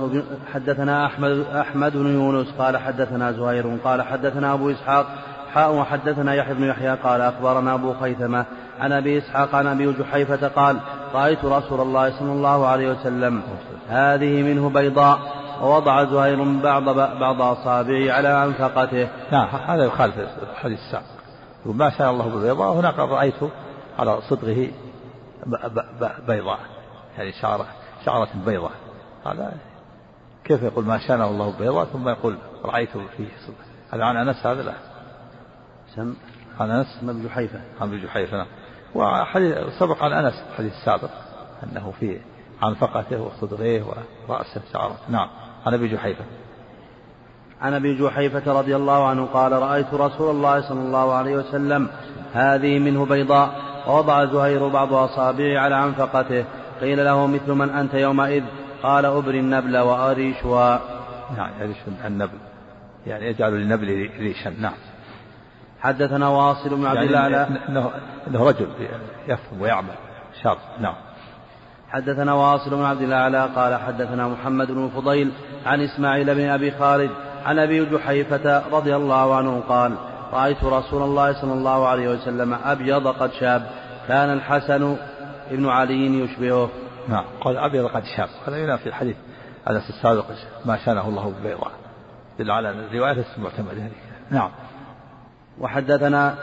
حدثنا 0.54 1.06
أحمد 1.06 1.30
أحمد 1.40 1.96
بن 1.96 2.06
يونس 2.06 2.50
قال 2.58 2.76
حدثنا 2.76 3.32
زهير 3.32 3.76
قال 3.84 4.02
حدثنا 4.02 4.54
أبو 4.54 4.70
إسحاق 4.70 5.06
حاء 5.54 5.74
وحدثنا 5.74 6.34
يحيى 6.34 6.54
بن 6.54 6.64
يحيى 6.64 6.94
قال 6.94 7.20
أخبرنا 7.20 7.74
أبو 7.74 7.94
خيثمة 7.94 8.44
عن 8.80 8.92
أبي 8.92 9.18
إسحاق 9.18 9.54
عن 9.54 9.66
أبي 9.66 9.92
جحيفة 9.92 10.48
قال 10.48 10.80
رأيت 11.14 11.44
رسول 11.44 11.80
الله 11.80 12.18
صلى 12.18 12.32
الله 12.32 12.66
عليه 12.66 12.90
وسلم. 12.90 13.42
هذه 13.88 14.42
منه 14.42 14.70
بيضاء 14.70 15.18
ووضع 15.62 16.04
زهير 16.04 16.60
بعض 16.62 16.84
بعض 17.18 17.42
أصابعه 17.42 18.12
على 18.12 18.44
أنفقته. 18.44 19.08
نعم 19.32 19.48
هذا 19.48 19.84
يخالف 19.84 20.18
الحديث 20.52 20.78
السابق. 20.78 21.04
ما 21.66 21.90
شاء 21.90 22.10
الله 22.10 22.28
بالبيضاء. 22.28 22.72
هناك 22.72 22.98
رأيته 22.98 23.50
على 23.98 24.20
صدغه 24.28 24.68
بيضاء. 26.28 26.58
يعني 27.18 27.32
شعرة 27.32 27.66
شعرة 28.04 28.28
بيضاء. 28.46 28.72
هذا 29.26 29.52
كيف 30.44 30.62
يقول 30.62 30.84
ما 30.84 30.98
شاء 30.98 31.16
الله 31.16 31.54
بيضاء 31.58 31.84
ثم 31.84 32.08
يقول 32.08 32.36
رأيته 32.64 33.00
فيه 33.16 33.28
هذا 33.92 34.04
عن 34.04 34.16
أنس 34.16 34.46
هذا 34.46 34.62
لا. 34.62 34.72
سم 35.96 36.14
عن 36.60 36.70
أنس؟ 36.70 36.86
ابن 37.02 37.24
جحيفة. 37.24 37.60
عن 37.80 37.88
ابن 37.88 38.02
جحيفة 38.04 38.36
نعم. 38.36 38.46
وحديث 38.94 39.54
سبق 39.78 40.02
عن 40.02 40.12
أنس 40.12 40.34
الحديث 40.50 40.72
السابق 40.72 41.10
أنه 41.62 41.92
في 42.00 42.20
عن 42.62 42.74
فقته 42.74 43.20
وصدغيه 43.20 43.82
ورأسه 44.28 44.60
شعره 44.72 44.96
نعم. 45.08 45.28
عن 45.66 45.74
أبي 45.74 45.88
جحيفة. 45.88 46.24
عن 47.60 47.74
أبي 47.74 47.98
جحيفة 47.98 48.52
رضي 48.52 48.76
الله 48.76 49.06
عنه 49.06 49.26
قال 49.26 49.52
رأيت 49.52 49.94
رسول 49.94 50.30
الله 50.30 50.68
صلى 50.68 50.80
الله 50.80 51.14
عليه 51.14 51.36
وسلم 51.36 51.88
هذه 52.32 52.78
منه 52.78 53.06
بيضاء 53.06 53.50
ووضع 53.86 54.24
زهير 54.24 54.68
بعض 54.68 54.92
أصابعه 54.92 55.58
على 55.58 55.74
عنفقته 55.74 56.44
قيل 56.80 57.04
له 57.04 57.26
مثل 57.26 57.52
من 57.52 57.70
أنت 57.70 57.94
يومئذ؟ 57.94 58.44
قال 58.82 59.04
أبري 59.04 59.40
النبل 59.40 59.78
وأريشها. 59.78 60.80
نعم 61.36 61.50
يريش 61.60 61.76
النبل. 62.06 62.38
يعني 63.06 63.26
يجعل 63.26 63.52
للنبل 63.52 64.10
ريشا. 64.18 64.50
نعم. 64.50 64.91
حدثنا 65.82 66.28
واصل 66.28 66.68
بن 66.68 66.86
عبد 66.86 67.10
يعني 67.10 67.26
الله 67.26 67.68
انه 67.68 67.90
انه 68.28 68.48
رجل 68.48 68.68
يفهم 69.28 69.60
ويعمل. 69.60 69.94
شاب 70.42 70.56
نعم. 70.80 70.94
حدثنا 71.88 72.32
واصل 72.32 72.70
بن 72.70 72.84
عبد 72.84 73.02
الأعلى 73.02 73.48
قال 73.56 73.80
حدثنا 73.80 74.28
محمد 74.28 74.70
بن 74.70 74.88
فضيل 74.88 75.32
عن 75.66 75.80
إسماعيل 75.80 76.34
بن 76.34 76.48
أبي 76.48 76.70
خالد 76.70 77.10
عن 77.44 77.58
أبي 77.58 77.84
جحيفة 77.84 78.62
رضي 78.72 78.96
الله 78.96 79.36
عنه 79.36 79.60
قال 79.68 79.94
رأيت 80.32 80.64
رسول 80.64 81.02
الله 81.02 81.40
صلى 81.40 81.52
الله 81.52 81.88
عليه 81.88 82.08
وسلم 82.08 82.54
أبيض 82.64 83.08
قد 83.08 83.30
شاب 83.32 83.66
كان 84.08 84.32
الحسن 84.32 84.96
ابن 85.50 85.68
علي 85.68 86.20
يشبهه. 86.20 86.68
نعم. 87.08 87.24
قال 87.40 87.56
أبيض 87.56 87.86
قد 87.86 88.04
شاب. 88.16 88.28
هذا 88.46 88.56
ينافي 88.56 88.88
الحديث. 88.88 89.16
انس 89.70 89.90
السابق. 89.90 90.24
ما 90.64 90.76
شانه 90.84 91.08
الله 91.08 91.34
ببيضاء 91.40 91.70
دل 92.38 92.50
على 92.50 92.70
ان 92.70 92.78
الروايه 92.80 93.12
ليست 93.12 93.38
معتمده 93.38 93.88
نعم. 94.30 94.50
وحدثنا 95.62 96.34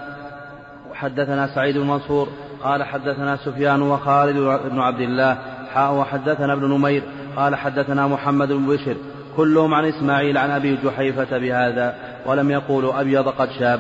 وحدثنا 0.92 1.48
سعيد 1.56 1.78
بن 1.78 1.88
منصور 1.88 2.30
قال 2.64 2.84
حدثنا 2.84 3.38
سفيان 3.38 3.82
وخالد 3.82 4.38
بن 4.72 4.80
عبد 4.80 5.02
الله 5.02 5.38
حاء 5.74 5.94
وحدثنا 5.94 6.54
ابن 6.54 6.66
نمير 6.66 7.04
قال 7.36 7.56
حدثنا 7.56 8.08
محمد 8.08 8.48
بن 8.52 8.68
بشر 8.68 8.96
كلهم 9.38 9.74
عن 9.74 9.86
إسماعيل 9.86 10.38
عن 10.38 10.52
أبي 10.52 10.78
جحيفة 10.84 11.38
بهذا 11.38 11.96
ولم 12.26 12.52
يقولوا 12.52 13.02
أبيض 13.02 13.28
قد 13.28 13.50
شاب. 13.60 13.80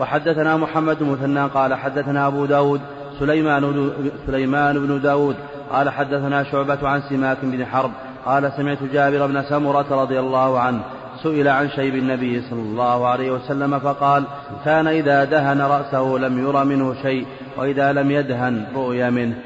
وحدثنا 0.00 0.56
محمد 0.56 1.02
مثنى 1.02 1.46
قال 1.46 1.74
حدثنا 1.74 2.26
أبو 2.26 2.46
داود 2.46 2.80
سليمان 3.18 3.90
سليمان 4.26 4.86
بن 4.86 5.00
داود 5.00 5.36
قال 5.72 5.90
حدثنا 5.90 6.42
شعبة 6.42 6.88
عن 6.88 7.00
سماك 7.00 7.38
بن 7.42 7.66
حرب 7.66 7.90
قال 8.26 8.52
سمعت 8.56 8.82
جابر 8.82 9.26
بن 9.26 9.42
سمرة 9.42 10.02
رضي 10.02 10.20
الله 10.20 10.60
عنه 10.60 10.80
سئل 11.22 11.48
عن 11.48 11.70
شيب 11.70 11.94
النبي 11.94 12.42
صلى 12.42 12.60
الله 12.60 13.06
عليه 13.06 13.30
وسلم 13.30 13.78
فقال 13.78 14.24
كان 14.64 14.86
إذا 14.86 15.24
دهن 15.24 15.60
رأسه 15.60 16.18
لم 16.18 16.38
ير 16.38 16.64
منه 16.64 17.02
شيء 17.02 17.26
وإذا 17.56 17.92
لم 17.92 18.10
يدهن 18.10 18.66
رؤي 18.74 19.10
منه. 19.10 19.36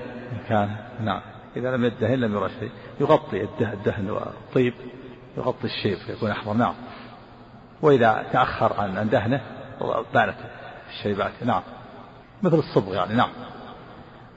كان 0.49 0.69
نعم. 1.05 1.21
إذا 1.57 1.77
لم 1.77 1.85
يدهن 1.85 2.19
لم 2.19 2.37
يرى 2.37 2.49
شيء. 2.61 2.71
يغطي 3.01 3.49
الدهن 3.61 4.11
والطيب 4.11 4.75
يغطي 5.37 5.65
الشيب 5.65 5.99
فيكون 5.99 6.31
أحمر. 6.31 6.55
نعم. 6.55 6.75
وإذا 7.83 8.25
تأخر 8.33 8.73
عن 8.81 9.09
دهنه 9.09 9.41
بانت 10.15 10.35
الشيبات 10.91 11.33
نعم. 11.45 11.63
مثل 12.43 12.57
الصبغ 12.59 12.95
يعني. 12.95 13.15
نعم. 13.15 13.31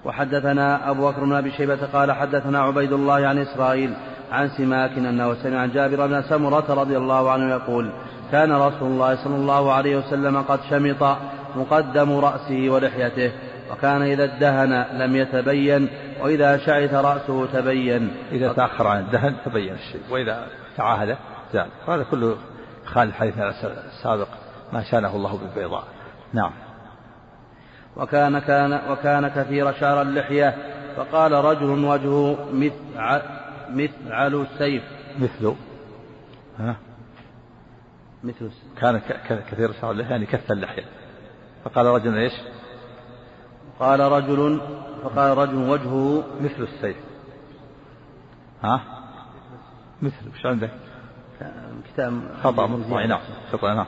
وحدثنا 0.05 0.89
أبو 0.89 1.11
بكر 1.11 1.23
بن 1.23 1.33
أبي 1.33 1.51
شيبة 1.51 1.85
قال 1.85 2.11
حدثنا 2.11 2.59
عبيد 2.59 2.93
الله 2.93 3.27
عن 3.27 3.37
إسرائيل 3.37 3.93
عن 4.33 4.49
سماك 4.49 4.97
أنه 4.97 5.33
سمع 5.33 5.59
عن 5.59 5.71
جابر 5.71 6.07
بن 6.07 6.21
سمرة 6.21 6.73
رضي 6.73 6.97
الله 6.97 7.31
عنه 7.31 7.51
يقول 7.51 7.91
كان 8.31 8.51
رسول 8.51 8.91
الله 8.91 9.23
صلى 9.23 9.35
الله 9.35 9.73
عليه 9.73 9.97
وسلم 9.97 10.41
قد 10.41 10.59
شمط 10.69 11.17
مقدم 11.55 12.17
رأسه 12.17 12.69
ولحيته 12.69 13.31
وكان 13.71 14.01
إذا 14.01 14.23
ادهن 14.23 14.85
لم 15.01 15.15
يتبين 15.15 15.89
وإذا 16.21 16.57
شعث 16.57 16.93
رأسه 16.93 17.45
تبين. 17.45 18.11
إذا 18.31 18.53
تأخر 18.53 18.87
عن 18.87 18.99
الدهن 18.99 19.35
تبين 19.45 19.73
الشيء 19.73 20.01
وإذا 20.09 20.47
تعاهد 20.77 21.17
زال 21.53 21.67
هذا 21.87 22.03
كله 22.11 22.37
خالد 22.85 23.09
الحديث 23.09 23.33
السابق 23.37 24.27
ما 24.73 24.83
شانه 24.83 25.15
الله 25.15 25.37
بالبيضاء. 25.37 25.83
نعم. 26.33 26.51
وكان 27.97 28.39
كان 28.39 28.79
وكان 28.89 29.27
كثير 29.27 29.73
شعر 29.73 30.01
اللحية 30.01 30.55
فقال 30.97 31.31
رجل 31.31 31.85
وجهه 31.85 32.37
مثل 32.53 32.73
مثعل 33.69 34.35
السيف. 34.35 34.83
مثل. 35.19 35.55
ها؟ 36.59 36.75
مثل 38.23 38.51
كان 38.81 39.01
كثير 39.51 39.73
شعر 39.81 39.91
اللحية 39.91 40.11
يعني 40.11 40.25
كث 40.25 40.51
اللحية. 40.51 40.83
فقال 41.65 41.85
رجل 41.85 42.17
إيش؟ 42.17 42.33
قال 43.79 43.99
رجل 43.99 44.61
فقال 45.03 45.37
رجل 45.37 45.55
وجهه 45.55 46.23
مثل 46.41 46.63
السيف. 46.63 46.97
ها؟ 48.63 48.81
مثل 50.01 50.29
وش 50.33 50.45
عندك؟ 50.45 50.69
كتاب 51.93 52.21
خطأ 52.43 52.67
مطبعي 52.67 53.07
نعم 53.07 53.19
خطأ 53.51 53.73
نعم. 53.73 53.85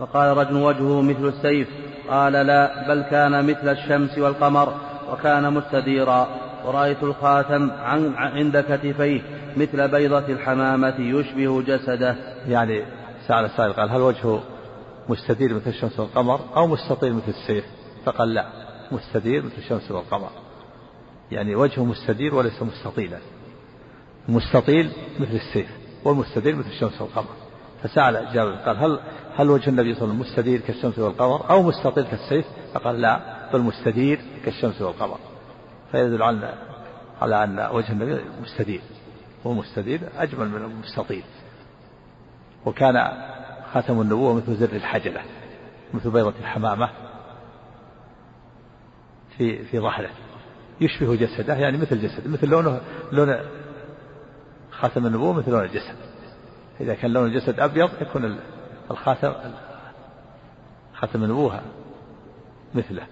فقال 0.00 0.36
رجل 0.36 0.56
وجهه 0.56 1.02
مثل 1.02 1.26
السيف. 1.26 1.68
قال 2.08 2.32
لا 2.32 2.88
بل 2.88 3.02
كان 3.02 3.46
مثل 3.46 3.68
الشمس 3.68 4.18
والقمر 4.18 4.74
وكان 5.12 5.52
مستديرا. 5.52 6.28
ورأيت 6.64 7.02
الخاتم 7.02 7.70
عن 7.70 8.14
عند 8.14 8.60
كتفيه 8.60 9.22
مثل 9.56 9.88
بيضة 9.88 10.26
الحمامة 10.26 11.00
يشبه 11.00 11.62
جسده. 11.62 12.16
يعني 12.48 12.84
سأل 13.28 13.44
السائل 13.44 13.72
قال 13.72 13.90
هل 13.90 14.00
وجهه 14.00 14.42
مستدير 15.08 15.54
مثل 15.54 15.70
الشمس 15.70 16.00
والقمر 16.00 16.40
أو 16.56 16.66
مستطيل 16.66 17.14
مثل 17.14 17.28
السيف؟ 17.28 17.64
فقال 18.04 18.34
لا 18.34 18.46
مستدير 18.92 19.42
مثل 19.42 19.58
الشمس 19.58 19.90
والقمر. 19.90 20.30
يعني 21.30 21.54
وجهه 21.54 21.84
مستدير 21.84 22.34
وليس 22.34 22.62
مستطيلا. 22.62 23.18
مستطيل 24.28 24.90
مثل 25.20 25.34
السيف 25.34 25.68
والمستدير 26.04 26.56
مثل 26.56 26.68
الشمس 26.68 27.00
والقمر. 27.00 27.34
فسأل 27.82 28.26
جابر 28.34 28.54
قال 28.54 28.76
هل 28.76 28.98
هل 29.36 29.50
وجه 29.50 29.70
النبي 29.70 29.94
صلى 29.94 30.02
الله 30.02 30.14
عليه 30.14 30.24
وسلم 30.24 30.32
مستدير 30.32 30.60
كالشمس 30.60 30.98
والقمر 30.98 31.50
أو 31.50 31.62
مستطيل 31.62 32.04
كالسيف؟ 32.04 32.46
فقال 32.74 33.00
لا 33.00 33.20
بل 33.52 33.60
مستدير 33.60 34.20
كالشمس 34.44 34.82
والقمر. 34.82 35.18
فيدل 35.92 36.22
على 36.22 36.54
على 37.22 37.44
أن 37.44 37.60
وجه 37.72 37.92
النبي 37.92 38.24
مستدير 38.42 38.80
ومستدير 39.44 40.00
أجمل 40.16 40.48
من 40.48 40.64
المستطيل. 40.64 41.24
وكان 42.66 43.12
خاتم 43.72 44.00
النبوة 44.00 44.34
مثل 44.34 44.54
زر 44.54 44.72
الحجلة 44.76 45.22
مثل 45.94 46.10
بيضة 46.10 46.34
الحمامة 46.40 46.90
في 49.36 49.64
في 49.64 49.80
ظهره. 49.80 50.10
يشبه 50.80 51.14
جسده 51.14 51.54
يعني 51.54 51.78
مثل 51.78 52.02
جسد 52.02 52.28
مثل 52.28 52.48
لونه 52.48 52.80
لون 53.12 53.36
خاتم 54.70 55.06
النبوة 55.06 55.32
مثل 55.32 55.50
لون 55.50 55.64
الجسد. 55.64 55.96
إذا 56.80 56.94
كان 56.94 57.10
لون 57.10 57.26
الجسد 57.26 57.60
أبيض 57.60 57.90
يكون 58.00 58.38
الخاتم 58.90 59.32
خاتم 60.94 61.24
النبوة 61.24 61.60
مثله. 62.74 63.06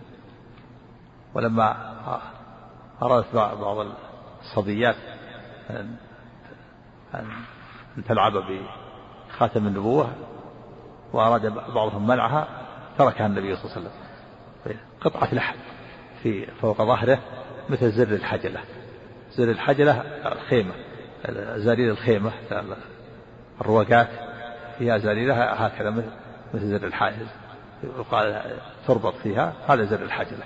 ولما 1.35 1.93
أرادت 3.03 3.34
بعض 3.34 3.86
الصبيات 4.40 4.96
أن 7.14 7.26
تلعب 8.09 8.32
بخاتم 9.28 9.66
النبوة 9.66 10.09
وأراد 11.12 11.46
بعضهم 11.74 12.07
منعها 12.07 12.48
تركها 12.98 13.26
النبي 13.26 13.57
صلى 13.57 13.64
الله 13.64 13.76
عليه 13.76 13.86
وسلم. 13.86 14.80
قطعة 15.00 15.34
لحم 15.34 15.57
في 16.22 16.46
فوق 16.46 16.82
ظهره 16.82 17.18
مثل 17.68 17.90
زر 17.90 18.14
الحجلة. 18.14 18.61
زر 19.32 19.50
الحجلة 19.50 19.92
الخيمة 20.32 20.72
زرير 21.57 21.90
الخيمة 21.92 22.32
الرواقات 23.61 24.09
فيها 24.78 24.98
زريرة 24.98 25.34
هكذا 25.34 25.90
مثل 26.55 26.66
زر 26.66 26.86
الحاجز 26.86 27.26
يقال 27.98 28.42
تربط 28.86 29.14
فيها 29.14 29.53
هذا 29.68 29.84
زر 29.84 30.03
الحجلة. 30.03 30.44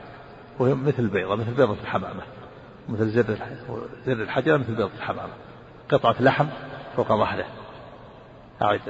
وهي 0.58 0.74
مثل 0.74 1.02
البيضة 1.02 1.36
مثل 1.36 1.54
بيضة 1.54 1.76
الحمامة. 1.82 2.22
مثل 2.88 3.08
زر 3.08 3.36
زر 4.06 4.12
الحجلة 4.12 4.56
مثل 4.56 4.74
بيضة 4.74 4.90
الحمامة 4.96 5.32
قطعة 5.88 6.14
لحم 6.20 6.46
فوق 6.96 7.08
ظهره. 7.08 7.46
أعد 8.62 8.80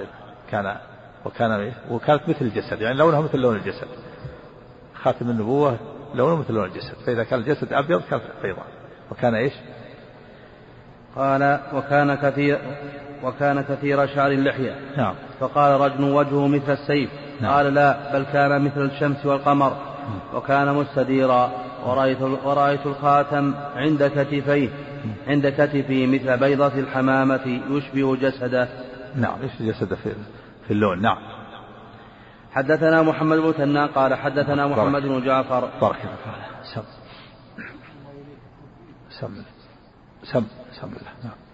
كان 0.50 0.76
وكان 1.24 1.72
وكانت 1.90 2.28
مثل 2.28 2.44
الجسد 2.44 2.80
يعني 2.80 2.96
لونها 2.96 3.20
مثل 3.20 3.38
لون 3.38 3.56
الجسد. 3.56 3.88
خاتم 4.94 5.30
النبوة 5.30 5.76
لونه 6.14 6.36
مثل 6.36 6.52
لون 6.52 6.64
الجسد. 6.64 6.94
فإذا 7.06 7.24
كان 7.24 7.38
الجسد 7.38 7.72
أبيض 7.72 8.02
كان 8.10 8.20
بيضاء 8.42 8.66
وكان 9.10 9.34
إيش؟ 9.34 9.52
قال 11.16 11.60
وكان 11.74 12.14
كثير 12.14 12.58
وكان 13.22 13.60
كثير 13.60 14.06
شعر 14.06 14.30
اللحية. 14.30 14.80
نعم. 14.96 15.14
فقال 15.40 15.80
رجل 15.80 16.04
وجهه 16.04 16.46
مثل 16.46 16.72
السيف. 16.72 17.10
نعم. 17.40 17.52
قال 17.52 17.74
لا 17.74 18.12
بل 18.12 18.24
كان 18.32 18.62
مثل 18.62 18.84
الشمس 18.84 19.26
والقمر. 19.26 19.76
وكان 20.34 20.74
مستديرا. 20.74 21.52
ورأيت, 21.86 22.22
ورأيت 22.22 22.86
الخاتم 22.86 23.54
عند 23.74 24.02
كتفيه 24.16 24.68
عند 25.26 25.48
كتفه 25.48 26.06
مثل 26.06 26.36
بيضة 26.36 26.74
الحمامة 26.78 27.60
يشبه 27.70 28.16
جسده. 28.16 28.68
نعم 29.16 29.38
يشبه 29.42 29.72
جسده 29.72 29.96
في, 29.96 30.12
في 30.66 30.70
اللون 30.70 31.02
نعم. 31.02 31.18
حدثنا 32.52 33.02
محمد 33.02 33.38
بن 33.38 33.52
ثناء 33.52 33.86
قال 33.86 34.14
حدثنا 34.14 34.66
محمد 34.66 35.02
بن 35.02 35.24
جعفر. 35.24 35.68
بارك 35.80 35.96
الله 36.00 36.36
سم. 36.74 36.82
سم. 39.20 39.42
سم. 40.22 40.44
سم. 40.72 40.86
الله 40.86 41.12
نعم. 41.24 41.45